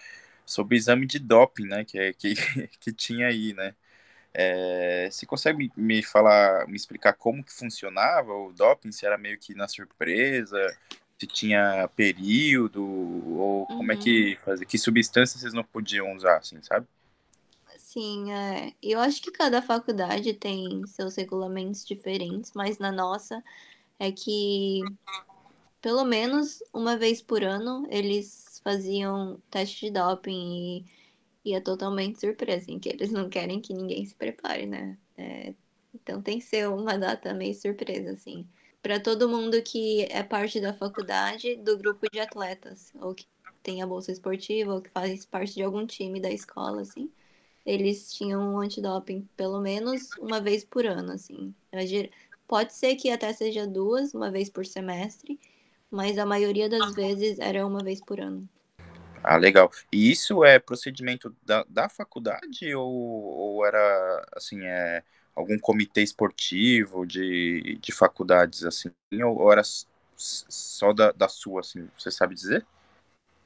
sobre 0.45 0.77
exame 0.77 1.05
de 1.05 1.19
doping, 1.19 1.65
né, 1.65 1.83
que 1.83 2.13
que, 2.13 2.33
que 2.79 2.93
tinha 2.93 3.27
aí, 3.27 3.53
né? 3.53 3.75
É, 4.33 5.09
você 5.11 5.25
consegue 5.25 5.71
me, 5.75 6.03
falar, 6.03 6.67
me 6.67 6.75
explicar 6.75 7.13
como 7.13 7.43
que 7.43 7.53
funcionava 7.53 8.33
o 8.33 8.53
doping? 8.53 8.91
Se 8.91 9.05
era 9.05 9.17
meio 9.17 9.37
que 9.39 9.55
na 9.55 9.67
surpresa, 9.67 10.59
se 11.17 11.27
tinha 11.27 11.89
período, 11.95 12.83
ou 12.83 13.65
como 13.65 13.91
é 13.91 13.97
que 13.97 14.37
fazia? 14.43 14.65
Que 14.65 14.77
substâncias 14.77 15.41
vocês 15.41 15.53
não 15.53 15.63
podiam 15.63 16.15
usar, 16.15 16.37
assim, 16.37 16.61
sabe? 16.61 16.87
Sim, 17.77 18.31
é. 18.31 18.73
Eu 18.83 18.99
acho 18.99 19.21
que 19.21 19.31
cada 19.31 19.61
faculdade 19.61 20.33
tem 20.33 20.85
seus 20.85 21.15
regulamentos 21.15 21.83
diferentes, 21.85 22.51
mas 22.53 22.77
na 22.77 22.91
nossa 22.91 23.43
é 23.99 24.11
que 24.11 24.81
pelo 25.81 26.05
menos 26.05 26.61
uma 26.73 26.97
vez 26.97 27.21
por 27.21 27.43
ano 27.43 27.87
eles 27.89 28.61
faziam 28.63 29.41
teste 29.49 29.87
de 29.87 29.91
doping 29.91 30.85
e, 30.85 30.85
e 31.43 31.53
é 31.53 31.61
totalmente 31.61 32.19
surpresa, 32.19 32.71
em 32.71 32.79
que 32.79 32.89
eles 32.89 33.11
não 33.11 33.29
querem 33.29 33.61
que 33.61 33.73
ninguém 33.73 34.05
se 34.05 34.15
prepare, 34.15 34.65
né? 34.65 34.97
É, 35.17 35.53
então 35.93 36.21
tem 36.21 36.39
que 36.39 36.45
ser 36.45 36.69
uma 36.69 36.97
data 36.97 37.33
meio 37.33 37.53
surpresa, 37.53 38.11
assim. 38.11 38.47
Para 38.81 38.99
todo 38.99 39.29
mundo 39.29 39.61
que 39.61 40.03
é 40.09 40.23
parte 40.23 40.59
da 40.59 40.73
faculdade, 40.73 41.55
do 41.57 41.77
grupo 41.77 42.09
de 42.11 42.19
atletas, 42.19 42.93
ou 43.01 43.13
que 43.13 43.25
tem 43.61 43.81
a 43.81 43.87
bolsa 43.87 44.11
esportiva, 44.11 44.73
ou 44.73 44.81
que 44.81 44.89
faz 44.89 45.25
parte 45.25 45.53
de 45.53 45.63
algum 45.63 45.85
time 45.85 46.19
da 46.19 46.31
escola, 46.31 46.81
assim 46.81 47.11
eles 47.65 48.11
tinham 48.11 48.55
um 48.55 48.59
antidoping 48.59 49.27
pelo 49.35 49.61
menos 49.61 50.17
uma 50.17 50.41
vez 50.41 50.65
por 50.65 50.85
ano, 50.87 51.11
assim. 51.11 51.53
Pode 52.47 52.73
ser 52.73 52.95
que 52.95 53.11
até 53.11 53.31
seja 53.31 53.67
duas, 53.67 54.13
uma 54.13 54.31
vez 54.31 54.49
por 54.49 54.65
semestre, 54.65 55.39
mas 55.91 56.17
a 56.17 56.25
maioria 56.25 56.67
das 56.67 56.95
vezes 56.95 57.37
era 57.37 57.65
uma 57.65 57.83
vez 57.83 58.01
por 58.01 58.19
ano. 58.19 58.49
Ah, 59.23 59.37
legal. 59.37 59.71
E 59.91 60.11
isso 60.11 60.43
é 60.43 60.59
procedimento 60.59 61.35
da, 61.45 61.65
da 61.69 61.89
faculdade 61.89 62.73
ou, 62.73 62.91
ou 62.91 63.65
era, 63.65 64.25
assim, 64.33 64.61
é 64.63 65.03
algum 65.35 65.57
comitê 65.57 66.01
esportivo 66.01 67.05
de, 67.05 67.77
de 67.81 67.91
faculdades, 67.91 68.63
assim, 68.63 68.91
ou, 69.23 69.37
ou 69.37 69.51
era 69.51 69.61
só 70.15 70.93
da, 70.93 71.11
da 71.11 71.27
sua, 71.27 71.61
assim, 71.61 71.87
você 71.97 72.11
sabe 72.11 72.35
dizer? 72.35 72.65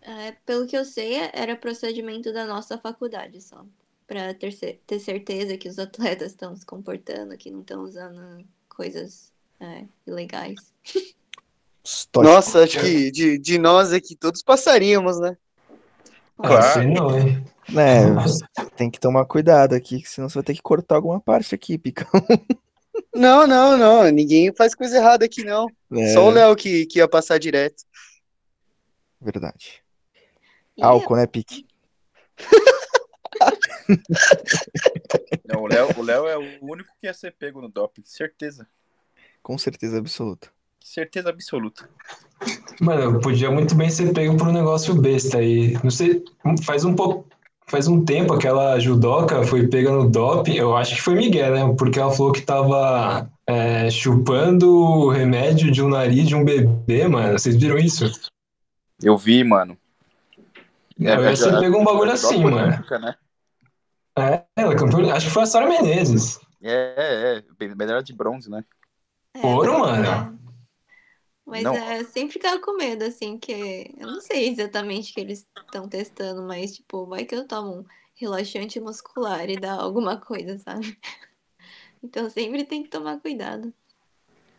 É, 0.02 0.34
pelo 0.46 0.68
que 0.68 0.76
eu 0.76 0.84
sei, 0.84 1.16
era 1.34 1.56
procedimento 1.56 2.34
da 2.34 2.46
nossa 2.46 2.78
faculdade 2.78 3.42
só 3.42 3.66
para 4.06 4.34
ter, 4.34 4.80
ter 4.86 5.00
certeza 5.00 5.58
que 5.58 5.68
os 5.68 5.80
atletas 5.80 6.32
estão 6.32 6.56
se 6.56 6.66
comportando, 6.66 7.38
que 7.38 7.50
não 7.50 7.62
estão 7.62 7.84
usando 7.84 8.46
coisas 8.70 9.32
é, 9.60 9.86
ilegais. 10.06 10.74
Nossa, 12.16 12.64
acho 12.64 12.80
que 12.80 13.12
de, 13.12 13.38
de 13.38 13.58
nós 13.58 13.92
aqui 13.92 14.16
todos 14.16 14.42
passaríamos, 14.42 15.20
né? 15.20 15.38
Claro. 16.38 16.90
não, 16.90 17.18
hein? 17.18 17.46
É, 17.76 18.66
tem 18.76 18.92
que 18.92 19.00
tomar 19.00 19.26
cuidado 19.26 19.74
aqui, 19.74 20.04
senão 20.06 20.28
você 20.28 20.36
vai 20.36 20.44
ter 20.44 20.54
que 20.54 20.62
cortar 20.62 20.96
alguma 20.96 21.20
parte 21.20 21.56
aqui, 21.56 21.78
Picão. 21.78 22.10
Não, 23.12 23.48
não, 23.48 23.78
não. 23.78 24.04
Ninguém 24.12 24.54
faz 24.56 24.76
coisa 24.76 24.98
errada 24.98 25.26
aqui, 25.26 25.44
não. 25.44 25.68
É. 25.92 26.14
Só 26.14 26.28
o 26.28 26.32
Léo 26.32 26.56
que, 26.56 26.86
que 26.86 27.00
ia 27.00 27.08
passar 27.08 27.40
direto. 27.40 27.84
Verdade. 29.20 29.84
Álcool, 30.80 31.16
né, 31.16 31.28
Pique? 31.28 31.66
Não, 35.46 35.64
o 35.64 35.68
Léo, 35.68 35.88
o 35.98 36.02
Léo 36.02 36.28
é 36.28 36.38
o 36.38 36.44
único 36.62 36.90
que 37.00 37.08
ia 37.08 37.14
ser 37.14 37.34
pego 37.34 37.62
no 37.62 37.70
doping, 37.70 38.04
certeza. 38.06 38.68
Com 39.42 39.58
certeza 39.58 39.98
absoluta. 39.98 40.50
Certeza 40.84 41.30
absoluta. 41.30 41.90
Mano, 42.82 43.22
podia 43.22 43.50
muito 43.50 43.74
bem 43.74 43.90
ser 43.90 44.14
pego 44.14 44.36
por 44.36 44.50
um 44.50 44.52
negócio 44.52 44.94
besta 44.94 45.38
aí. 45.38 45.80
Não 45.82 45.90
sei, 45.90 46.22
faz 46.64 46.84
um 46.84 46.94
pouco. 46.94 47.26
Faz 47.68 47.88
um 47.88 48.04
tempo 48.04 48.34
aquela 48.34 48.78
judoca 48.78 49.42
foi 49.44 49.66
pega 49.68 49.90
no 49.90 50.10
doping, 50.10 50.56
eu 50.56 50.76
acho 50.76 50.96
que 50.96 51.02
foi 51.02 51.16
Miguel, 51.16 51.54
né? 51.54 51.76
Porque 51.80 51.98
ela 51.98 52.12
falou 52.12 52.34
que 52.34 52.42
tava 52.42 53.32
é, 53.48 53.90
chupando 53.90 54.70
o 54.70 55.10
remédio 55.10 55.72
de 55.72 55.82
um 55.82 55.88
nariz 55.88 56.28
de 56.28 56.36
um 56.36 56.44
bebê, 56.44 57.08
mano. 57.08 57.40
Vocês 57.40 57.56
viram 57.56 57.78
isso? 57.78 58.12
Eu 59.02 59.18
vi, 59.18 59.42
mano. 59.46 59.78
É, 61.02 61.16
você 61.34 61.50
pegou 61.60 61.80
um 61.80 61.86
bagulho 61.86 62.12
assim, 62.12 62.44
mano. 62.44 62.58
Né? 62.68 63.16
É, 64.20 64.44
ela 64.58 64.76
acho 65.16 65.28
que 65.28 65.34
foi 65.34 65.44
a 65.44 65.46
Sara 65.46 65.68
Menezes. 65.68 66.42
É, 66.62 67.42
é, 67.58 67.66
é, 67.66 67.76
medalha 67.76 68.04
de 68.04 68.14
bronze, 68.14 68.50
né? 68.50 68.64
É, 69.34 69.48
Ouro, 69.48 69.80
mano. 69.80 70.43
Mas 71.46 71.64
não. 71.64 71.76
é, 71.76 72.04
sempre 72.06 72.34
ficava 72.34 72.60
com 72.60 72.78
medo, 72.78 73.04
assim, 73.04 73.38
que 73.38 73.94
eu 73.98 74.08
não 74.08 74.22
sei 74.22 74.50
exatamente 74.50 75.12
o 75.12 75.16
que 75.16 75.22
eles 75.22 75.48
estão 75.58 75.88
testando, 75.90 76.42
mas, 76.44 76.76
tipo, 76.76 77.06
vai 77.06 77.26
que 77.26 77.36
eu 77.36 77.48
tomo 77.48 77.80
um 77.80 77.86
relaxante 78.16 78.80
muscular 78.80 79.50
e 79.50 79.58
dá 79.58 79.74
alguma 79.74 80.18
coisa, 80.18 80.58
sabe? 80.58 80.98
Então 82.06 82.30
sempre 82.30 82.66
tem 82.66 82.84
que 82.84 82.90
tomar 82.90 83.22
cuidado. 83.22 83.74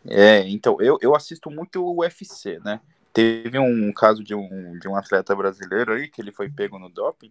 É, 0.07 0.49
então, 0.49 0.81
eu, 0.81 0.99
eu 1.03 1.15
assisto 1.15 1.51
muito 1.51 1.85
o 1.85 2.01
UFC, 2.01 2.59
né? 2.61 2.81
Teve 3.13 3.59
um 3.59 3.93
caso 3.93 4.25
de 4.25 4.35
um, 4.35 4.79
de 4.79 4.89
um 4.89 4.97
atleta 4.97 5.37
brasileiro 5.37 5.93
aí 5.93 6.09
que 6.09 6.23
ele 6.23 6.33
foi 6.33 6.49
pego 6.49 6.79
no 6.79 6.89
doping 6.89 7.31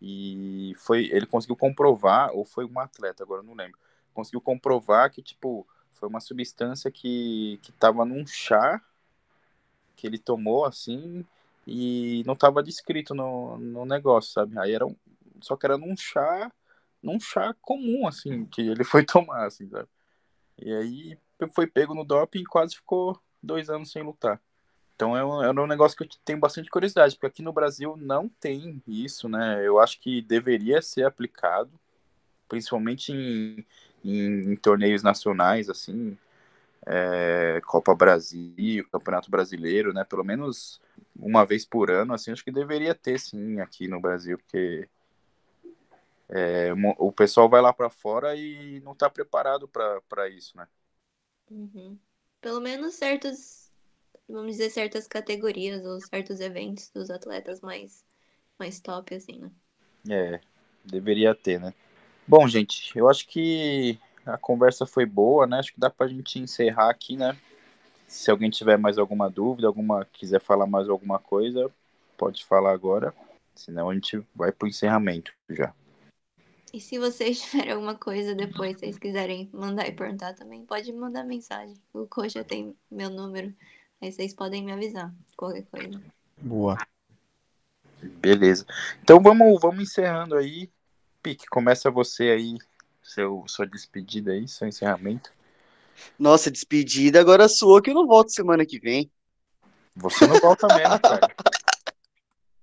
e 0.00 0.72
foi, 0.76 1.06
ele 1.12 1.26
conseguiu 1.26 1.56
comprovar, 1.56 2.30
ou 2.32 2.44
foi 2.44 2.64
um 2.64 2.78
atleta, 2.78 3.22
agora 3.22 3.42
não 3.42 3.54
lembro, 3.54 3.78
conseguiu 4.14 4.40
comprovar 4.40 5.10
que, 5.10 5.20
tipo, 5.20 5.66
foi 6.00 6.08
uma 6.08 6.20
substância 6.20 6.90
que, 6.90 7.60
que 7.62 7.70
tava 7.72 8.04
num 8.06 8.26
chá 8.26 8.80
que 9.94 10.06
ele 10.06 10.18
tomou, 10.18 10.64
assim, 10.64 11.26
e 11.66 12.24
não 12.26 12.34
tava 12.34 12.62
descrito 12.62 13.14
no, 13.14 13.58
no 13.58 13.84
negócio, 13.84 14.32
sabe? 14.32 14.58
Aí 14.58 14.72
era 14.72 14.86
um, 14.86 14.96
só 15.42 15.56
que 15.56 15.66
era 15.66 15.76
num 15.76 15.94
chá, 15.94 16.50
num 17.02 17.20
chá 17.20 17.54
comum, 17.60 18.08
assim, 18.08 18.46
que 18.46 18.62
ele 18.62 18.82
foi 18.82 19.04
tomar, 19.06 19.46
assim, 19.46 19.68
sabe? 19.68 19.88
E 20.58 20.72
aí 20.72 21.18
foi 21.52 21.66
pego 21.66 21.94
no 21.94 22.04
doping 22.04 22.40
e 22.40 22.46
quase 22.46 22.76
ficou 22.76 23.20
dois 23.42 23.68
anos 23.68 23.92
sem 23.92 24.02
lutar. 24.02 24.40
Então 24.96 25.16
é 25.16 25.24
um, 25.24 25.42
é 25.42 25.50
um 25.50 25.66
negócio 25.66 25.96
que 25.96 26.04
eu 26.04 26.08
tenho 26.24 26.38
bastante 26.38 26.70
curiosidade, 26.70 27.14
porque 27.14 27.26
aqui 27.26 27.42
no 27.42 27.52
Brasil 27.52 27.96
não 27.96 28.28
tem 28.28 28.82
isso, 28.86 29.28
né? 29.28 29.66
Eu 29.66 29.78
acho 29.78 29.98
que 30.00 30.20
deveria 30.22 30.82
ser 30.82 31.04
aplicado, 31.04 31.70
principalmente 32.48 33.12
em, 33.12 33.64
em, 34.04 34.52
em 34.52 34.56
torneios 34.56 35.02
nacionais, 35.02 35.68
assim, 35.68 36.16
é, 36.86 37.60
Copa 37.66 37.94
Brasil, 37.94 38.88
Campeonato 38.90 39.30
Brasileiro, 39.30 39.92
né? 39.92 40.04
Pelo 40.04 40.24
menos 40.24 40.80
uma 41.16 41.44
vez 41.44 41.64
por 41.64 41.90
ano, 41.90 42.14
assim, 42.14 42.32
acho 42.32 42.44
que 42.44 42.52
deveria 42.52 42.94
ter, 42.94 43.18
sim, 43.18 43.60
aqui 43.60 43.88
no 43.88 44.00
Brasil, 44.00 44.38
porque 44.38 44.88
é, 46.28 46.72
o 46.98 47.12
pessoal 47.12 47.48
vai 47.48 47.60
lá 47.60 47.72
para 47.72 47.90
fora 47.90 48.36
e 48.36 48.80
não 48.80 48.92
está 48.92 49.10
preparado 49.10 49.68
para 49.68 50.28
isso, 50.28 50.56
né? 50.56 50.66
Uhum. 51.50 51.98
Pelo 52.40 52.60
menos 52.60 52.94
certos 52.94 53.70
vamos 54.30 54.52
dizer, 54.52 54.70
certas 54.70 55.06
categorias 55.06 55.84
ou 55.84 56.00
certos 56.00 56.40
eventos 56.40 56.90
dos 56.90 57.10
atletas 57.10 57.60
mais, 57.60 58.04
mais 58.58 58.80
top, 58.80 59.14
assim, 59.14 59.38
né? 59.38 59.50
É, 60.08 60.40
deveria 60.84 61.34
ter, 61.34 61.60
né? 61.60 61.74
Bom, 62.30 62.46
gente, 62.46 62.96
eu 62.96 63.08
acho 63.08 63.26
que 63.26 63.98
a 64.24 64.38
conversa 64.38 64.86
foi 64.86 65.04
boa, 65.04 65.48
né? 65.48 65.58
Acho 65.58 65.74
que 65.74 65.80
dá 65.80 65.90
pra 65.90 66.06
gente 66.06 66.38
encerrar 66.38 66.88
aqui, 66.88 67.16
né? 67.16 67.36
Se 68.06 68.30
alguém 68.30 68.48
tiver 68.48 68.78
mais 68.78 68.98
alguma 68.98 69.28
dúvida, 69.28 69.66
alguma 69.66 70.04
quiser 70.04 70.40
falar 70.40 70.64
mais 70.64 70.88
alguma 70.88 71.18
coisa, 71.18 71.68
pode 72.16 72.44
falar 72.44 72.70
agora. 72.72 73.12
Senão 73.52 73.90
a 73.90 73.94
gente 73.94 74.24
vai 74.32 74.52
pro 74.52 74.68
encerramento 74.68 75.32
já. 75.48 75.74
E 76.72 76.80
se 76.80 77.00
vocês 77.00 77.40
tiverem 77.50 77.72
alguma 77.72 77.96
coisa 77.96 78.32
depois, 78.32 78.78
vocês 78.78 78.96
quiserem 78.96 79.50
mandar 79.52 79.88
e 79.88 79.92
perguntar 79.92 80.32
também, 80.34 80.64
pode 80.64 80.92
mandar 80.92 81.24
mensagem. 81.24 81.74
O 81.92 82.06
coach 82.06 82.44
tem 82.44 82.76
meu 82.88 83.10
número. 83.10 83.52
Aí 84.00 84.12
vocês 84.12 84.32
podem 84.32 84.64
me 84.64 84.70
avisar, 84.70 85.12
qualquer 85.36 85.64
coisa. 85.64 86.00
Boa. 86.38 86.78
Beleza. 88.00 88.64
Então 89.02 89.20
vamos, 89.20 89.60
vamos 89.60 89.82
encerrando 89.82 90.36
aí. 90.36 90.70
Pique, 91.22 91.46
começa 91.46 91.90
você 91.90 92.30
aí, 92.30 92.56
seu, 93.02 93.44
sua 93.46 93.66
despedida 93.66 94.32
aí, 94.32 94.48
seu 94.48 94.66
encerramento. 94.66 95.30
Nossa, 96.18 96.50
despedida 96.50 97.20
agora 97.20 97.48
sua 97.48 97.82
que 97.82 97.90
eu 97.90 97.94
não 97.94 98.06
volto 98.06 98.32
semana 98.32 98.64
que 98.64 98.80
vem. 98.80 99.10
Você 99.94 100.26
não 100.26 100.38
volta 100.40 100.66
mesmo, 100.68 100.98
cara. 101.00 101.28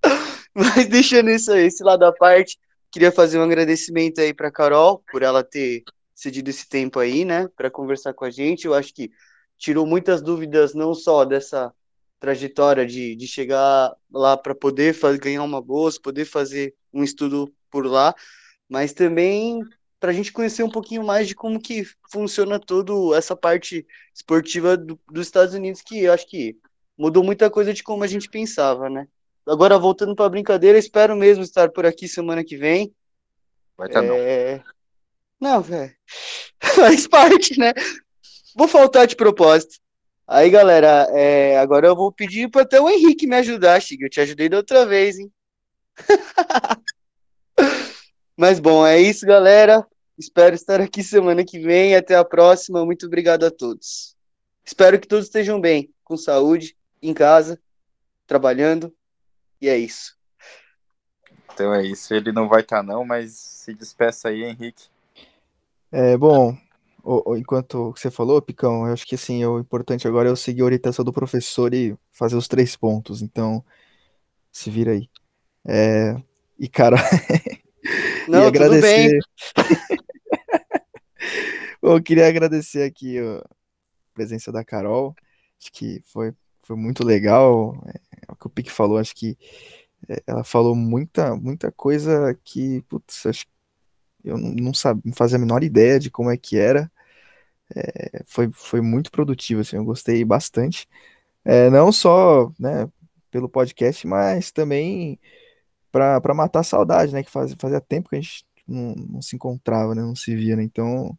Mas 0.55 0.87
deixando 0.89 1.29
isso 1.29 1.51
aí, 1.51 1.67
esse 1.67 1.83
lado 1.83 1.99
da 1.99 2.11
parte, 2.11 2.57
queria 2.91 3.11
fazer 3.11 3.37
um 3.37 3.43
agradecimento 3.43 4.19
aí 4.19 4.33
para 4.33 4.51
Carol 4.51 5.03
por 5.11 5.21
ela 5.21 5.43
ter 5.43 5.83
cedido 6.15 6.49
esse 6.49 6.67
tempo 6.67 6.99
aí, 6.99 7.23
né, 7.23 7.47
para 7.55 7.69
conversar 7.69 8.13
com 8.13 8.25
a 8.25 8.31
gente. 8.31 8.65
Eu 8.65 8.73
acho 8.73 8.91
que 8.91 9.11
tirou 9.55 9.85
muitas 9.85 10.19
dúvidas, 10.19 10.73
não 10.73 10.95
só 10.95 11.23
dessa 11.23 11.71
trajetória 12.19 12.87
de, 12.87 13.15
de 13.15 13.27
chegar 13.27 13.95
lá 14.11 14.35
para 14.35 14.55
poder 14.55 14.95
fazer, 14.95 15.19
ganhar 15.19 15.43
uma 15.43 15.61
bolsa, 15.61 15.99
poder 16.01 16.25
fazer 16.25 16.73
um 16.91 17.03
estudo 17.03 17.53
por 17.69 17.85
lá, 17.85 18.15
mas 18.69 18.93
também 18.93 19.61
para 19.99 20.11
a 20.11 20.13
gente 20.13 20.31
conhecer 20.31 20.63
um 20.63 20.69
pouquinho 20.69 21.03
mais 21.03 21.27
de 21.27 21.35
como 21.35 21.59
que 21.59 21.83
funciona 22.11 22.59
toda 22.59 23.17
essa 23.17 23.35
parte 23.35 23.85
esportiva 24.13 24.77
do, 24.77 24.99
dos 25.11 25.27
Estados 25.27 25.53
Unidos, 25.53 25.81
que 25.81 26.03
eu 26.03 26.13
acho 26.13 26.27
que 26.27 26.57
mudou 26.97 27.23
muita 27.23 27.49
coisa 27.49 27.73
de 27.73 27.83
como 27.83 28.03
a 28.03 28.07
gente 28.07 28.29
pensava, 28.29 28.89
né? 28.89 29.07
Agora, 29.45 29.79
voltando 29.79 30.15
para 30.15 30.25
a 30.25 30.29
brincadeira, 30.29 30.77
espero 30.77 31.15
mesmo 31.15 31.43
estar 31.43 31.69
por 31.69 31.85
aqui 31.85 32.07
semana 32.07 32.43
que 32.43 32.57
vem. 32.57 32.93
Vai 33.77 33.87
estar 33.87 34.01
tá 34.01 34.15
é... 34.15 34.61
Não, 35.39 35.61
velho. 35.61 35.93
Faz 36.75 37.07
parte, 37.07 37.57
né? 37.57 37.73
Vou 38.55 38.67
faltar 38.67 39.07
de 39.07 39.15
propósito. 39.15 39.79
Aí, 40.27 40.49
galera, 40.49 41.07
é, 41.11 41.57
agora 41.57 41.87
eu 41.87 41.95
vou 41.95 42.11
pedir 42.11 42.49
para 42.49 42.63
até 42.63 42.81
o 42.81 42.89
Henrique 42.89 43.25
me 43.25 43.35
ajudar, 43.37 43.81
Chico. 43.81 44.03
Eu 44.03 44.09
te 44.09 44.19
ajudei 44.19 44.49
da 44.49 44.57
outra 44.57 44.85
vez, 44.85 45.17
hein? 45.17 45.31
Mas 48.37 48.59
bom, 48.59 48.85
é 48.85 49.01
isso, 49.01 49.25
galera. 49.25 49.83
Espero 50.15 50.53
estar 50.53 50.79
aqui 50.79 51.01
semana 51.01 51.43
que 51.43 51.57
vem. 51.57 51.95
Até 51.95 52.15
a 52.15 52.23
próxima. 52.23 52.85
Muito 52.85 53.07
obrigado 53.07 53.43
a 53.43 53.49
todos. 53.49 54.15
Espero 54.63 54.99
que 54.99 55.07
todos 55.07 55.25
estejam 55.25 55.59
bem, 55.59 55.91
com 56.03 56.15
saúde, 56.15 56.77
em 57.01 57.15
casa, 57.15 57.59
trabalhando. 58.27 58.93
E 59.59 59.67
é 59.67 59.75
isso. 59.75 60.15
Então 61.51 61.73
é 61.73 61.83
isso. 61.83 62.13
Ele 62.13 62.31
não 62.31 62.47
vai 62.47 62.61
estar, 62.61 62.83
não, 62.83 63.03
mas 63.03 63.31
se 63.33 63.73
despeça 63.73 64.29
aí, 64.29 64.43
Henrique. 64.43 64.87
É, 65.91 66.15
bom, 66.15 66.55
enquanto 67.37 67.91
você 67.91 68.11
falou, 68.11 68.39
Picão, 68.39 68.85
eu 68.85 68.93
acho 68.93 69.07
que 69.07 69.15
assim, 69.15 69.43
o 69.45 69.57
importante 69.57 70.07
agora 70.07 70.29
é 70.29 70.31
eu 70.31 70.35
seguir 70.35 70.61
a 70.61 70.65
orientação 70.65 71.03
do 71.03 71.13
professor 71.13 71.73
e 71.73 71.97
fazer 72.11 72.35
os 72.35 72.47
três 72.47 72.75
pontos. 72.75 73.23
Então, 73.23 73.65
se 74.51 74.69
vira 74.69 74.91
aí. 74.91 75.09
É, 75.65 76.15
e, 76.59 76.67
cara, 76.67 76.97
Não, 78.27 78.43
e 78.43 78.47
agradecer. 78.47 79.19
Bom, 81.81 81.97
eu 81.97 82.03
queria 82.03 82.27
agradecer 82.27 82.83
aqui 82.83 83.21
ó, 83.21 83.39
a 83.39 83.45
presença 84.13 84.51
da 84.51 84.63
Carol. 84.63 85.15
Acho 85.59 85.71
que 85.71 86.01
foi, 86.05 86.33
foi 86.61 86.75
muito 86.75 87.05
legal. 87.05 87.75
É, 87.87 87.99
é 88.27 88.31
o 88.31 88.35
que 88.35 88.47
o 88.47 88.49
Pique 88.49 88.71
falou, 88.71 88.97
acho 88.97 89.15
que 89.15 89.37
é, 90.09 90.21
ela 90.27 90.43
falou 90.43 90.75
muita, 90.75 91.35
muita 91.35 91.71
coisa 91.71 92.37
que, 92.43 92.81
putz, 92.83 93.25
acho 93.25 93.45
que 93.45 93.51
eu 94.23 94.37
não, 94.37 94.51
não 94.51 94.73
sabia, 94.73 95.01
não 95.05 95.13
fazia 95.13 95.37
a 95.37 95.39
menor 95.39 95.63
ideia 95.63 95.99
de 95.99 96.11
como 96.11 96.29
é 96.29 96.37
que 96.37 96.57
era. 96.57 96.91
É, 97.75 98.23
foi, 98.25 98.49
foi 98.51 98.81
muito 98.81 99.11
produtivo, 99.11 99.61
assim, 99.61 99.77
eu 99.77 99.85
gostei 99.85 100.23
bastante. 100.23 100.87
É, 101.45 101.69
não 101.69 101.91
só, 101.91 102.51
né, 102.59 102.89
pelo 103.31 103.49
podcast, 103.49 104.05
mas 104.07 104.51
também 104.51 105.19
para 105.91 106.19
para 106.21 106.33
matar 106.33 106.59
a 106.61 106.63
saudade, 106.63 107.13
né, 107.13 107.23
que 107.23 107.31
faz, 107.31 107.53
fazia 107.57 107.81
tempo 107.81 108.09
que 108.09 108.15
a 108.15 108.21
gente 108.21 108.45
não, 108.67 108.95
não 108.95 109.21
se 109.21 109.35
encontrava, 109.35 109.95
né, 109.95 110.01
não 110.01 110.15
se 110.15 110.35
via, 110.35 110.55
né, 110.55 110.63
então 110.63 111.17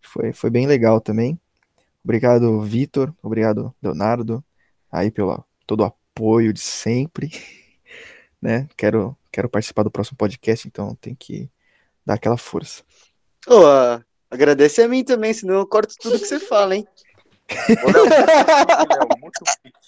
foi, 0.00 0.32
foi 0.32 0.50
bem 0.50 0.66
legal 0.66 1.00
também. 1.00 1.38
Obrigado, 2.04 2.60
Vitor, 2.62 3.12
obrigado, 3.22 3.74
Leonardo, 3.82 4.44
aí 4.90 5.10
pelo 5.10 5.44
todo 5.66 5.80
o 5.80 5.84
apoio 5.84 6.52
de 6.52 6.60
sempre, 6.60 7.30
né, 8.40 8.68
quero, 8.76 9.16
quero 9.32 9.48
participar 9.48 9.82
do 9.82 9.90
próximo 9.90 10.16
podcast, 10.16 10.66
então 10.68 10.94
tem 10.96 11.14
que 11.14 11.50
dar 12.04 12.14
aquela 12.14 12.36
força. 12.36 12.84
Ô, 13.48 13.66
ah, 13.66 14.04
agradece 14.30 14.82
a 14.82 14.88
mim 14.88 15.04
também, 15.04 15.32
senão 15.32 15.56
eu 15.56 15.66
corto 15.66 15.94
tudo 16.00 16.18
que 16.18 16.26
você 16.26 16.38
fala, 16.38 16.76
hein? 16.76 16.86
Ô, 17.84 17.90
Léo, 17.90 18.04
Léo, 18.04 19.08
muito 19.20 19.40
pique. 19.62 19.85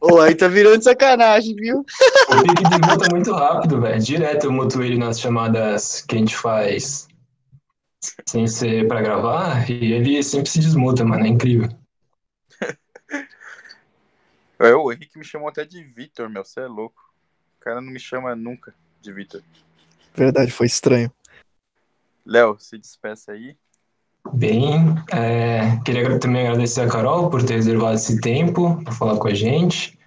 Ô, 0.00 0.18
aí 0.18 0.34
tá 0.34 0.48
virando 0.48 0.82
sacanagem, 0.82 1.54
viu? 1.54 1.80
O 1.80 2.42
pique 2.42 2.62
desmuta 2.70 3.14
muito 3.14 3.32
rápido, 3.32 3.80
velho. 3.80 4.00
Direto 4.00 4.44
eu 4.44 4.52
muto 4.52 4.82
ele 4.82 4.96
nas 4.96 5.20
chamadas 5.20 6.00
que 6.00 6.16
a 6.16 6.18
gente 6.18 6.34
faz 6.34 7.06
sem 8.26 8.46
ser 8.46 8.88
pra 8.88 9.02
gravar 9.02 9.70
e 9.70 9.92
ele 9.92 10.22
sempre 10.22 10.48
se 10.48 10.58
desmuta, 10.58 11.04
mano. 11.04 11.24
É 11.24 11.28
incrível. 11.28 11.68
É, 14.62 14.74
o 14.74 14.92
Henrique 14.92 15.18
me 15.18 15.24
chamou 15.24 15.48
até 15.48 15.64
de 15.64 15.82
Vitor, 15.82 16.28
meu. 16.28 16.44
Você 16.44 16.60
é 16.60 16.66
louco. 16.66 17.10
O 17.56 17.60
cara 17.60 17.80
não 17.80 17.90
me 17.90 17.98
chama 17.98 18.36
nunca 18.36 18.74
de 19.00 19.10
Vitor. 19.10 19.42
Verdade, 20.14 20.50
foi 20.50 20.66
estranho. 20.66 21.10
Léo, 22.26 22.58
se 22.60 22.76
despeça 22.76 23.32
aí. 23.32 23.56
Bem, 24.32 24.94
é, 25.12 25.78
queria 25.84 26.18
também 26.18 26.46
agradecer 26.46 26.82
a 26.82 26.88
Carol 26.88 27.30
por 27.30 27.42
ter 27.42 27.54
reservado 27.54 27.94
esse 27.94 28.20
tempo 28.20 28.80
para 28.84 28.92
falar 28.92 29.16
com 29.16 29.28
a 29.28 29.34
gente 29.34 29.98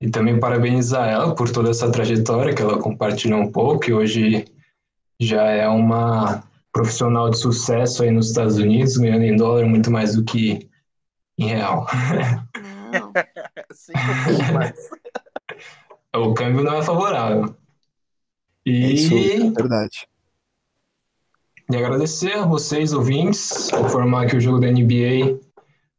e 0.00 0.10
também 0.10 0.38
parabenizar 0.38 1.08
ela 1.08 1.34
por 1.34 1.50
toda 1.50 1.70
essa 1.70 1.90
trajetória 1.90 2.54
que 2.54 2.62
ela 2.62 2.78
compartilhou 2.78 3.40
um 3.40 3.50
pouco 3.50 3.88
e 3.88 3.92
hoje 3.92 4.44
já 5.20 5.42
é 5.44 5.68
uma 5.68 6.42
profissional 6.72 7.30
de 7.30 7.38
sucesso 7.38 8.02
aí 8.02 8.10
nos 8.10 8.28
Estados 8.28 8.56
Unidos, 8.56 8.96
ganhando 8.96 9.24
em 9.24 9.36
dólar 9.36 9.66
muito 9.66 9.90
mais 9.90 10.14
do 10.14 10.24
que 10.24 10.68
em 11.36 11.46
real. 11.46 11.86
Não. 12.92 13.12
Cinco 13.72 14.52
mais. 14.54 14.74
O 16.16 16.32
câmbio 16.32 16.64
não 16.64 16.74
é 16.74 16.82
favorável. 16.82 17.54
É 18.66 18.70
isso, 18.70 19.14
E 19.14 19.32
é 19.32 19.50
verdade. 19.50 20.08
E 21.70 21.76
agradecer 21.76 22.32
a 22.32 22.46
vocês, 22.46 22.94
ouvintes, 22.94 23.70
informar 23.72 24.26
que 24.26 24.36
o 24.36 24.40
jogo 24.40 24.58
da 24.58 24.68
NBA 24.68 25.38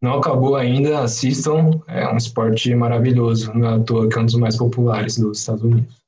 não 0.02 0.14
acabou 0.14 0.56
ainda, 0.56 1.02
assistam, 1.02 1.80
é 1.88 2.08
um 2.08 2.18
esporte 2.18 2.74
maravilhoso, 2.74 3.54
não 3.54 3.70
é 3.70 3.76
à 3.76 3.80
toa 3.84 4.10
que 4.10 4.18
é 4.18 4.22
um 4.22 4.26
dos 4.26 4.34
mais 4.34 4.58
populares 4.58 5.20
dos 5.20 5.40
Estados 5.40 5.62
Unidos. 5.62 6.00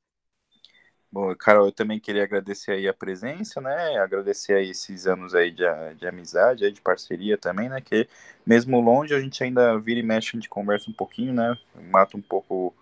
Bom, 1.12 1.36
Carol, 1.36 1.68
eu 1.68 1.72
também 1.72 2.00
queria 2.00 2.24
agradecer 2.24 2.72
aí 2.72 2.88
a 2.88 2.94
presença, 2.94 3.62
né? 3.62 3.98
Agradecer 4.00 4.54
aí 4.54 4.72
esses 4.72 5.06
anos 5.06 5.36
aí 5.36 5.52
de, 5.52 5.66
de 6.00 6.08
amizade, 6.08 6.66
aí 6.66 6.72
de 6.72 6.82
parceria 6.82 7.38
também, 7.38 7.70
né? 7.70 7.82
Que 7.82 8.08
mesmo 8.44 8.82
longe 8.82 9.14
a 9.14 9.20
gente 9.20 9.44
ainda 9.44 9.78
vira 9.78 10.00
e 10.00 10.04
mexe, 10.04 10.30
a 10.30 10.38
gente 10.40 10.50
conversa 10.50 10.90
um 10.90 10.94
pouquinho, 10.94 11.34
né? 11.34 11.56
Mata 11.92 12.18
um 12.18 12.22
pouco 12.22 12.74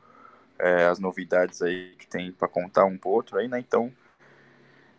é, 0.57 0.85
as 0.85 0.97
novidades 0.97 1.61
aí 1.61 1.95
que 1.99 2.07
tem 2.07 2.31
para 2.31 2.47
contar 2.47 2.85
um 2.85 2.97
pro 2.97 3.09
outro 3.09 3.37
aí, 3.37 3.49
né? 3.49 3.59
Então, 3.59 3.91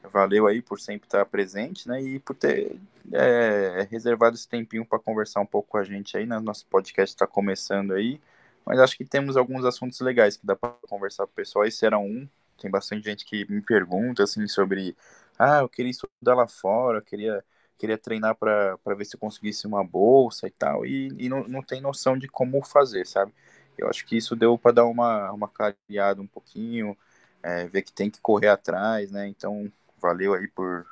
valeu 0.09 0.47
aí 0.47 0.63
por 0.63 0.81
sempre 0.81 1.07
estar 1.07 1.25
presente, 1.27 1.89
né? 1.89 2.01
E 2.03 2.19
por 2.19 2.35
ter 2.35 2.77
é, 3.13 3.87
reservado 3.91 4.37
esse 4.37 4.49
tempinho 4.49 4.85
para 4.85 4.99
conversar 4.99 5.41
um 5.41 5.47
pouco 5.47 5.69
com 5.71 5.79
a 5.79 5.85
gente 5.85 6.17
aí, 6.17 6.27
né? 6.27 6.39
Nosso 6.41 6.67
podcast 6.67 7.15
está 7.15 7.27
começando 7.27 7.93
aí, 7.93 8.21
mas 8.65 8.79
acho 8.79 8.97
que 8.97 9.05
temos 9.05 9.37
alguns 9.37 9.65
assuntos 9.65 10.01
legais 10.01 10.37
que 10.37 10.47
dá 10.47 10.57
para 10.57 10.71
conversar 10.89 11.27
com 11.27 11.33
o 11.33 11.35
pessoal. 11.35 11.65
Esse 11.67 11.85
era 11.87 11.99
um. 11.99 12.29
Tem 12.59 12.71
bastante 12.71 13.05
gente 13.05 13.25
que 13.25 13.51
me 13.51 13.63
pergunta 13.63 14.23
assim 14.25 14.47
sobre, 14.47 14.97
ah, 15.39 15.61
eu 15.61 15.69
queria 15.69 15.91
estudar 15.91 16.35
lá 16.35 16.47
fora, 16.47 16.99
eu 16.99 17.03
queria 17.03 17.45
queria 17.81 17.97
treinar 17.97 18.37
para 18.37 18.77
ver 18.95 19.07
se 19.07 19.17
eu 19.17 19.21
conseguisse 19.21 19.67
uma 19.67 19.83
bolsa 19.83 20.47
e 20.47 20.51
tal, 20.51 20.85
e, 20.85 21.09
e 21.19 21.31
não, 21.31 21.49
não 21.49 21.63
tem 21.63 21.81
noção 21.81 22.17
de 22.19 22.29
como 22.29 22.63
fazer, 22.63 23.07
sabe? 23.07 23.33
Eu 23.79 23.89
acho 23.89 24.05
que 24.05 24.17
isso 24.19 24.37
deu 24.37 24.59
para 24.59 24.73
dar 24.73 24.85
uma, 24.85 25.33
uma 25.33 25.49
clareada 25.49 26.21
um 26.21 26.27
pouquinho, 26.27 26.95
é, 27.43 27.67
ver 27.67 27.83
que 27.83 27.93
tem 27.93 28.11
que 28.11 28.21
correr 28.21 28.49
atrás, 28.49 29.11
né? 29.11 29.27
Então, 29.29 29.73
valeu 30.01 30.35
aí 30.35 30.49
por 30.49 30.87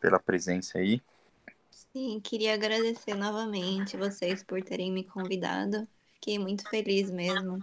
pela 0.00 0.20
presença 0.20 0.78
aí. 0.78 1.02
Sim, 1.70 2.20
queria 2.20 2.54
agradecer 2.54 3.14
novamente 3.14 3.96
vocês 3.96 4.42
por 4.42 4.62
terem 4.62 4.92
me 4.92 5.02
convidado. 5.02 5.88
Fiquei 6.14 6.38
muito 6.38 6.68
feliz 6.68 7.10
mesmo. 7.10 7.58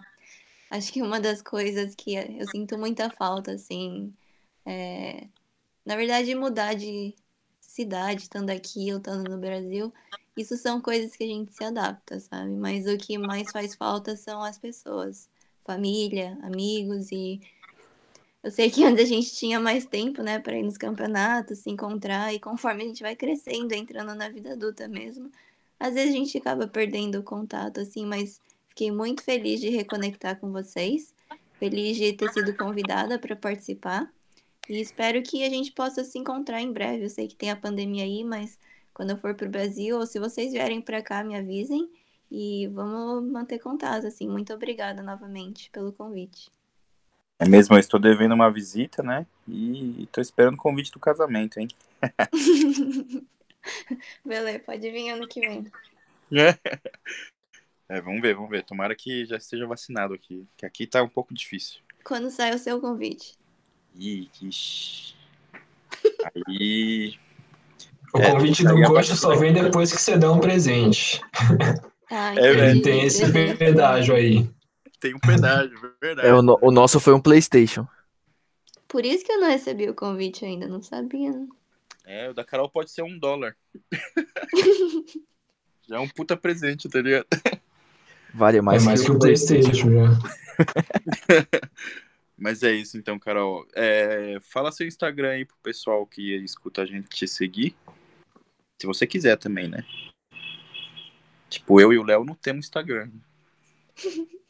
Acho 0.69 0.91
que 0.91 1.01
uma 1.01 1.19
das 1.19 1.41
coisas 1.41 1.93
que 1.93 2.15
eu 2.15 2.47
sinto 2.47 2.77
muita 2.77 3.09
falta, 3.09 3.51
assim, 3.51 4.11
é, 4.65 5.27
na 5.85 5.95
verdade, 5.95 6.33
mudar 6.33 6.73
de 6.73 7.15
cidade, 7.61 8.23
estando 8.23 8.49
aqui 8.49 8.91
ou 8.91 8.97
estando 8.97 9.29
no 9.29 9.37
Brasil, 9.37 9.93
isso 10.35 10.57
são 10.57 10.81
coisas 10.81 11.15
que 11.15 11.23
a 11.23 11.27
gente 11.27 11.53
se 11.53 11.63
adapta, 11.63 12.19
sabe? 12.19 12.51
Mas 12.51 12.87
o 12.87 12.97
que 12.97 13.17
mais 13.17 13.51
faz 13.51 13.75
falta 13.75 14.15
são 14.15 14.41
as 14.41 14.57
pessoas, 14.57 15.29
família, 15.63 16.37
amigos 16.41 17.11
e 17.11 17.39
eu 18.43 18.51
sei 18.51 18.69
que 18.69 18.83
antes 18.85 19.05
a 19.05 19.07
gente 19.07 19.33
tinha 19.33 19.59
mais 19.59 19.85
tempo, 19.85 20.21
né, 20.21 20.39
para 20.39 20.57
ir 20.57 20.63
nos 20.63 20.77
campeonatos, 20.77 21.59
se 21.59 21.69
encontrar, 21.69 22.33
e 22.33 22.39
conforme 22.39 22.83
a 22.83 22.87
gente 22.87 23.01
vai 23.01 23.15
crescendo, 23.15 23.73
entrando 23.73 24.13
na 24.13 24.29
vida 24.29 24.53
adulta 24.53 24.87
mesmo, 24.87 25.31
às 25.79 25.93
vezes 25.93 26.13
a 26.13 26.17
gente 26.17 26.37
acaba 26.37 26.67
perdendo 26.67 27.19
o 27.19 27.23
contato, 27.23 27.79
assim, 27.79 28.05
mas 28.05 28.41
fiquei 28.69 28.91
muito 28.91 29.23
feliz 29.23 29.59
de 29.59 29.69
reconectar 29.69 30.39
com 30.39 30.51
vocês, 30.51 31.13
feliz 31.59 31.97
de 31.97 32.13
ter 32.13 32.31
sido 32.31 32.55
convidada 32.55 33.17
para 33.17 33.35
participar, 33.35 34.11
e 34.69 34.79
espero 34.79 35.21
que 35.21 35.43
a 35.43 35.49
gente 35.49 35.71
possa 35.71 36.03
se 36.03 36.17
encontrar 36.17 36.61
em 36.61 36.71
breve. 36.71 37.03
Eu 37.03 37.09
sei 37.09 37.27
que 37.27 37.35
tem 37.35 37.51
a 37.51 37.55
pandemia 37.55 38.05
aí, 38.05 38.23
mas 38.23 38.57
quando 38.93 39.09
eu 39.09 39.17
for 39.17 39.35
para 39.35 39.47
o 39.47 39.51
Brasil, 39.51 39.97
ou 39.97 40.05
se 40.05 40.19
vocês 40.19 40.53
vierem 40.53 40.81
para 40.81 41.01
cá, 41.01 41.23
me 41.23 41.35
avisem, 41.35 41.89
e 42.31 42.67
vamos 42.67 43.29
manter 43.29 43.59
contato, 43.59 44.07
assim. 44.07 44.27
Muito 44.27 44.53
obrigada 44.53 45.03
novamente 45.03 45.69
pelo 45.69 45.91
convite. 45.91 46.49
É 47.39 47.47
mesmo, 47.47 47.75
eu 47.75 47.79
estou 47.79 47.99
devendo 47.99 48.33
uma 48.33 48.51
visita, 48.51 49.03
né? 49.03 49.25
E 49.47 50.03
estou 50.03 50.21
esperando 50.21 50.53
o 50.55 50.57
convite 50.57 50.91
do 50.91 50.99
casamento, 50.99 51.59
hein? 51.59 51.67
Beleza, 54.25 54.59
pode 54.59 54.91
vir 54.91 55.09
ano 55.09 55.27
que 55.27 55.39
vem. 55.39 55.71
É, 57.89 58.01
vamos 58.01 58.21
ver, 58.21 58.33
vamos 58.35 58.49
ver. 58.49 58.63
Tomara 58.63 58.95
que 58.95 59.25
já 59.25 59.37
esteja 59.37 59.67
vacinado 59.67 60.13
aqui, 60.13 60.47
que 60.57 60.65
aqui 60.65 60.87
tá 60.87 61.03
um 61.03 61.09
pouco 61.09 61.33
difícil. 61.33 61.79
Quando 62.03 62.29
sai 62.29 62.53
o 62.53 62.57
seu 62.57 62.79
convite? 62.79 63.35
Ih, 63.95 64.29
ixi. 64.41 65.15
Aí. 66.47 67.17
O 68.13 68.19
É, 68.19 68.31
convite 68.31 68.63
do 68.63 68.93
partir 68.93 69.15
só 69.15 69.35
vem 69.35 69.53
depois 69.53 69.91
que 69.91 69.99
você 69.99 70.17
dá 70.17 70.31
um 70.31 70.39
presente. 70.39 71.19
Ah, 72.11 72.35
É, 72.35 72.79
tem 72.79 73.03
esse 73.05 73.31
pedágio 73.57 74.15
aí. 74.15 74.47
Tem 75.03 75.13
um 75.13 75.19
pedágio, 75.19 75.77
verdade. 76.01 76.25
É, 76.29 76.33
o, 76.33 76.41
no- 76.41 76.57
o 76.61 76.71
nosso 76.71 76.97
foi 76.97 77.13
um 77.13 77.19
PlayStation. 77.19 77.85
Por 78.87 79.03
isso 79.05 79.25
que 79.25 79.33
eu 79.33 79.41
não 79.41 79.49
recebi 79.49 79.89
o 79.89 79.93
convite 79.93 80.45
ainda, 80.45 80.65
não 80.65 80.81
sabia. 80.81 81.29
né? 81.29 81.45
É, 82.05 82.29
o 82.29 82.33
da 82.33 82.45
Carol 82.45 82.69
pode 82.69 82.89
ser 82.89 83.01
um 83.01 83.19
dólar. 83.19 83.53
Já 85.85 85.97
é 85.97 85.99
um 85.99 86.07
puta 86.07 86.37
presente, 86.37 86.87
tá 86.87 87.01
ligado? 87.01 87.27
Vale 88.33 88.61
mais, 88.61 88.81
é 88.81 88.85
mais 88.85 89.03
que 89.03 89.11
o 89.11 89.19
PlayStation 89.19 89.89
já. 89.91 90.09
Mas 92.39 92.63
é 92.63 92.71
isso 92.71 92.97
então, 92.97 93.19
Carol. 93.19 93.67
É, 93.75 94.37
fala 94.41 94.71
seu 94.71 94.87
Instagram 94.87 95.31
aí 95.31 95.43
pro 95.43 95.57
pessoal 95.61 96.05
que 96.07 96.33
escuta 96.37 96.81
a 96.81 96.85
gente 96.85 97.09
te 97.09 97.27
seguir. 97.27 97.75
Se 98.79 98.87
você 98.87 99.05
quiser 99.05 99.35
também, 99.35 99.67
né? 99.67 99.85
Tipo, 101.49 101.81
eu 101.81 101.91
e 101.91 101.97
o 101.97 102.03
Léo 102.03 102.23
não 102.23 102.35
temos 102.35 102.65
Instagram. 102.67 103.11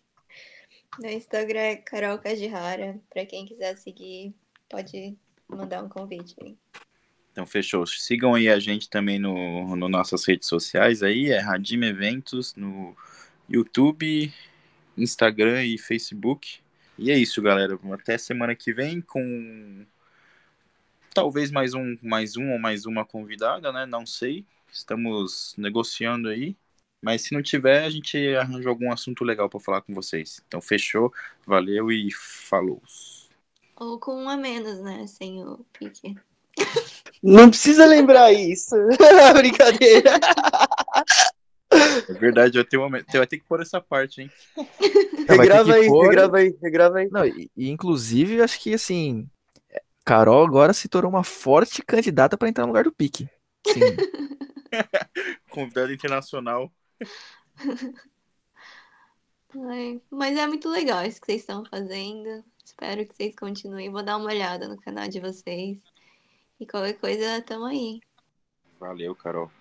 Meu 1.00 1.12
Instagram 1.12 1.60
é 1.60 1.76
Carol 1.76 2.20
Kajihara. 2.20 3.00
Pra 3.10 3.26
quem 3.26 3.46
quiser 3.46 3.76
seguir, 3.78 4.34
pode 4.70 5.18
mandar 5.48 5.84
um 5.84 5.90
convite 5.90 6.36
aí. 6.42 6.58
Então, 7.32 7.48
fechou. 7.48 7.86
Sigam 7.88 8.36
aí 8.36 8.48
a 8.48 8.60
gente 8.60 8.90
também 8.90 9.18
no, 9.18 9.76
no 9.76 9.90
nossas 9.90 10.24
redes 10.26 10.48
sociais 10.48 11.02
aí, 11.02 11.32
é 11.32 11.40
Radim 11.40 11.84
Eventos 11.84 12.54
no 12.56 12.96
YouTube, 13.50 14.32
Instagram 14.96 15.64
e 15.66 15.78
Facebook. 15.78 16.60
E 16.98 17.10
é 17.10 17.18
isso, 17.18 17.42
galera. 17.42 17.80
Até 17.92 18.18
semana 18.20 18.56
que 18.56 18.72
vem 18.72 19.02
com 19.02 19.84
talvez 21.12 21.50
mais 21.50 21.74
um, 21.74 21.96
mais 22.04 22.38
um 22.38 22.52
ou 22.52 22.60
mais 22.60 22.86
uma 22.86 23.04
convidada, 23.04 23.72
né? 23.72 23.86
Não 23.88 24.06
sei. 24.06 24.46
Estamos 24.72 25.56
negociando 25.58 26.30
aí. 26.30 26.56
Mas 27.04 27.24
se 27.24 27.34
não 27.34 27.44
tiver, 27.44 27.84
a 27.84 27.90
gente 27.90 28.18
arranja 28.34 28.70
algum 28.70 28.90
assunto 28.90 29.26
legal 29.26 29.50
para 29.50 29.60
falar 29.60 29.82
com 29.82 29.94
vocês. 29.94 30.42
Então 30.48 30.62
fechou, 30.62 31.14
valeu 31.46 31.92
e 31.92 32.10
falou. 32.14 32.82
Ou 33.76 34.00
com 34.00 34.24
um 34.24 34.30
a 34.30 34.38
menos, 34.38 34.80
né? 34.80 35.06
Sem 35.06 35.44
o 35.44 35.66
pique. 35.78 36.16
Não 37.22 37.50
precisa 37.50 37.86
lembrar 37.86 38.32
isso. 38.32 38.76
Brincadeira. 39.36 40.12
É 42.08 42.14
verdade, 42.14 42.58
eu 42.58 42.64
tenho 42.64 42.86
uma... 42.86 43.04
Você 43.04 43.18
vai 43.18 43.28
ter 43.28 43.38
que 43.38 43.44
pôr 43.44 43.60
essa 43.60 43.82
parte, 43.82 44.22
hein? 44.22 44.32
regrava 45.28 45.74
aí, 45.74 45.88
pôr... 45.88 46.08
regrava 46.08 46.38
aí, 46.38 46.56
regrava 46.62 46.98
aí. 47.00 47.10
Não, 47.12 47.26
e, 47.26 47.52
e, 47.58 47.70
inclusive, 47.70 48.42
acho 48.42 48.58
que 48.62 48.74
assim, 48.74 49.28
Carol 50.06 50.46
agora 50.46 50.72
se 50.72 50.88
tornou 50.88 51.12
uma 51.12 51.24
forte 51.26 51.82
candidata 51.82 52.38
para 52.38 52.48
entrar 52.48 52.64
no 52.64 52.70
lugar 52.70 52.86
do 52.86 52.94
pique. 52.94 53.28
Sim. 53.68 53.82
Convidada 55.52 55.94
internacional. 55.94 56.72
Mas 60.10 60.38
é 60.38 60.48
muito 60.48 60.68
legal 60.70 61.06
isso 61.06 61.22
que 61.22 61.28
vocês 61.28 61.42
estão 61.42 61.64
fazendo. 61.66 62.44
Espero 62.64 63.06
que 63.06 63.16
vocês 63.16 63.36
continuem. 63.36 63.92
Vou 63.92 64.04
dar 64.04 64.18
uma 64.18 64.30
olhada 64.30 64.68
no 64.68 64.80
canal 64.80 65.08
de 65.08 65.20
vocês. 65.20 65.78
E 66.60 66.66
qualquer 66.66 66.94
coisa, 66.94 67.42
tamo 67.42 67.66
aí. 67.66 68.02
Valeu, 68.80 69.16
Carol. 69.16 69.52